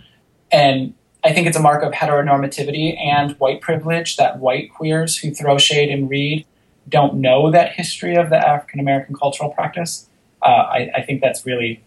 and 0.51 0.93
I 1.23 1.33
think 1.33 1.47
it's 1.47 1.57
a 1.57 1.61
mark 1.61 1.83
of 1.83 1.93
heteronormativity 1.93 2.97
and 2.99 3.31
white 3.39 3.61
privilege 3.61 4.17
that 4.17 4.39
white 4.39 4.73
queers 4.73 5.17
who 5.17 5.31
throw 5.31 5.57
shade 5.57 5.89
and 5.89 6.09
read 6.09 6.45
don't 6.87 7.15
know 7.15 7.51
that 7.51 7.73
history 7.73 8.15
of 8.15 8.29
the 8.29 8.37
African 8.37 8.79
American 8.79 9.15
cultural 9.15 9.49
practice. 9.49 10.07
Uh, 10.41 10.49
I, 10.49 10.91
I, 10.95 11.01
think 11.01 11.21
that's 11.21 11.45
really 11.45 11.83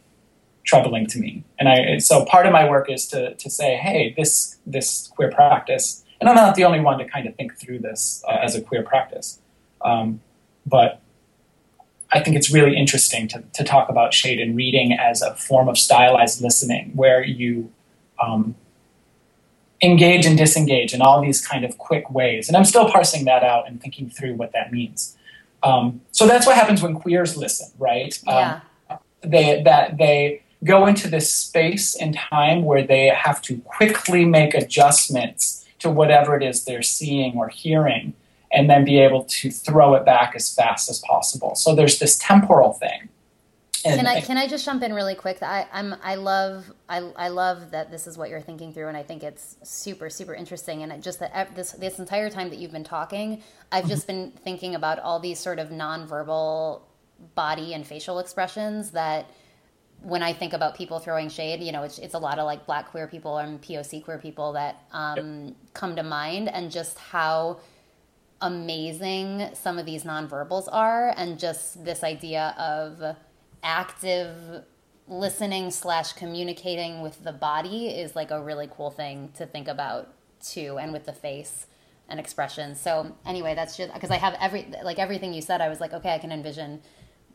troubling 0.65 1.07
to 1.07 1.19
me. 1.19 1.45
And 1.59 1.69
I, 1.69 1.99
so 1.99 2.25
part 2.25 2.47
of 2.47 2.53
my 2.53 2.69
work 2.69 2.91
is 2.91 3.07
to, 3.09 3.35
to 3.35 3.49
say, 3.49 3.77
hey, 3.77 4.13
this, 4.17 4.59
this 4.67 5.07
queer 5.15 5.31
practice, 5.31 6.05
and 6.21 6.29
I'm 6.29 6.35
not 6.35 6.57
the 6.57 6.65
only 6.65 6.81
one 6.81 6.99
to 6.99 7.05
kind 7.07 7.27
of 7.29 7.37
think 7.37 7.57
through 7.57 7.79
this 7.79 8.23
uh, 8.29 8.39
as 8.43 8.57
a 8.57 8.61
queer 8.61 8.83
practice, 8.83 9.41
um, 9.83 10.21
but 10.67 11.00
I 12.13 12.21
think 12.21 12.37
it's 12.37 12.51
really 12.51 12.77
interesting 12.77 13.29
to, 13.29 13.43
to 13.53 13.65
talk 13.65 13.89
about 13.89 14.13
shade 14.13 14.41
and 14.41 14.57
reading 14.57 14.93
as 14.93 15.23
a 15.23 15.35
form 15.37 15.69
of 15.69 15.79
stylized 15.79 16.43
listening 16.43 16.93
where 16.95 17.23
you 17.25 17.71
um, 18.23 18.55
engage 19.83 20.27
and 20.27 20.37
disengage 20.37 20.93
in 20.93 21.01
all 21.03 21.23
these 21.23 21.47
kind 21.47 21.65
of 21.65 21.79
quick 21.79 22.11
ways. 22.11 22.49
And 22.49 22.57
I'm 22.57 22.65
still 22.65 22.91
parsing 22.91 23.25
that 23.27 23.43
out 23.45 23.69
and 23.69 23.81
thinking 23.81 24.11
through 24.11 24.35
what 24.35 24.53
that 24.53 24.73
means. 24.73 25.17
Um, 25.63 26.01
so 26.11 26.27
that's 26.27 26.47
what 26.47 26.57
happens 26.57 26.83
when 26.83 26.95
queers 26.95 27.37
listen, 27.37 27.71
right? 27.79 28.19
Yeah. 28.27 28.61
Um, 28.89 28.99
they 29.23 29.63
that 29.63 29.99
they 29.99 30.43
go 30.65 30.87
into 30.87 31.09
this 31.09 31.33
space 31.33 31.95
and 31.95 32.15
time 32.15 32.65
where 32.65 32.87
they 32.87 33.07
have 33.07 33.41
to 33.43 33.59
quickly 33.59 34.25
make 34.25 34.55
adjustments 34.55 35.67
to 35.79 35.91
whatever 35.91 36.37
it 36.37 36.43
is 36.43 36.65
they're 36.65 36.83
seeing 36.83 37.37
or 37.37 37.49
hearing 37.49 38.15
and 38.53 38.69
then 38.69 38.85
be 38.85 38.99
able 38.99 39.25
to 39.25 39.51
throw 39.51 39.95
it 39.95 40.05
back 40.05 40.35
as 40.35 40.53
fast 40.55 40.91
as 40.91 40.99
possible. 41.01 41.55
So 41.55 41.75
there's 41.75 41.99
this 41.99 42.19
temporal 42.19 42.73
thing. 42.73 43.09
And 43.85 43.97
can 43.97 44.07
I 44.07 44.21
can 44.21 44.37
I 44.37 44.47
just 44.47 44.65
jump 44.65 44.83
in 44.83 44.93
really 44.93 45.15
quick? 45.15 45.43
I 45.43 45.67
I'm 45.73 45.95
I 46.03 46.17
love 46.17 46.71
I, 46.89 46.99
I 47.17 47.29
love 47.29 47.71
that 47.71 47.91
this 47.91 48.07
is 48.07 48.19
what 48.19 48.29
you're 48.29 48.43
thinking 48.43 48.75
through, 48.75 48.89
and 48.89 48.97
I 48.97 49.03
think 49.03 49.23
it's 49.23 49.57
super 49.63 50.11
super 50.11 50.35
interesting. 50.35 50.83
And 50.83 51.03
just 51.03 51.21
that 51.21 51.55
this 51.55 51.73
this 51.73 51.99
entire 51.99 52.29
time 52.29 52.51
that 52.51 52.59
you've 52.59 52.73
been 52.73 52.85
talking, 52.85 53.43
I've 53.73 53.89
just 53.89 54.07
been 54.07 54.33
thinking 54.45 54.75
about 54.75 54.99
all 54.99 55.19
these 55.19 55.39
sort 55.39 55.59
of 55.59 55.71
nonverbal 55.71 56.83
body 57.35 57.73
and 57.73 57.87
facial 57.87 58.19
expressions 58.19 58.91
that 58.91 59.31
when 60.03 60.23
I 60.23 60.33
think 60.33 60.53
about 60.53 60.75
people 60.75 60.99
throwing 60.99 61.29
shade, 61.29 61.63
you 61.63 61.73
know, 61.73 61.83
it's, 61.83 61.99
it's 61.99 62.15
a 62.15 62.19
lot 62.19 62.39
of 62.39 62.47
like 62.47 62.65
black 62.65 62.91
queer 62.91 63.07
people 63.07 63.39
and 63.39 63.61
POC 63.61 64.03
queer 64.03 64.19
people 64.19 64.53
that 64.55 64.85
um, 64.93 65.47
yep. 65.47 65.55
come 65.75 65.97
to 65.97 66.03
mind, 66.03 66.49
and 66.49 66.71
just 66.71 66.99
how 66.99 67.61
amazing 68.41 69.51
some 69.53 69.79
of 69.79 69.87
these 69.87 70.05
nonverbals 70.05 70.69
are, 70.71 71.15
and 71.17 71.39
just 71.39 71.85
this 71.85 72.03
idea 72.03 72.55
of 72.59 73.17
active 73.63 74.65
listening 75.07 75.71
slash 75.71 76.13
communicating 76.13 77.03
with 77.03 77.25
the 77.25 77.33
body 77.33 77.89
is 77.89 78.15
like 78.15 78.31
a 78.31 78.41
really 78.41 78.69
cool 78.75 78.91
thing 78.91 79.31
to 79.37 79.47
think 79.47 79.69
about 79.69 80.09
too, 80.43 80.79
and 80.79 80.93
with 80.93 81.05
the 81.05 81.13
face 81.13 81.67
and 82.09 82.19
expression. 82.19 82.75
So 82.75 83.17
anyway, 83.27 83.55
that's 83.55 83.77
just 83.77 83.93
because 83.93 84.11
I 84.11 84.17
have 84.17 84.37
every 84.41 84.73
like 84.83 84.99
everything 84.99 85.35
you 85.35 85.43
said. 85.43 85.61
I 85.61 85.69
was 85.69 85.81
like, 85.81 85.93
okay, 85.93 86.15
I 86.15 86.19
can 86.19 86.33
envision 86.33 86.83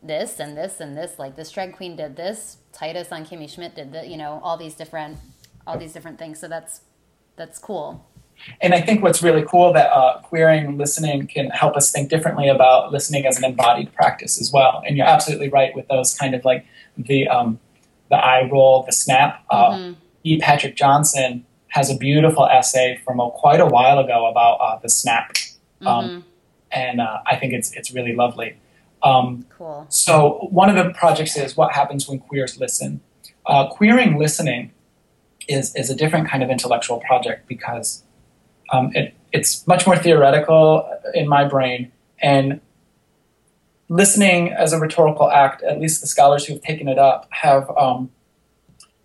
this 0.08 0.40
and 0.40 0.56
this 0.58 0.80
and 0.80 0.96
this 0.98 1.18
like 1.18 1.36
this 1.36 1.52
drag 1.52 1.76
queen 1.76 1.96
did 1.96 2.16
this 2.16 2.58
titus 2.72 3.12
on 3.12 3.26
kimmy 3.26 3.50
schmidt 3.50 3.76
did 3.76 3.92
the 3.92 4.06
you 4.06 4.18
know 4.18 4.40
all 4.44 4.58
these 4.58 4.76
different 4.76 5.18
all 5.66 5.78
these 5.78 5.94
different 5.94 6.20
things 6.20 6.40
so 6.40 6.48
that's 6.48 6.82
that's 7.36 7.58
cool 7.58 8.06
and 8.62 8.74
i 8.74 8.82
think 8.82 9.02
what's 9.02 9.22
really 9.22 9.44
cool 9.44 9.74
that 9.74 9.92
uh, 9.92 10.20
queering 10.22 10.78
listening 10.78 11.28
can 11.28 11.50
help 11.50 11.76
us 11.76 11.92
think 11.92 12.10
differently 12.10 12.48
about 12.48 12.92
listening 12.92 13.26
as 13.26 13.38
an 13.38 13.44
embodied 13.44 13.92
practice 13.94 14.40
as 14.40 14.52
well 14.52 14.84
and 14.86 14.98
you're 14.98 15.08
absolutely 15.08 15.50
right 15.50 15.76
with 15.76 15.88
those 15.88 16.14
kind 16.14 16.36
of 16.36 16.44
like 16.46 16.66
the 16.98 17.28
um, 17.28 17.60
the 18.10 18.16
eye 18.16 18.48
roll 18.52 18.84
the 18.84 18.94
snap 18.94 19.44
uh, 19.50 19.72
mm-hmm. 19.72 20.00
e 20.24 20.40
patrick 20.40 20.76
johnson 20.76 21.46
has 21.68 21.90
a 21.90 21.98
beautiful 21.98 22.46
essay 22.46 23.00
from 23.04 23.20
a, 23.20 23.30
quite 23.32 23.60
a 23.60 23.66
while 23.66 24.00
ago 24.00 24.28
about 24.28 24.56
uh, 24.56 24.80
the 24.80 24.90
snap 24.90 25.32
um, 25.82 26.06
mm-hmm. 26.06 26.20
and 26.72 27.02
uh, 27.02 27.20
i 27.26 27.36
think 27.36 27.54
it's 27.54 27.72
it's 27.74 27.92
really 27.92 28.16
lovely 28.16 28.56
um, 29.06 29.46
cool. 29.56 29.86
So 29.90 30.48
one 30.50 30.68
of 30.70 30.76
the 30.76 30.92
projects 30.94 31.38
is 31.38 31.56
what 31.56 31.74
happens 31.74 32.10
when 32.10 32.20
queers 32.20 32.60
listen. 32.60 33.02
Uh, 33.46 33.68
queering 33.68 34.18
listening 34.18 34.72
is 35.48 35.76
is 35.76 35.92
a 35.92 35.96
different 35.96 36.28
kind 36.28 36.42
of 36.42 36.50
intellectual 36.50 37.00
project 37.00 37.48
because 37.48 38.04
um, 38.72 38.92
it, 38.94 39.14
it's 39.32 39.66
much 39.68 39.86
more 39.86 39.98
theoretical 39.98 40.90
in 41.14 41.28
my 41.28 41.44
brain 41.44 41.92
and 42.20 42.60
listening 43.90 44.52
as 44.52 44.74
a 44.74 44.80
rhetorical 44.80 45.30
act. 45.30 45.64
At 45.64 45.80
least 45.80 46.02
the 46.02 46.08
scholars 46.08 46.46
who 46.46 46.54
have 46.54 46.62
taken 46.62 46.88
it 46.88 46.98
up 46.98 47.28
have 47.32 47.70
um, 47.78 48.10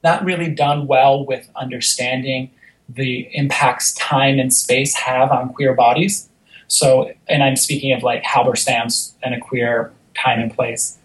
not 0.03 0.25
really 0.25 0.49
done 0.49 0.87
well 0.87 1.25
with 1.25 1.51
understanding 1.57 2.51
the 2.89 3.29
impacts 3.33 3.93
time 3.95 4.39
and 4.39 4.53
space 4.53 4.95
have 4.95 5.31
on 5.31 5.53
queer 5.53 5.75
bodies. 5.75 6.29
So, 6.67 7.13
and 7.29 7.43
I'm 7.43 7.57
speaking 7.57 7.93
of 7.93 8.03
like 8.03 8.23
Halberstam's 8.23 9.15
and 9.23 9.35
a 9.35 9.41
queer 9.41 9.93
time 10.17 10.41
and 10.41 10.55
place. 10.55 10.99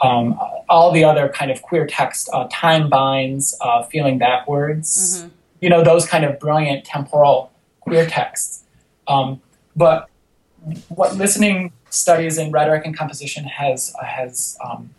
Um, 0.00 0.38
all 0.68 0.92
the 0.92 1.04
other 1.04 1.28
kind 1.28 1.50
of 1.50 1.60
queer 1.60 1.86
text, 1.86 2.30
uh, 2.32 2.48
time 2.50 2.88
binds, 2.88 3.56
uh, 3.60 3.82
feeling 3.84 4.18
backwards, 4.18 5.18
mm-hmm. 5.18 5.28
you 5.60 5.68
know, 5.68 5.84
those 5.84 6.06
kind 6.06 6.24
of 6.24 6.40
brilliant 6.40 6.86
temporal 6.86 7.49
queer 7.90 8.06
texts. 8.06 8.64
Um, 9.08 9.40
but 9.74 10.08
what 10.88 11.16
listening 11.16 11.72
studies 11.90 12.38
in 12.38 12.52
rhetoric 12.52 12.86
and 12.86 12.96
composition 12.96 13.44
has 13.44 13.94
uh, 14.00 14.04
has 14.04 14.56
um, 14.64 14.90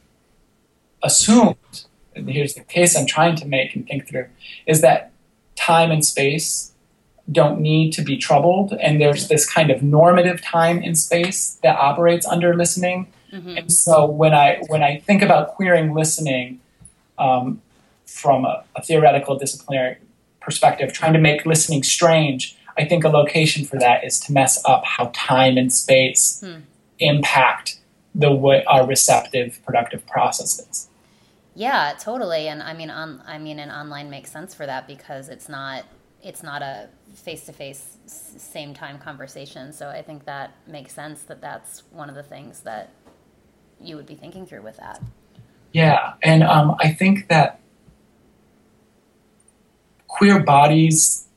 assumed, 1.01 1.85
and 2.15 2.29
here's 2.29 2.53
the 2.53 2.61
case 2.61 2.95
I'm 2.97 3.05
trying 3.05 3.35
to 3.37 3.47
make 3.47 3.75
and 3.75 3.87
think 3.87 4.07
through, 4.07 4.27
is 4.65 4.81
that 4.81 5.11
time 5.55 5.91
and 5.91 6.03
space 6.03 6.73
don't 7.31 7.61
need 7.61 7.93
to 7.93 8.01
be 8.01 8.17
troubled. 8.17 8.73
And 8.73 8.99
there's 8.99 9.27
this 9.27 9.49
kind 9.49 9.71
of 9.71 9.81
normative 9.81 10.41
time 10.41 10.81
and 10.83 10.97
space 10.97 11.57
that 11.63 11.77
operates 11.77 12.25
under 12.25 12.55
listening. 12.55 13.07
Mm-hmm. 13.31 13.57
And 13.57 13.71
so 13.71 14.05
when 14.05 14.33
I 14.33 14.61
when 14.67 14.83
I 14.83 14.97
think 14.97 15.21
about 15.21 15.49
queering 15.49 15.93
listening 15.93 16.59
um, 17.17 17.61
from 18.05 18.43
a, 18.45 18.65
a, 18.75 18.81
theoretical 18.81 19.37
disciplinary 19.37 19.97
perspective, 20.41 20.91
trying 20.91 21.13
to 21.13 21.19
make 21.19 21.45
listening 21.45 21.83
strange, 21.83 22.57
I 22.77 22.85
think 22.85 23.03
a 23.03 23.09
location 23.09 23.65
for 23.65 23.77
that 23.79 24.03
is 24.03 24.19
to 24.21 24.33
mess 24.33 24.61
up 24.65 24.85
how 24.85 25.11
time 25.13 25.57
and 25.57 25.71
space 25.71 26.41
hmm. 26.41 26.61
impact 26.99 27.79
the 28.13 28.31
way 28.31 28.63
our 28.65 28.85
receptive 28.85 29.61
productive 29.65 30.05
processes. 30.05 30.89
Yeah, 31.55 31.93
totally. 31.99 32.47
And 32.47 32.63
I 32.63 32.73
mean, 32.73 32.89
on, 32.89 33.21
I 33.25 33.37
mean, 33.37 33.59
and 33.59 33.71
online 33.71 34.09
makes 34.09 34.31
sense 34.31 34.53
for 34.53 34.65
that 34.65 34.87
because 34.87 35.29
it's 35.29 35.49
not 35.49 35.85
it's 36.23 36.43
not 36.43 36.61
a 36.61 36.87
face 37.15 37.45
to 37.45 37.53
face 37.53 37.97
same 38.05 38.73
time 38.73 38.99
conversation. 38.99 39.73
So 39.73 39.89
I 39.89 40.01
think 40.01 40.25
that 40.25 40.55
makes 40.67 40.93
sense 40.93 41.23
that 41.23 41.41
that's 41.41 41.83
one 41.91 42.09
of 42.09 42.15
the 42.15 42.23
things 42.23 42.61
that 42.61 42.91
you 43.79 43.95
would 43.95 44.05
be 44.05 44.15
thinking 44.15 44.45
through 44.45 44.61
with 44.61 44.77
that. 44.77 45.01
Yeah, 45.73 46.13
and 46.21 46.43
um, 46.43 46.75
I 46.79 46.91
think 46.91 47.27
that 47.29 47.59
queer 50.07 50.39
bodies. 50.39 51.27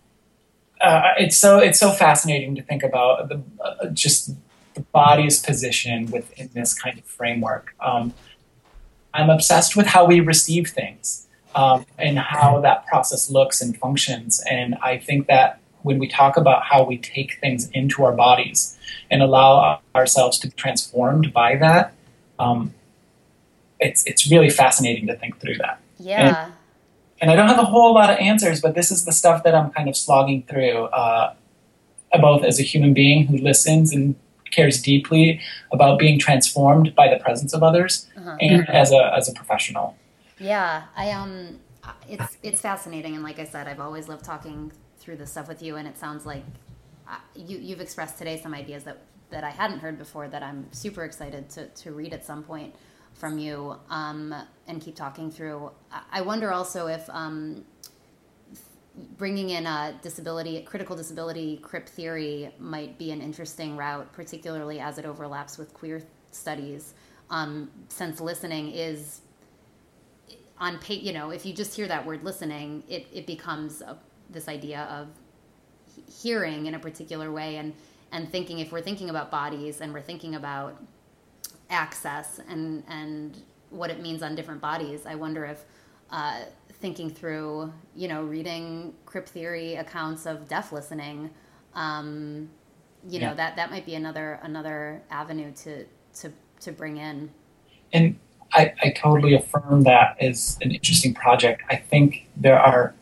Uh, 0.84 1.14
it's 1.18 1.36
so 1.36 1.58
it's 1.58 1.80
so 1.80 1.90
fascinating 1.90 2.54
to 2.54 2.62
think 2.62 2.82
about 2.82 3.28
the 3.30 3.42
uh, 3.60 3.86
just 3.86 4.34
the 4.74 4.82
body's 4.92 5.40
position 5.40 6.10
within 6.10 6.50
this 6.52 6.74
kind 6.74 6.98
of 6.98 7.04
framework. 7.04 7.74
Um, 7.80 8.12
I'm 9.14 9.30
obsessed 9.30 9.76
with 9.76 9.86
how 9.86 10.04
we 10.04 10.20
receive 10.20 10.68
things 10.68 11.26
um, 11.54 11.86
and 11.98 12.18
how 12.18 12.60
that 12.60 12.86
process 12.86 13.30
looks 13.30 13.62
and 13.62 13.76
functions. 13.76 14.42
And 14.50 14.74
I 14.82 14.98
think 14.98 15.28
that 15.28 15.60
when 15.82 15.98
we 15.98 16.08
talk 16.08 16.36
about 16.36 16.64
how 16.64 16.84
we 16.84 16.98
take 16.98 17.38
things 17.40 17.70
into 17.70 18.04
our 18.04 18.12
bodies 18.12 18.76
and 19.10 19.22
allow 19.22 19.80
ourselves 19.94 20.38
to 20.40 20.48
be 20.48 20.54
transformed 20.54 21.32
by 21.32 21.56
that, 21.56 21.94
um, 22.38 22.74
it's 23.80 24.04
it's 24.04 24.30
really 24.30 24.50
fascinating 24.50 25.06
to 25.06 25.16
think 25.16 25.40
through 25.40 25.56
that. 25.58 25.80
Yeah. 25.98 26.46
And, 26.46 26.53
and, 27.24 27.30
I 27.30 27.36
don't 27.36 27.48
have 27.48 27.58
a 27.58 27.64
whole 27.64 27.94
lot 27.94 28.10
of 28.10 28.18
answers, 28.18 28.60
but 28.60 28.74
this 28.74 28.90
is 28.90 29.04
the 29.04 29.12
stuff 29.12 29.42
that 29.44 29.54
I'm 29.54 29.70
kind 29.70 29.88
of 29.88 29.96
slogging 29.96 30.42
through, 30.44 30.84
uh, 30.84 31.34
both 32.20 32.44
as 32.44 32.60
a 32.60 32.62
human 32.62 32.94
being 32.94 33.26
who 33.26 33.38
listens 33.38 33.92
and 33.92 34.14
cares 34.50 34.80
deeply 34.80 35.40
about 35.72 35.98
being 35.98 36.18
transformed 36.18 36.94
by 36.94 37.08
the 37.08 37.16
presence 37.16 37.52
of 37.52 37.62
others, 37.62 38.08
uh-huh. 38.16 38.36
and 38.40 38.68
as 38.68 38.92
a 38.92 39.12
as 39.16 39.28
a 39.28 39.32
professional. 39.32 39.96
Yeah, 40.38 40.84
I 40.96 41.10
um, 41.10 41.60
it's 42.08 42.36
it's 42.42 42.60
fascinating, 42.60 43.14
and 43.14 43.24
like 43.24 43.38
I 43.38 43.44
said, 43.44 43.66
I've 43.66 43.80
always 43.80 44.08
loved 44.08 44.24
talking 44.24 44.72
through 44.98 45.16
this 45.16 45.30
stuff 45.32 45.48
with 45.48 45.62
you, 45.62 45.76
and 45.76 45.88
it 45.88 45.98
sounds 45.98 46.24
like 46.24 46.44
uh, 47.08 47.16
you 47.34 47.58
you've 47.58 47.80
expressed 47.80 48.18
today 48.18 48.40
some 48.40 48.54
ideas 48.54 48.84
that 48.84 48.98
that 49.30 49.44
I 49.44 49.50
hadn't 49.50 49.80
heard 49.80 49.98
before 49.98 50.28
that 50.28 50.42
I'm 50.42 50.72
super 50.72 51.04
excited 51.04 51.50
to 51.50 51.66
to 51.68 51.92
read 51.92 52.12
at 52.12 52.24
some 52.24 52.42
point 52.42 52.74
from 53.14 53.38
you 53.38 53.76
um, 53.90 54.34
and 54.66 54.80
keep 54.80 54.96
talking 54.96 55.30
through. 55.30 55.70
I 56.12 56.20
wonder 56.20 56.52
also 56.52 56.88
if 56.88 57.08
um, 57.10 57.64
bringing 59.16 59.50
in 59.50 59.66
a 59.66 59.98
disability, 60.02 60.60
critical 60.62 60.96
disability 60.96 61.58
crip 61.58 61.88
theory 61.88 62.52
might 62.58 62.98
be 62.98 63.10
an 63.10 63.20
interesting 63.20 63.76
route, 63.76 64.12
particularly 64.12 64.80
as 64.80 64.98
it 64.98 65.04
overlaps 65.04 65.58
with 65.58 65.72
queer 65.74 66.02
studies, 66.30 66.94
um, 67.30 67.70
since 67.88 68.20
listening 68.20 68.72
is 68.72 69.20
on 70.58 70.78
pay, 70.78 70.94
you 70.94 71.12
know, 71.12 71.30
if 71.30 71.44
you 71.44 71.52
just 71.52 71.74
hear 71.74 71.88
that 71.88 72.06
word 72.06 72.22
listening, 72.22 72.84
it, 72.88 73.06
it 73.12 73.26
becomes 73.26 73.80
a, 73.82 73.96
this 74.30 74.48
idea 74.48 74.82
of 74.90 75.08
hearing 76.22 76.66
in 76.66 76.74
a 76.74 76.78
particular 76.78 77.32
way 77.32 77.56
and, 77.56 77.72
and 78.12 78.30
thinking 78.30 78.60
if 78.60 78.72
we're 78.72 78.80
thinking 78.80 79.10
about 79.10 79.30
bodies 79.30 79.80
and 79.80 79.92
we're 79.92 80.00
thinking 80.00 80.34
about 80.34 80.80
access 81.70 82.40
and, 82.48 82.82
and 82.88 83.42
what 83.70 83.90
it 83.90 84.00
means 84.00 84.22
on 84.22 84.34
different 84.34 84.60
bodies, 84.60 85.06
I 85.06 85.14
wonder 85.14 85.44
if 85.44 85.64
uh, 86.10 86.40
thinking 86.74 87.10
through, 87.10 87.72
you 87.96 88.08
know, 88.08 88.22
reading 88.22 88.94
crip 89.06 89.26
theory 89.28 89.76
accounts 89.76 90.26
of 90.26 90.48
deaf 90.48 90.72
listening, 90.72 91.30
um, 91.74 92.48
you 93.08 93.20
know, 93.20 93.34
that, 93.34 93.56
that 93.56 93.70
might 93.70 93.84
be 93.84 93.94
another, 93.94 94.38
another 94.42 95.02
avenue 95.10 95.52
to, 95.52 95.84
to, 96.14 96.32
to 96.60 96.72
bring 96.72 96.96
in. 96.96 97.30
And 97.92 98.16
I, 98.52 98.72
I 98.82 98.90
totally 98.90 99.34
affirm 99.34 99.82
that 99.82 100.16
as 100.20 100.58
an 100.62 100.70
interesting 100.70 101.14
project. 101.14 101.62
I 101.68 101.76
think 101.76 102.28
there 102.36 102.58
are, 102.58 102.94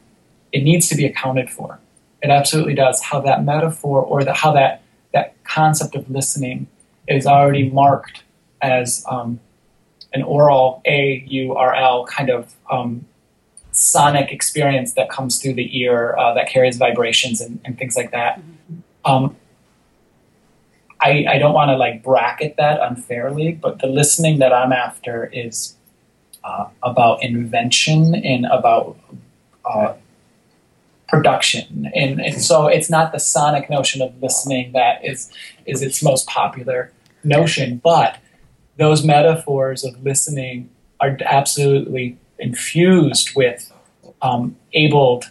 it 0.53 0.63
needs 0.63 0.89
to 0.89 0.97
be 0.97 1.05
accounted 1.05 1.51
for. 1.51 1.79
It 2.23 2.31
absolutely 2.31 2.75
does. 2.75 3.03
How 3.03 3.21
that 3.21 3.45
metaphor 3.45 4.01
or 4.01 4.25
the, 4.25 4.33
how 4.33 4.53
that, 4.53 4.83
that 5.13 5.43
concept 5.45 5.95
of 5.95 6.11
listening 6.11 6.67
is 7.09 7.27
already 7.27 7.69
marked 7.71 8.22
as 8.63 9.05
um, 9.11 9.41
an 10.15 10.23
aural 10.23 10.81
A 10.87 11.25
U 11.27 11.55
R 11.55 11.75
L 11.75 12.07
kind 12.07 12.31
of 12.31 12.55
um, 12.71 13.05
sonic 13.73 14.31
experience 14.31 14.93
that 14.95 15.11
comes 15.11 15.41
through 15.41 15.55
the 15.55 15.79
ear 15.79 16.17
uh, 16.17 16.33
that 16.35 16.49
carries 16.49 16.77
vibrations 16.77 17.41
and, 17.41 17.61
and 17.65 17.79
things 17.79 17.97
like 17.97 18.11
that. 18.13 18.39
Mm-hmm. 18.39 18.77
Um, 19.05 19.37
I, 21.01 21.27
I 21.29 21.39
don't 21.39 21.53
want 21.53 21.71
to 21.71 21.77
like 21.77 22.05
bracket 22.05 22.57
that 22.59 22.81
unfairly, 22.81 23.53
but 23.53 23.81
the 23.81 23.89
listening 23.89 24.39
that 24.39 24.53
I'm 24.53 24.73
after 24.73 25.27
is 25.27 25.75
uh, 26.45 26.69
about 26.83 27.25
invention 27.25 28.15
and 28.15 28.47
about 28.47 28.97
uh, 29.65 29.95
production, 31.09 31.91
and, 31.95 32.21
and 32.21 32.41
so 32.41 32.69
it's 32.69 32.89
not 32.89 33.13
the 33.13 33.19
sonic 33.19 33.69
notion 33.69 34.01
of 34.01 34.11
listening 34.23 34.73
that 34.73 35.05
is 35.05 35.31
is 35.67 35.83
its 35.83 36.03
most 36.03 36.27
popular 36.27 36.91
notion, 37.23 37.81
but 37.83 38.19
those 38.79 39.05
metaphors 39.05 39.85
of 39.85 40.03
listening 40.03 40.71
are 41.01 41.17
absolutely 41.25 42.19
infused 42.39 43.35
with 43.35 43.73
um, 44.23 44.57
abled 44.73 45.31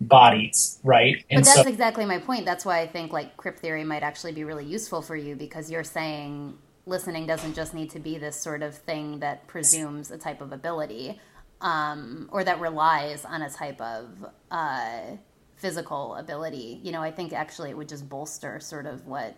bodies, 0.00 0.78
right? 0.82 1.24
And 1.30 1.40
but 1.40 1.46
that's 1.46 1.62
so, 1.62 1.68
exactly 1.68 2.06
my 2.06 2.18
point. 2.18 2.44
That's 2.44 2.64
why 2.64 2.80
I 2.80 2.86
think 2.86 3.12
like 3.12 3.36
crip 3.36 3.58
theory 3.58 3.84
might 3.84 4.02
actually 4.02 4.32
be 4.32 4.44
really 4.44 4.64
useful 4.64 5.02
for 5.02 5.16
you 5.16 5.36
because 5.36 5.70
you're 5.70 5.84
saying 5.84 6.56
listening 6.86 7.26
doesn't 7.26 7.54
just 7.54 7.74
need 7.74 7.90
to 7.90 8.00
be 8.00 8.18
this 8.18 8.40
sort 8.40 8.62
of 8.62 8.74
thing 8.74 9.20
that 9.20 9.46
presumes 9.46 10.10
a 10.10 10.18
type 10.18 10.40
of 10.40 10.52
ability 10.52 11.20
um, 11.60 12.28
or 12.32 12.42
that 12.44 12.60
relies 12.60 13.24
on 13.24 13.42
a 13.42 13.50
type 13.50 13.80
of 13.80 14.26
uh, 14.50 15.00
physical 15.56 16.14
ability. 16.16 16.80
You 16.82 16.92
know, 16.92 17.02
I 17.02 17.10
think 17.10 17.32
actually 17.32 17.70
it 17.70 17.76
would 17.76 17.88
just 17.88 18.08
bolster 18.08 18.60
sort 18.60 18.86
of 18.86 19.06
what 19.06 19.36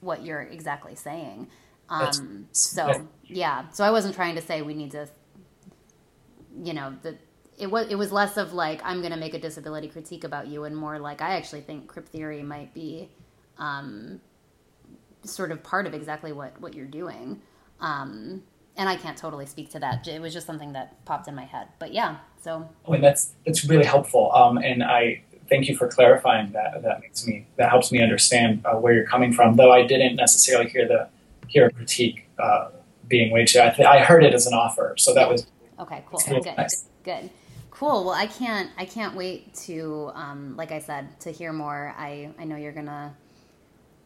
what 0.00 0.22
you're 0.22 0.42
exactly 0.42 0.94
saying. 0.94 1.48
Um, 1.88 2.48
so 2.52 3.08
yeah, 3.24 3.68
so 3.70 3.84
I 3.84 3.90
wasn't 3.90 4.14
trying 4.14 4.34
to 4.36 4.40
say 4.40 4.62
we 4.62 4.74
need 4.74 4.92
to, 4.92 5.08
you 6.62 6.72
know, 6.72 6.94
the 7.02 7.16
it 7.58 7.70
was 7.70 7.88
it 7.88 7.96
was 7.96 8.12
less 8.12 8.36
of 8.36 8.52
like 8.52 8.80
I'm 8.84 9.00
going 9.00 9.12
to 9.12 9.18
make 9.18 9.34
a 9.34 9.38
disability 9.38 9.88
critique 9.88 10.24
about 10.24 10.48
you, 10.48 10.64
and 10.64 10.76
more 10.76 10.98
like 10.98 11.20
I 11.20 11.36
actually 11.36 11.60
think 11.60 11.86
crip 11.86 12.08
theory 12.08 12.42
might 12.42 12.74
be 12.74 13.10
um, 13.58 14.20
sort 15.24 15.52
of 15.52 15.62
part 15.62 15.86
of 15.86 15.94
exactly 15.94 16.32
what 16.32 16.60
what 16.60 16.74
you're 16.74 16.86
doing. 16.86 17.40
Um, 17.80 18.42
and 18.76 18.88
I 18.88 18.96
can't 18.96 19.16
totally 19.16 19.46
speak 19.46 19.70
to 19.70 19.78
that. 19.80 20.06
It 20.08 20.20
was 20.20 20.32
just 20.32 20.46
something 20.46 20.72
that 20.72 21.04
popped 21.04 21.28
in 21.28 21.34
my 21.34 21.44
head. 21.44 21.68
But 21.78 21.92
yeah, 21.92 22.16
so. 22.42 22.68
Oh, 22.86 22.92
and 22.92 23.04
that's 23.04 23.32
that's 23.46 23.64
really 23.64 23.84
helpful. 23.84 24.32
Um, 24.32 24.58
and 24.58 24.82
I 24.82 25.22
thank 25.48 25.68
you 25.68 25.76
for 25.76 25.88
clarifying 25.88 26.52
that. 26.52 26.82
That 26.82 27.00
makes 27.00 27.26
me 27.26 27.46
that 27.56 27.70
helps 27.70 27.92
me 27.92 28.02
understand 28.02 28.64
uh, 28.64 28.74
where 28.74 28.94
you're 28.94 29.06
coming 29.06 29.32
from. 29.32 29.56
Though 29.56 29.72
I 29.72 29.86
didn't 29.86 30.16
necessarily 30.16 30.68
hear 30.68 30.88
the 30.88 31.08
hear 31.48 31.66
a 31.66 31.72
critique 31.72 32.28
uh, 32.38 32.70
being 33.08 33.32
way 33.32 33.44
too. 33.44 33.60
I, 33.60 33.70
th- 33.70 33.86
I 33.86 34.00
heard 34.00 34.24
it 34.24 34.34
as 34.34 34.46
an 34.46 34.54
offer, 34.54 34.94
so 34.98 35.14
that 35.14 35.28
was 35.28 35.46
okay. 35.78 36.04
Cool. 36.06 36.20
Really 36.28 36.40
good. 36.42 36.56
Nice. 36.56 36.88
Good. 37.04 37.30
Cool. 37.70 38.04
Well, 38.04 38.14
I 38.14 38.26
can't. 38.26 38.70
I 38.78 38.84
can't 38.84 39.16
wait 39.16 39.54
to, 39.66 40.10
um, 40.14 40.56
like 40.56 40.72
I 40.72 40.78
said, 40.78 41.20
to 41.20 41.30
hear 41.30 41.52
more. 41.52 41.94
I 41.96 42.30
I 42.38 42.44
know 42.44 42.56
you're 42.56 42.72
gonna 42.72 43.14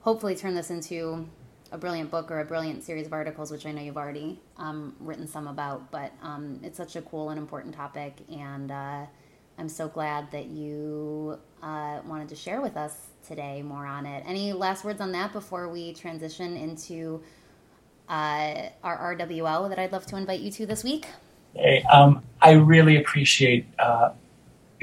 hopefully 0.01 0.35
turn 0.35 0.55
this 0.55 0.71
into 0.71 1.29
a 1.71 1.77
brilliant 1.77 2.11
book 2.11 2.31
or 2.31 2.41
a 2.41 2.45
brilliant 2.45 2.83
series 2.83 3.07
of 3.07 3.13
articles, 3.13 3.51
which 3.51 3.67
I 3.67 3.73
know 3.73 3.83
you've 3.83 3.99
already 3.99 4.41
um, 4.57 4.97
written 5.01 5.27
some 5.27 5.47
about. 5.47 5.91
But 5.91 6.13
um, 6.23 6.61
it's 6.63 6.79
such 6.79 6.97
a 6.97 7.03
cool 7.03 7.31
and 7.31 7.39
important 7.39 7.75
topic, 7.75 8.15
and 8.33 8.71
uh, 8.71 9.07
I'm 9.59 9.69
so 9.69 9.89
glad 9.89 10.31
that 10.31 10.47
you 10.47 11.39
uh, 11.63 12.01
wanted 12.07 12.29
to 12.29 12.37
share 12.37 12.61
with 12.61 12.77
us 12.77 13.09
today 13.27 13.63
more 13.63 13.87
on 13.87 14.07
it. 14.07 14.25
Any 14.27 14.53
last 14.53 14.85
words 14.85 15.01
on 15.01 15.13
that 15.13 15.33
before 15.33 15.69
we 15.69 15.93
transition 15.95 16.57
into 16.57 17.23
uh, 18.09 18.69
our 18.83 19.17
RWL 19.17 19.69
that 19.69 19.79
I'd 19.79 19.93
love 19.93 20.07
to 20.07 20.17
invite 20.17 20.41
you 20.41 20.51
to 20.53 20.67
this 20.67 20.83
week? 20.83 21.07
Hey, 21.55 21.83
um, 21.91 22.23
I 22.41 22.53
really 22.53 22.97
appreciate 22.97 23.67
uh, 23.79 24.11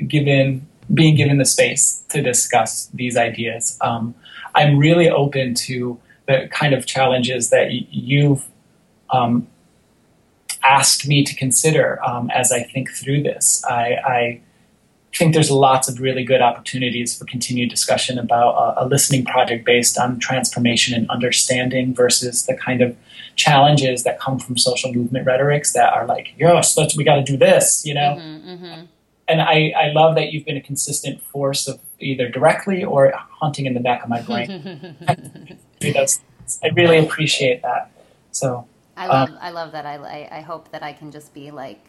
given 0.07 0.67
being 0.93 1.15
given 1.15 1.38
the 1.38 1.45
space 1.45 2.03
to 2.09 2.21
discuss 2.21 2.88
these 2.93 3.17
ideas. 3.17 3.78
Um, 3.82 4.13
I'm 4.53 4.78
really 4.78 5.09
open 5.09 5.55
to 5.55 5.99
the 6.28 6.47
kind 6.51 6.73
of 6.73 6.86
challenges 6.86 7.49
that 7.49 7.67
y- 7.69 7.88
you've 7.89 8.45
um, 9.09 9.47
asked 10.63 11.07
me 11.07 11.23
to 11.23 11.36
consider 11.36 12.03
um, 12.05 12.30
as 12.32 12.51
I 12.51 12.63
think 12.63 12.91
through 12.91 13.23
this. 13.23 13.63
I, 13.67 13.95
I, 14.05 14.41
think 15.18 15.34
there's 15.34 15.51
lots 15.51 15.88
of 15.88 15.99
really 15.99 16.24
good 16.24 16.41
opportunities 16.41 17.18
for 17.18 17.26
continued 17.26 17.70
discussion 17.70 18.20
about 18.20 18.51
a, 18.55 18.84
a 18.84 18.88
listening 18.88 19.26
project 19.26 19.66
based 19.66 19.97
on 19.97 20.20
transformation 20.20 20.93
and 20.93 21.09
understanding 21.09 21.93
versus 21.93 22.45
the 22.45 22.55
kind 22.55 22.82
of 22.82 22.95
challenges 23.36 24.03
that 24.03 24.20
come 24.20 24.39
from 24.39 24.57
social 24.57 24.93
movement 24.93 25.26
rhetorics 25.26 25.74
that 25.74 25.93
are 25.93 26.05
like, 26.05 26.34
yes, 26.38 26.78
we 26.97 27.03
got 27.03 27.16
to 27.16 27.24
do 27.24 27.38
this, 27.38 27.86
you 27.86 27.93
know? 27.93 28.18
Mm-hmm, 28.20 28.49
mm-hmm. 28.49 28.86
And 29.28 29.41
I, 29.41 29.74
I 29.76 29.91
love 29.91 30.16
that 30.16 30.32
you've 30.32 30.45
been 30.45 30.57
a 30.57 30.61
consistent 30.61 31.22
force 31.22 31.68
of 31.68 31.80
either 31.99 32.30
directly 32.30 32.84
or 32.84 33.11
haunting 33.16 33.66
in 33.66 33.74
the 33.74 33.80
back 33.80 34.03
of 34.03 34.09
my 34.09 34.22
brain. 34.22 34.97
I 36.63 36.68
really 36.76 36.99
appreciate 36.99 37.61
that. 37.63 37.91
So 38.32 38.68
I 38.97 39.07
love, 39.07 39.30
um, 39.30 39.38
I 39.41 39.51
love 39.51 39.72
that. 39.72 39.86
I, 39.86 40.28
I 40.32 40.41
hope 40.41 40.72
that 40.72 40.84
I 40.84 40.93
can 40.93 41.11
just 41.11 41.34
be 41.34 41.51
like 41.51 41.84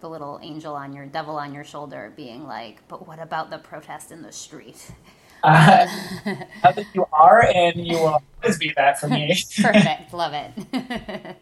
the 0.00 0.08
little 0.08 0.38
angel 0.42 0.74
on 0.74 0.92
your 0.92 1.06
devil 1.06 1.36
on 1.36 1.52
your 1.52 1.64
shoulder 1.64 2.12
being 2.16 2.46
like, 2.46 2.86
but 2.88 3.06
what 3.06 3.18
about 3.18 3.50
the 3.50 3.58
protest 3.58 4.10
in 4.12 4.22
the 4.22 4.32
street? 4.32 4.92
Uh, 5.42 5.86
that 6.62 6.84
you 6.92 7.06
are, 7.14 7.46
and 7.54 7.86
you 7.86 7.94
will 7.96 8.22
always 8.42 8.58
be 8.58 8.74
that 8.76 9.00
for 9.00 9.08
me. 9.08 9.42
Perfect. 9.62 10.12
Love 10.12 10.34
it. 10.34 11.36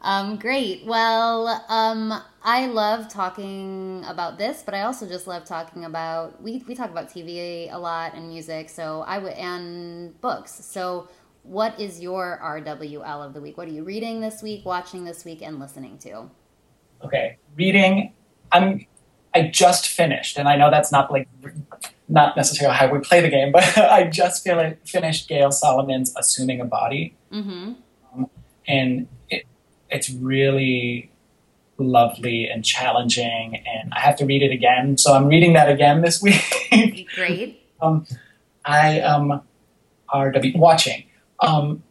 um, 0.00 0.36
great. 0.36 0.84
Well, 0.86 1.48
um, 1.68 2.14
I 2.44 2.66
love 2.66 3.08
talking 3.08 4.04
about 4.06 4.38
this, 4.38 4.62
but 4.64 4.72
I 4.72 4.82
also 4.82 5.08
just 5.08 5.26
love 5.26 5.44
talking 5.44 5.84
about 5.84 6.40
we 6.40 6.62
we 6.68 6.76
talk 6.76 6.90
about 6.90 7.10
TV 7.10 7.72
a 7.72 7.76
lot 7.76 8.14
and 8.14 8.28
music. 8.28 8.68
So 8.68 9.02
I 9.04 9.18
would 9.18 9.32
and 9.32 10.20
books. 10.20 10.64
So 10.64 11.08
what 11.42 11.80
is 11.80 12.00
your 12.00 12.38
RWL 12.42 13.26
of 13.26 13.32
the 13.32 13.40
week? 13.40 13.56
What 13.56 13.68
are 13.68 13.72
you 13.72 13.82
reading 13.82 14.20
this 14.20 14.42
week, 14.42 14.64
watching 14.64 15.04
this 15.04 15.24
week, 15.24 15.42
and 15.42 15.58
listening 15.58 15.98
to? 15.98 16.30
Okay, 17.04 17.38
reading. 17.56 18.12
I'm. 18.52 18.86
I 19.34 19.42
just 19.42 19.88
finished, 19.88 20.38
and 20.38 20.48
I 20.48 20.56
know 20.56 20.70
that's 20.70 20.90
not 20.90 21.12
like 21.12 21.28
not 22.08 22.36
necessarily 22.36 22.74
how 22.74 22.90
we 22.90 22.98
play 23.00 23.20
the 23.20 23.28
game, 23.28 23.52
but 23.58 23.76
I 23.76 24.04
just 24.04 24.42
feel 24.42 24.56
like 24.56 24.86
finished 24.86 25.28
Gayle 25.28 25.50
Salamon's 25.50 26.14
"Assuming 26.16 26.60
a 26.60 26.64
Body," 26.64 27.14
mm-hmm. 27.32 27.72
um, 28.14 28.30
and 28.66 29.08
it, 29.30 29.44
it's 29.90 30.10
really 30.10 31.10
lovely 31.76 32.48
and 32.48 32.64
challenging. 32.64 33.62
And 33.66 33.92
I 33.94 34.00
have 34.00 34.16
to 34.16 34.26
read 34.26 34.42
it 34.42 34.50
again, 34.50 34.96
so 34.98 35.14
I'm 35.14 35.28
reading 35.28 35.52
that 35.52 35.70
again 35.70 36.00
this 36.00 36.22
week. 36.22 37.08
Great. 37.14 37.62
um, 37.80 38.06
I 38.64 39.00
am 39.00 39.40
RW 40.12 40.56
watching. 40.56 41.04
Um, 41.40 41.82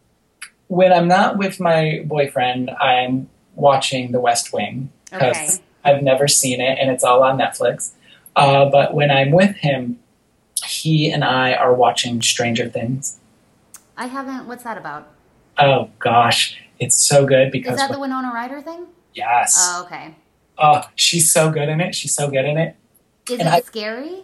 when 0.68 0.92
I'm 0.92 1.08
not 1.08 1.38
with 1.38 1.60
my 1.60 2.04
boyfriend, 2.06 2.70
I'm 2.70 3.30
watching 3.56 4.12
The 4.12 4.20
West 4.20 4.54
Wing 4.54 4.92
because 5.12 5.56
okay. 5.56 5.64
I've 5.84 6.04
never 6.04 6.28
seen 6.28 6.62
it, 6.62 6.78
and 6.80 6.92
it's 6.92 7.04
all 7.04 7.24
on 7.24 7.38
Netflix. 7.38 7.92
Uh, 8.36 8.70
but 8.70 8.94
when 8.94 9.10
I'm 9.10 9.32
with 9.32 9.56
him, 9.56 10.00
he 10.64 11.12
and 11.12 11.24
I 11.24 11.54
are 11.54 11.74
watching 11.74 12.22
Stranger 12.22 12.70
Things. 12.70 13.18
I 13.96 14.08
haven't. 14.08 14.48
What's 14.48 14.64
that 14.64 14.78
about? 14.78 15.12
Oh 15.58 15.90
gosh, 16.00 16.60
it's 16.80 16.96
so 16.96 17.26
good 17.26 17.52
because 17.52 17.74
is 17.74 17.80
that 17.80 17.92
the 17.92 18.00
Winona 18.00 18.32
Ryder 18.34 18.62
thing? 18.62 18.88
Yes. 19.14 19.56
Oh, 19.60 19.84
okay. 19.86 20.16
Oh, 20.58 20.84
she's 20.96 21.32
so 21.32 21.52
good 21.52 21.70
in 21.70 21.82
it. 21.82 21.96
She's 21.96 22.14
so 22.14 22.30
good 22.30 22.46
in 22.46 22.58
it. 22.58 22.76
Is 23.30 23.40
and 23.40 23.48
it 23.48 23.54
I, 23.54 23.62
scary? 23.62 24.24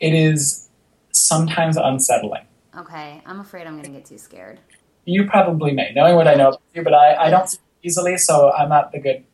It 0.00 0.14
is 0.14 0.68
sometimes 1.12 1.76
unsettling. 1.76 2.44
Okay, 2.76 3.22
I'm 3.26 3.40
afraid 3.40 3.66
I'm 3.66 3.74
going 3.74 3.84
to 3.84 3.90
get 3.90 4.06
too 4.06 4.18
scared. 4.18 4.58
You 5.04 5.26
probably 5.26 5.72
may, 5.72 5.92
knowing 5.94 6.16
what 6.16 6.26
I 6.26 6.34
know 6.34 6.48
about 6.48 6.62
you, 6.74 6.82
but 6.82 6.94
I, 6.94 7.26
I 7.26 7.30
don't 7.30 7.58
easily, 7.82 8.16
so 8.16 8.52
I'm 8.52 8.68
not 8.68 8.92
the 8.92 9.00
good. 9.00 9.24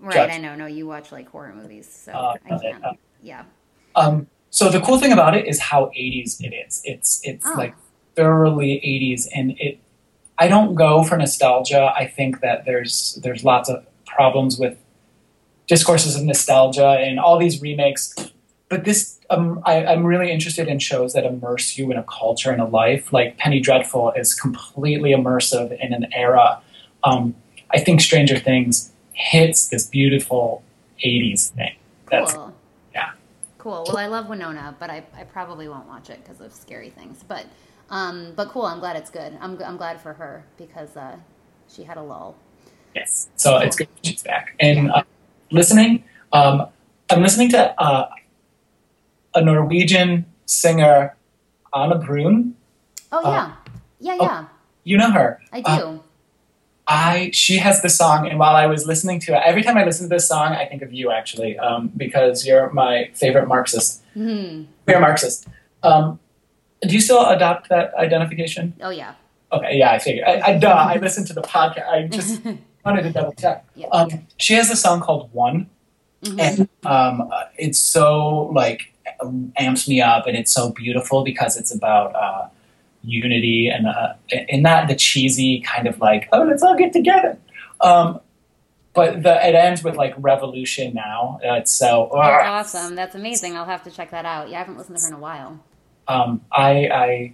Right, 0.00 0.14
judge. 0.14 0.30
I 0.30 0.38
know. 0.38 0.54
No, 0.54 0.66
you 0.66 0.86
watch 0.86 1.12
like 1.12 1.28
horror 1.28 1.54
movies, 1.54 1.88
so 1.90 2.12
uh, 2.12 2.36
I 2.44 2.58
can't. 2.58 2.84
Uh, 2.84 2.92
yeah. 3.22 3.44
Um, 3.94 4.26
so 4.50 4.68
the 4.68 4.80
cool 4.80 4.98
thing 4.98 5.12
about 5.12 5.36
it 5.36 5.46
is 5.46 5.60
how 5.60 5.86
80s 5.86 6.42
it 6.42 6.54
is. 6.54 6.82
It's 6.84 7.20
it's 7.24 7.46
oh. 7.46 7.54
like 7.56 7.74
thoroughly 8.14 8.80
80s, 8.84 9.28
and 9.34 9.52
it. 9.58 9.80
I 10.38 10.48
don't 10.48 10.74
go 10.74 11.02
for 11.02 11.16
nostalgia. 11.16 11.92
I 11.96 12.06
think 12.06 12.40
that 12.40 12.66
there's 12.66 13.18
there's 13.22 13.42
lots 13.42 13.70
of 13.70 13.86
problems 14.04 14.58
with 14.58 14.76
discourses 15.66 16.14
of 16.16 16.22
nostalgia 16.22 16.88
and 16.88 17.18
all 17.18 17.38
these 17.38 17.60
remakes. 17.60 18.14
But 18.68 18.84
this, 18.84 19.18
um, 19.30 19.60
I, 19.64 19.84
I'm 19.86 20.04
really 20.04 20.30
interested 20.30 20.68
in 20.68 20.78
shows 20.78 21.12
that 21.12 21.24
immerse 21.24 21.78
you 21.78 21.90
in 21.90 21.96
a 21.96 22.04
culture 22.04 22.50
and 22.50 22.60
a 22.60 22.64
life. 22.64 23.12
Like 23.12 23.38
Penny 23.38 23.60
Dreadful 23.60 24.12
is 24.12 24.34
completely 24.34 25.10
immersive 25.10 25.78
in 25.80 25.92
an 25.92 26.06
era. 26.12 26.60
Um, 27.04 27.34
I 27.70 27.78
think 27.78 28.00
Stranger 28.00 28.38
Things 28.38 28.92
hits 29.16 29.68
this 29.68 29.86
beautiful 29.86 30.62
80s 31.04 31.48
thing. 31.50 31.74
That's 32.10 32.34
cool 32.34 32.54
Yeah. 32.94 33.12
cool. 33.58 33.84
Well, 33.88 33.96
I 33.98 34.06
love 34.06 34.28
Winona, 34.28 34.76
but 34.78 34.90
I, 34.90 35.02
I 35.16 35.24
probably 35.24 35.68
won't 35.68 35.88
watch 35.88 36.10
it 36.10 36.22
because 36.22 36.40
of 36.40 36.52
scary 36.52 36.90
things. 36.90 37.24
But 37.26 37.46
um, 37.88 38.32
but 38.36 38.48
cool. 38.50 38.62
I'm 38.66 38.80
glad 38.80 38.96
it's 38.96 39.10
good. 39.10 39.36
I'm 39.40 39.60
I'm 39.62 39.76
glad 39.76 40.00
for 40.00 40.12
her 40.12 40.44
because 40.58 40.96
uh, 40.96 41.16
she 41.68 41.84
had 41.84 41.96
a 41.96 42.02
lull. 42.02 42.36
Yes. 42.94 43.28
So 43.36 43.52
cool. 43.52 43.60
it's 43.60 43.76
good 43.76 43.88
she's 44.02 44.22
back 44.22 44.54
and 44.60 44.86
yeah. 44.86 44.92
uh, 44.92 45.02
listening. 45.50 46.04
Um, 46.32 46.66
I'm 47.10 47.22
listening 47.22 47.50
to 47.50 47.80
uh, 47.80 48.10
a 49.34 49.40
Norwegian 49.40 50.26
singer, 50.46 51.16
Ane 51.74 52.00
Brun. 52.04 52.54
Oh 53.12 53.22
yeah, 53.22 53.54
yeah, 54.00 54.16
yeah. 54.20 54.44
You 54.84 54.98
know 54.98 55.10
her. 55.10 55.40
I 55.52 55.60
do. 55.60 56.02
I 56.88 57.30
she 57.32 57.56
has 57.58 57.82
the 57.82 57.88
song, 57.88 58.28
and 58.28 58.38
while 58.38 58.54
I 58.54 58.66
was 58.66 58.86
listening 58.86 59.18
to 59.20 59.34
it, 59.34 59.42
every 59.44 59.62
time 59.62 59.76
I 59.76 59.84
listen 59.84 60.08
to 60.08 60.14
this 60.14 60.28
song, 60.28 60.52
I 60.52 60.66
think 60.66 60.82
of 60.82 60.92
you 60.92 61.10
actually, 61.10 61.58
um, 61.58 61.90
because 61.96 62.46
you're 62.46 62.70
my 62.72 63.10
favorite 63.14 63.48
Marxist. 63.48 64.02
hmm 64.14 64.64
You're 64.86 64.98
a 64.98 65.00
Marxist. 65.00 65.48
Um, 65.82 66.20
do 66.82 66.94
you 66.94 67.00
still 67.00 67.24
adopt 67.26 67.68
that 67.70 67.92
identification? 67.94 68.74
Oh 68.80 68.90
yeah. 68.90 69.14
Okay, 69.52 69.76
yeah, 69.78 69.90
I 69.92 69.98
figured. 69.98 70.26
I, 70.28 70.40
I 70.52 70.58
duh, 70.58 70.68
I 70.68 70.96
listened 70.98 71.26
to 71.28 71.32
the 71.32 71.42
podcast. 71.42 71.88
I 71.88 72.06
just 72.08 72.40
wanted 72.84 73.02
to 73.02 73.10
double 73.10 73.32
check. 73.32 73.64
Yeah. 73.74 73.88
Um, 73.88 74.26
she 74.38 74.54
has 74.54 74.70
a 74.70 74.76
song 74.76 75.00
called 75.00 75.30
One, 75.32 75.68
Mhm. 76.24 76.40
and 76.40 76.68
um, 76.84 77.28
uh, 77.32 77.44
it's 77.58 77.78
so 77.78 78.50
like 78.54 78.92
amps 79.56 79.88
me 79.88 80.00
up, 80.00 80.26
and 80.26 80.36
it's 80.36 80.52
so 80.52 80.70
beautiful 80.70 81.24
because 81.24 81.56
it's 81.56 81.72
about 81.74 82.14
uh, 82.14 82.46
unity 83.06 83.68
and 83.68 83.86
uh, 83.86 84.12
and 84.50 84.62
not 84.62 84.88
the 84.88 84.94
cheesy 84.96 85.60
kind 85.60 85.86
of 85.86 85.98
like 86.00 86.28
oh 86.32 86.42
let's 86.42 86.62
all 86.62 86.76
get 86.76 86.92
together. 86.92 87.38
Um, 87.80 88.20
but 88.94 89.22
the, 89.22 89.34
it 89.46 89.54
ends 89.54 89.82
with 89.84 89.94
like 89.96 90.14
revolution 90.18 90.94
now. 90.94 91.38
Uh, 91.44 91.54
it's 91.54 91.70
so 91.72 92.10
That's 92.14 92.74
awesome. 92.74 92.94
That's 92.94 93.14
amazing. 93.14 93.56
I'll 93.56 93.66
have 93.66 93.82
to 93.84 93.90
check 93.90 94.10
that 94.10 94.24
out. 94.24 94.48
Yeah, 94.48 94.56
I 94.56 94.58
haven't 94.60 94.78
listened 94.78 94.96
to 94.98 95.02
her 95.02 95.08
in 95.08 95.14
a 95.14 95.18
while. 95.18 95.60
um, 96.08 96.40
I, 96.50 96.88
I 96.88 97.32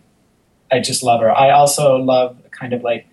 I 0.72 0.80
just 0.80 1.02
love 1.02 1.20
her. 1.20 1.30
I 1.30 1.50
also 1.50 1.96
love 1.96 2.36
kind 2.50 2.72
of 2.72 2.82
like 2.82 3.06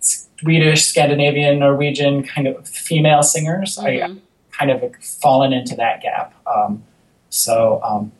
Swedish, 0.00 0.84
Scandinavian, 0.84 1.58
Norwegian 1.58 2.22
kind 2.22 2.46
of 2.46 2.68
female 2.68 3.22
singers. 3.22 3.78
I 3.78 3.90
Mhm. 3.96 4.20
kind 4.52 4.70
of 4.70 4.94
fallen 5.02 5.52
into 5.52 5.74
that 5.76 6.00
gap. 6.02 6.32
Um, 6.46 6.82
so 7.30 7.80
um, 7.82 8.12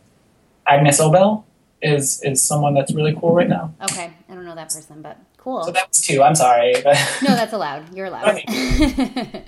Agnes 0.67 1.01
Obel 1.01 1.45
is 1.83 2.23
is 2.23 2.43
someone 2.43 2.75
that's 2.75 2.93
really 2.93 3.15
cool 3.15 3.35
right 3.35 3.49
now. 3.49 3.75
Okay, 3.83 4.13
I 4.29 4.35
don't 4.35 4.45
know 4.45 4.55
that 4.55 4.73
person, 4.73 5.03
but 5.03 5.19
cool. 5.37 5.65
So 5.65 5.71
that 5.73 5.89
was 5.89 6.01
two. 6.01 6.23
I'm 6.23 6.35
sorry. 6.35 6.75
No, 7.23 7.35
that's 7.35 7.53
allowed. 7.53 7.95
You're 7.95 8.07
allowed. 8.07 8.43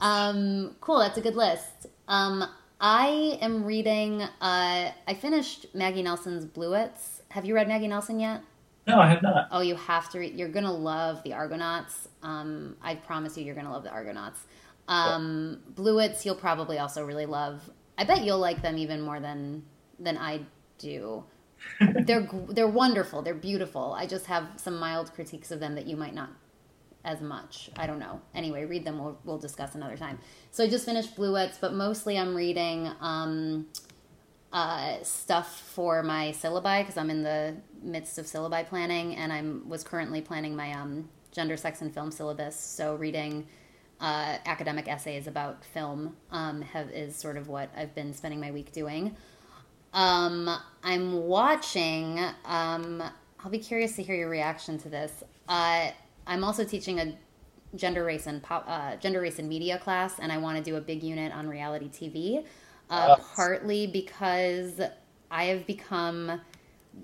um, 0.00 0.76
cool. 0.80 0.98
That's 0.98 1.18
a 1.18 1.20
good 1.20 1.36
list. 1.36 1.86
Um, 2.08 2.44
I 2.80 3.38
am 3.40 3.64
reading. 3.64 4.22
Uh, 4.22 4.90
I 5.06 5.14
finished 5.14 5.66
Maggie 5.74 6.02
Nelson's 6.02 6.44
Bluets. 6.44 7.20
Have 7.30 7.44
you 7.44 7.54
read 7.54 7.68
Maggie 7.68 7.88
Nelson 7.88 8.18
yet? 8.20 8.42
no, 8.86 8.98
I 8.98 9.06
have 9.06 9.22
not. 9.22 9.48
Oh, 9.52 9.60
you 9.60 9.76
have 9.76 10.10
to 10.10 10.18
read. 10.18 10.38
You're 10.38 10.48
gonna 10.48 10.72
love 10.72 11.22
the 11.22 11.32
Argonauts. 11.32 12.08
Um, 12.22 12.76
I 12.82 12.96
promise 12.96 13.36
you, 13.36 13.44
you're 13.44 13.54
gonna 13.54 13.72
love 13.72 13.84
the 13.84 13.90
Argonauts. 13.90 14.40
Um, 14.88 15.60
Bluets, 15.74 16.24
you'll 16.24 16.34
probably 16.34 16.78
also 16.78 17.04
really 17.04 17.26
love. 17.26 17.70
I 17.96 18.04
bet 18.04 18.24
you'll 18.24 18.38
like 18.38 18.60
them 18.62 18.76
even 18.78 19.00
more 19.00 19.20
than 19.20 19.62
than 19.98 20.18
I 20.18 20.40
do. 20.78 21.24
they're 22.04 22.28
they're 22.48 22.68
wonderful. 22.68 23.22
They're 23.22 23.34
beautiful. 23.34 23.94
I 23.94 24.06
just 24.06 24.26
have 24.26 24.48
some 24.56 24.78
mild 24.78 25.12
critiques 25.14 25.50
of 25.50 25.60
them 25.60 25.74
that 25.74 25.86
you 25.86 25.96
might 25.96 26.14
not 26.14 26.30
as 27.04 27.20
much. 27.20 27.70
I 27.76 27.86
don't 27.86 27.98
know. 27.98 28.20
Anyway, 28.34 28.64
read 28.64 28.84
them. 28.84 28.98
We'll 28.98 29.18
we'll 29.24 29.38
discuss 29.38 29.74
another 29.74 29.96
time. 29.96 30.18
So 30.50 30.64
I 30.64 30.68
just 30.68 30.84
finished 30.84 31.16
Bluets, 31.16 31.58
but 31.60 31.74
mostly 31.74 32.18
I'm 32.18 32.34
reading. 32.34 32.90
Um, 33.00 33.66
uh, 34.52 34.96
stuff 35.02 35.60
for 35.60 36.02
my 36.02 36.34
syllabi 36.36 36.82
because 36.82 36.96
I'm 36.96 37.08
in 37.08 37.22
the 37.22 37.56
midst 37.82 38.18
of 38.18 38.26
syllabi 38.26 38.66
planning, 38.66 39.14
and 39.14 39.32
I'm 39.32 39.68
was 39.68 39.84
currently 39.84 40.20
planning 40.20 40.56
my 40.56 40.72
um, 40.72 41.08
gender, 41.30 41.56
sex, 41.56 41.82
and 41.82 41.92
film 41.92 42.10
syllabus. 42.10 42.58
So 42.58 42.96
reading 42.96 43.46
uh, 44.00 44.38
academic 44.46 44.88
essays 44.88 45.26
about 45.26 45.64
film 45.64 46.16
um, 46.30 46.62
have, 46.62 46.90
is 46.90 47.14
sort 47.14 47.36
of 47.36 47.48
what 47.48 47.70
I've 47.76 47.94
been 47.94 48.12
spending 48.12 48.40
my 48.40 48.50
week 48.50 48.72
doing. 48.72 49.16
Um, 49.92 50.50
I'm 50.82 51.26
watching. 51.26 52.20
Um, 52.44 53.02
I'll 53.42 53.50
be 53.50 53.58
curious 53.58 53.96
to 53.96 54.02
hear 54.02 54.14
your 54.14 54.28
reaction 54.28 54.78
to 54.78 54.88
this. 54.88 55.22
Uh, 55.48 55.90
I'm 56.26 56.44
also 56.44 56.64
teaching 56.64 57.00
a 57.00 57.14
gender 57.76 58.04
race 58.04 58.26
and 58.26 58.42
pop, 58.42 58.64
uh, 58.66 58.96
gender 58.96 59.20
race 59.20 59.38
and 59.38 59.48
media 59.48 59.78
class, 59.78 60.18
and 60.18 60.32
I 60.32 60.38
want 60.38 60.58
to 60.58 60.62
do 60.62 60.76
a 60.76 60.80
big 60.80 61.02
unit 61.02 61.32
on 61.32 61.48
reality 61.48 61.88
TV. 61.88 62.44
Uh, 62.88 63.16
partly 63.36 63.86
because 63.86 64.80
I 65.30 65.44
have 65.44 65.64
become 65.64 66.40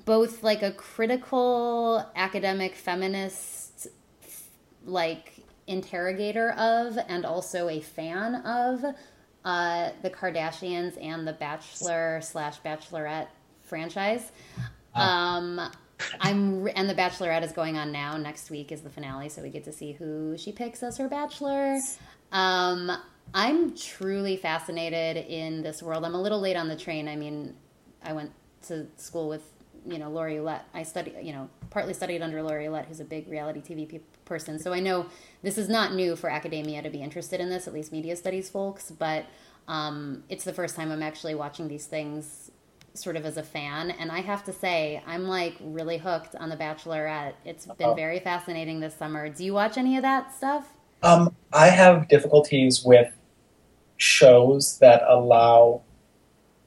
both 0.04 0.42
like 0.42 0.62
a 0.62 0.72
critical 0.72 2.04
academic 2.16 2.74
feminist, 2.74 3.86
like 4.84 5.44
interrogator 5.68 6.50
of, 6.52 6.98
and 7.08 7.24
also 7.24 7.68
a 7.68 7.80
fan 7.80 8.34
of 8.34 8.84
uh, 9.46 9.90
the 10.02 10.10
Kardashians 10.10 11.00
and 11.00 11.26
the 11.26 11.32
Bachelor 11.32 12.20
slash 12.20 12.60
Bachelorette 12.60 13.28
franchise. 13.62 14.32
Um, 14.94 15.60
I'm 16.20 16.68
and 16.74 16.90
the 16.90 16.94
Bachelorette 16.94 17.44
is 17.44 17.52
going 17.52 17.78
on 17.78 17.92
now. 17.92 18.16
Next 18.16 18.50
week 18.50 18.72
is 18.72 18.82
the 18.82 18.90
finale, 18.90 19.28
so 19.28 19.42
we 19.42 19.50
get 19.50 19.64
to 19.64 19.72
see 19.72 19.92
who 19.92 20.36
she 20.36 20.50
picks 20.50 20.82
as 20.82 20.98
her 20.98 21.08
Bachelor. 21.08 21.78
Um, 22.32 22.90
I'm 23.32 23.74
truly 23.76 24.36
fascinated 24.36 25.16
in 25.16 25.62
this 25.62 25.82
world. 25.82 26.04
I'm 26.04 26.14
a 26.14 26.20
little 26.20 26.40
late 26.40 26.56
on 26.56 26.68
the 26.68 26.76
train. 26.76 27.08
I 27.08 27.16
mean, 27.16 27.54
I 28.02 28.12
went 28.12 28.32
to 28.66 28.86
school 28.96 29.28
with 29.28 29.42
you 29.86 29.98
know 29.98 30.10
Laurie 30.10 30.34
Ouellette. 30.34 30.62
I 30.74 30.82
studied 30.82 31.14
you 31.22 31.32
know 31.32 31.48
partly 31.70 31.94
studied 31.94 32.22
under 32.22 32.42
Laurie 32.42 32.66
Ouellette, 32.66 32.86
who's 32.86 33.00
a 33.00 33.04
big 33.04 33.28
reality 33.28 33.60
TV 33.60 33.88
pe- 33.88 34.00
person. 34.24 34.58
So 34.58 34.72
I 34.72 34.80
know 34.80 35.06
this 35.42 35.58
is 35.58 35.68
not 35.68 35.94
new 35.94 36.16
for 36.16 36.30
academia 36.30 36.82
to 36.82 36.90
be 36.90 37.02
interested 37.02 37.40
in 37.40 37.50
this, 37.50 37.66
at 37.66 37.74
least 37.74 37.92
media 37.92 38.16
studies 38.16 38.48
folks. 38.48 38.90
But 38.90 39.26
um, 39.68 40.24
it's 40.28 40.44
the 40.44 40.52
first 40.52 40.76
time 40.76 40.90
I'm 40.90 41.02
actually 41.02 41.34
watching 41.34 41.68
these 41.68 41.86
things 41.86 42.50
sort 42.94 43.16
of 43.16 43.26
as 43.26 43.36
a 43.36 43.42
fan, 43.42 43.90
and 43.90 44.10
I 44.10 44.20
have 44.20 44.42
to 44.44 44.52
say 44.52 45.02
I'm 45.06 45.24
like 45.28 45.56
really 45.60 45.98
hooked 45.98 46.34
on 46.34 46.48
The 46.48 46.56
Bachelorette. 46.56 47.34
It's 47.44 47.66
been 47.66 47.94
very 47.94 48.20
fascinating 48.20 48.80
this 48.80 48.96
summer. 48.96 49.28
Do 49.28 49.44
you 49.44 49.52
watch 49.52 49.76
any 49.76 49.96
of 49.96 50.02
that 50.02 50.34
stuff? 50.34 50.72
Um, 51.02 51.36
I 51.52 51.68
have 51.68 52.08
difficulties 52.08 52.82
with 52.82 53.12
shows 53.98 54.78
that 54.78 55.02
allow 55.06 55.82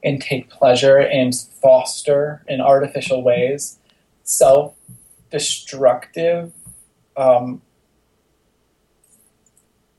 and 0.02 0.22
take 0.22 0.48
pleasure 0.50 0.98
and 0.98 1.34
foster 1.34 2.44
in 2.48 2.60
artificial 2.60 3.22
ways 3.22 3.79
self-destructive 4.30 6.52
um, 7.16 7.60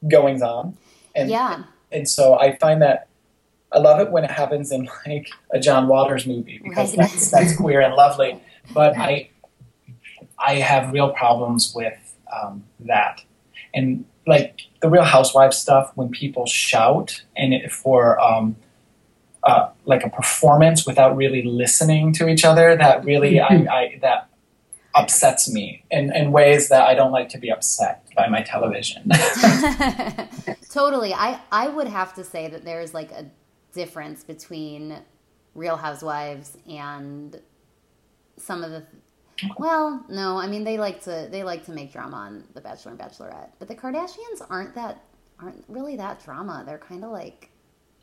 goings 0.07 0.41
on. 0.41 0.77
And, 1.13 1.29
yeah. 1.29 1.63
and 1.91 2.07
so 2.07 2.39
I 2.39 2.55
find 2.57 2.81
that 2.81 3.09
I 3.73 3.79
love 3.79 3.99
it 3.99 4.11
when 4.11 4.23
it 4.23 4.31
happens 4.31 4.71
in 4.71 4.89
like 5.07 5.29
a 5.51 5.59
John 5.59 5.87
Waters 5.87 6.27
movie 6.27 6.59
because 6.63 6.95
Right. 6.97 7.09
that's, 7.09 7.31
that's 7.31 7.55
queer 7.55 7.79
and 7.81 7.95
lovely. 7.95 8.41
But 8.73 8.97
I 8.97 9.29
I 10.37 10.55
have 10.55 10.91
real 10.91 11.11
problems 11.11 11.73
with 11.75 12.17
um, 12.33 12.63
that, 12.81 13.23
and 13.73 14.03
like 14.27 14.61
the 14.81 14.89
Real 14.89 15.03
Housewives 15.03 15.57
stuff 15.57 15.91
when 15.95 16.09
people 16.09 16.45
shout 16.45 17.23
and 17.37 17.53
it, 17.53 17.71
for 17.71 18.19
um, 18.19 18.55
uh, 19.43 19.69
like 19.85 20.03
a 20.03 20.09
performance 20.09 20.85
without 20.85 21.15
really 21.15 21.43
listening 21.43 22.13
to 22.13 22.27
each 22.27 22.45
other. 22.45 22.75
That 22.75 23.03
really 23.03 23.39
I, 23.49 23.55
I 23.55 23.99
that 24.01 24.29
upsets 24.95 25.51
me 25.51 25.83
in, 25.89 26.13
in 26.15 26.31
ways 26.31 26.69
that 26.69 26.83
I 26.83 26.93
don't 26.93 27.11
like 27.11 27.29
to 27.29 27.37
be 27.37 27.49
upset 27.49 28.05
by 28.15 28.27
my 28.27 28.41
television. 28.41 29.09
totally. 30.69 31.13
I 31.13 31.39
I 31.51 31.67
would 31.67 31.87
have 31.87 32.13
to 32.15 32.23
say 32.23 32.47
that 32.49 32.65
there's 32.65 32.93
like 32.93 33.11
a 33.11 33.25
difference 33.73 34.23
between 34.23 34.97
Real 35.55 35.77
Housewives 35.77 36.57
and 36.69 37.39
some 38.37 38.63
of 38.63 38.71
the 38.71 38.85
well, 39.57 40.05
no, 40.07 40.37
I 40.37 40.47
mean 40.47 40.63
they 40.63 40.77
like 40.77 41.01
to 41.03 41.27
they 41.31 41.43
like 41.43 41.65
to 41.65 41.71
make 41.71 41.91
drama 41.91 42.17
on 42.17 42.43
The 42.53 42.61
Bachelor 42.61 42.91
and 42.91 42.99
Bachelorette, 42.99 43.49
but 43.59 43.67
the 43.67 43.75
Kardashians 43.75 44.45
aren't 44.49 44.75
that 44.75 45.03
aren't 45.39 45.63
really 45.67 45.95
that 45.95 46.23
drama. 46.23 46.63
They're 46.65 46.77
kind 46.77 47.03
of 47.03 47.11
like 47.11 47.49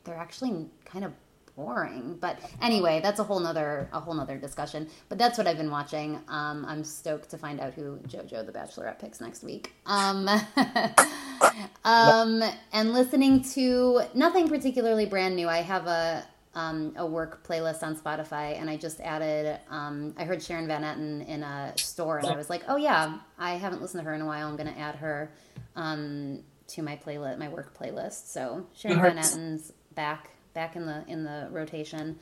they're 0.03 0.17
actually 0.17 0.67
kind 0.85 1.05
of 1.05 1.13
boring. 1.59 2.17
But 2.19 2.39
anyway, 2.61 3.01
that's 3.01 3.19
a 3.19 3.23
whole 3.23 3.39
nother 3.39 3.89
a 3.91 3.99
whole 3.99 4.13
nother 4.13 4.37
discussion. 4.37 4.87
But 5.09 5.17
that's 5.17 5.37
what 5.37 5.45
I've 5.45 5.57
been 5.57 5.71
watching. 5.71 6.19
Um, 6.27 6.65
I'm 6.65 6.83
stoked 6.83 7.29
to 7.31 7.37
find 7.37 7.59
out 7.59 7.73
who 7.73 7.99
JoJo 8.07 8.45
the 8.45 8.51
Bachelorette 8.51 8.99
picks 8.99 9.19
next 9.19 9.43
week. 9.43 9.73
Um, 9.85 10.27
um, 11.83 12.43
and 12.71 12.93
listening 12.93 13.43
to 13.55 14.03
nothing 14.13 14.47
particularly 14.47 15.05
brand 15.05 15.35
new. 15.35 15.47
I 15.47 15.57
have 15.57 15.85
a 15.87 16.25
um, 16.55 16.93
a 16.97 17.05
work 17.05 17.45
playlist 17.45 17.83
on 17.83 17.95
Spotify, 17.95 18.59
and 18.59 18.69
I 18.69 18.77
just 18.77 18.99
added. 19.01 19.59
Um, 19.69 20.15
I 20.17 20.23
heard 20.23 20.41
Sharon 20.41 20.67
Van 20.67 20.83
Etten 20.83 21.27
in 21.27 21.43
a 21.43 21.73
store, 21.77 22.17
and 22.17 22.27
I 22.27 22.35
was 22.35 22.49
like, 22.49 22.63
"Oh 22.67 22.77
yeah, 22.77 23.17
I 23.37 23.51
haven't 23.51 23.81
listened 23.81 24.01
to 24.01 24.09
her 24.09 24.15
in 24.15 24.21
a 24.21 24.25
while. 24.25 24.47
I'm 24.47 24.55
going 24.55 24.73
to 24.73 24.79
add 24.79 24.95
her 24.95 25.31
um, 25.75 26.43
to 26.69 26.81
my 26.81 26.95
playlist, 26.95 27.37
my 27.37 27.49
work 27.49 27.77
playlist." 27.77 28.31
So 28.31 28.65
Sharon 28.73 29.01
Van 29.01 29.17
Etten's 29.17 29.73
back, 29.93 30.31
back 30.59 30.75
in 30.75 30.85
the 30.85 31.03
in 31.07 31.23
the 31.23 31.47
rotation. 31.51 32.19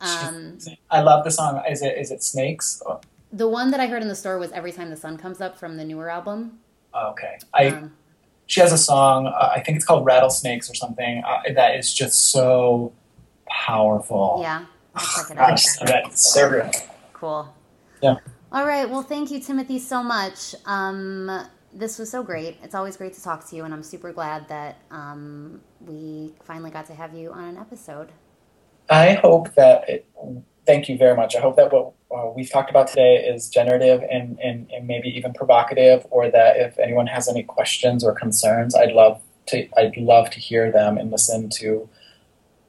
Um, 0.00 0.58
I 0.90 1.00
love 1.00 1.24
the 1.24 1.30
song. 1.30 1.60
Is 1.68 1.82
it 1.82 1.98
is 1.98 2.12
it 2.12 2.22
Snakes? 2.22 2.80
The 3.32 3.48
one 3.48 3.72
that 3.72 3.80
I 3.80 3.88
heard 3.88 4.00
in 4.00 4.08
the 4.08 4.14
store 4.14 4.38
was 4.38 4.52
"Every 4.52 4.70
Time 4.70 4.90
the 4.90 4.96
Sun 4.96 5.18
Comes 5.18 5.40
Up" 5.40 5.58
from 5.58 5.76
the 5.76 5.84
newer 5.84 6.08
album. 6.08 6.60
okay, 6.94 7.38
I. 7.52 7.66
Um, 7.68 7.92
she 8.46 8.60
has 8.60 8.72
a 8.72 8.78
song 8.78 9.26
uh, 9.26 9.52
i 9.56 9.60
think 9.62 9.74
it's 9.74 9.86
called 9.86 10.04
rattlesnakes 10.04 10.70
or 10.70 10.74
something 10.74 11.22
uh, 11.24 11.38
that 11.54 11.78
is 11.78 11.94
just 11.94 12.30
so 12.30 12.92
powerful. 13.48 14.38
Yeah. 14.42 14.66
Check 15.16 15.30
it 15.30 15.38
out. 15.38 15.58
That's 15.86 16.32
so 16.32 16.50
good. 16.50 16.70
Cool. 17.12 17.54
Yeah. 18.02 18.16
All 18.52 18.66
right. 18.66 18.88
Well, 18.88 19.02
thank 19.02 19.30
you, 19.30 19.40
Timothy, 19.40 19.78
so 19.78 20.02
much. 20.02 20.54
Um, 20.66 21.48
this 21.74 21.98
was 21.98 22.10
so 22.10 22.22
great. 22.22 22.56
It's 22.62 22.74
always 22.74 22.96
great 22.96 23.14
to 23.14 23.22
talk 23.22 23.48
to 23.48 23.56
you, 23.56 23.64
and 23.64 23.74
I'm 23.74 23.82
super 23.82 24.12
glad 24.12 24.48
that 24.48 24.78
um, 24.90 25.60
we 25.80 26.34
finally 26.44 26.70
got 26.70 26.86
to 26.86 26.94
have 26.94 27.14
you 27.14 27.32
on 27.32 27.44
an 27.44 27.56
episode. 27.56 28.12
I 28.88 29.14
hope 29.14 29.54
that. 29.54 29.88
It, 29.88 30.06
thank 30.66 30.88
you 30.88 30.96
very 30.96 31.16
much. 31.16 31.36
I 31.36 31.40
hope 31.40 31.56
that 31.56 31.72
what 31.72 31.92
uh, 32.14 32.30
we've 32.30 32.50
talked 32.50 32.70
about 32.70 32.88
today 32.88 33.16
is 33.16 33.48
generative 33.48 34.02
and, 34.10 34.38
and, 34.38 34.70
and 34.70 34.86
maybe 34.86 35.08
even 35.08 35.32
provocative, 35.34 36.06
or 36.10 36.30
that 36.30 36.56
if 36.56 36.78
anyone 36.78 37.06
has 37.06 37.28
any 37.28 37.42
questions 37.42 38.04
or 38.04 38.14
concerns, 38.14 38.74
I'd 38.74 38.92
love 38.92 39.20
to. 39.46 39.68
I'd 39.76 39.96
love 39.96 40.30
to 40.30 40.40
hear 40.40 40.70
them 40.70 40.96
and 40.96 41.10
listen 41.10 41.50
to 41.50 41.88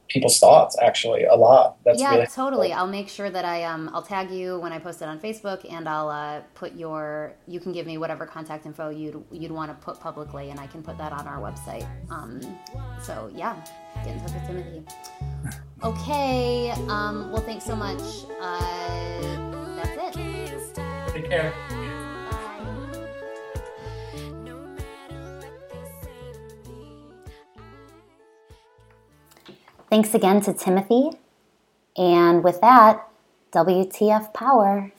people's 0.08 0.38
thoughts 0.38 0.76
actually 0.80 1.24
a 1.24 1.34
lot. 1.34 1.76
That's 1.84 2.00
yeah 2.00 2.14
really 2.14 2.26
totally. 2.26 2.68
Helpful. 2.68 2.86
i'll 2.86 2.92
make 2.92 3.08
sure 3.08 3.30
that 3.30 3.44
i 3.44 3.64
um 3.64 3.90
i'll 3.92 4.02
tag 4.02 4.30
you 4.30 4.58
when 4.60 4.72
i 4.72 4.78
post 4.78 5.02
it 5.02 5.06
on 5.06 5.18
facebook 5.18 5.70
and 5.70 5.88
i'll 5.88 6.08
uh, 6.08 6.40
put 6.54 6.74
your 6.74 7.34
you 7.46 7.60
can 7.60 7.72
give 7.72 7.86
me 7.86 7.98
whatever 7.98 8.26
contact 8.26 8.66
info 8.66 8.88
you'd 8.90 9.22
you'd 9.30 9.50
want 9.50 9.70
to 9.70 9.84
put 9.84 9.98
publicly 10.00 10.50
and 10.50 10.60
i 10.60 10.66
can 10.66 10.82
put 10.82 10.96
that 10.98 11.12
on 11.12 11.26
our 11.26 11.40
website. 11.40 11.86
Um 12.10 12.40
so 13.00 13.30
yeah 13.34 13.56
get 14.04 14.14
in 14.14 14.20
touch 14.20 14.32
with 14.32 14.46
timothy. 14.46 14.82
Okay 15.82 16.70
um 16.88 17.30
well 17.32 17.42
thanks 17.42 17.64
so 17.64 17.76
much. 17.76 18.00
Uh 18.40 19.76
that's 19.76 20.16
it. 20.16 21.12
Take 21.12 21.28
care 21.28 21.52
Thanks 29.88 30.14
again 30.14 30.40
to 30.42 30.52
Timothy. 30.52 31.10
And 31.96 32.42
with 32.42 32.60
that, 32.60 33.08
WTF 33.52 34.34
Power. 34.34 34.92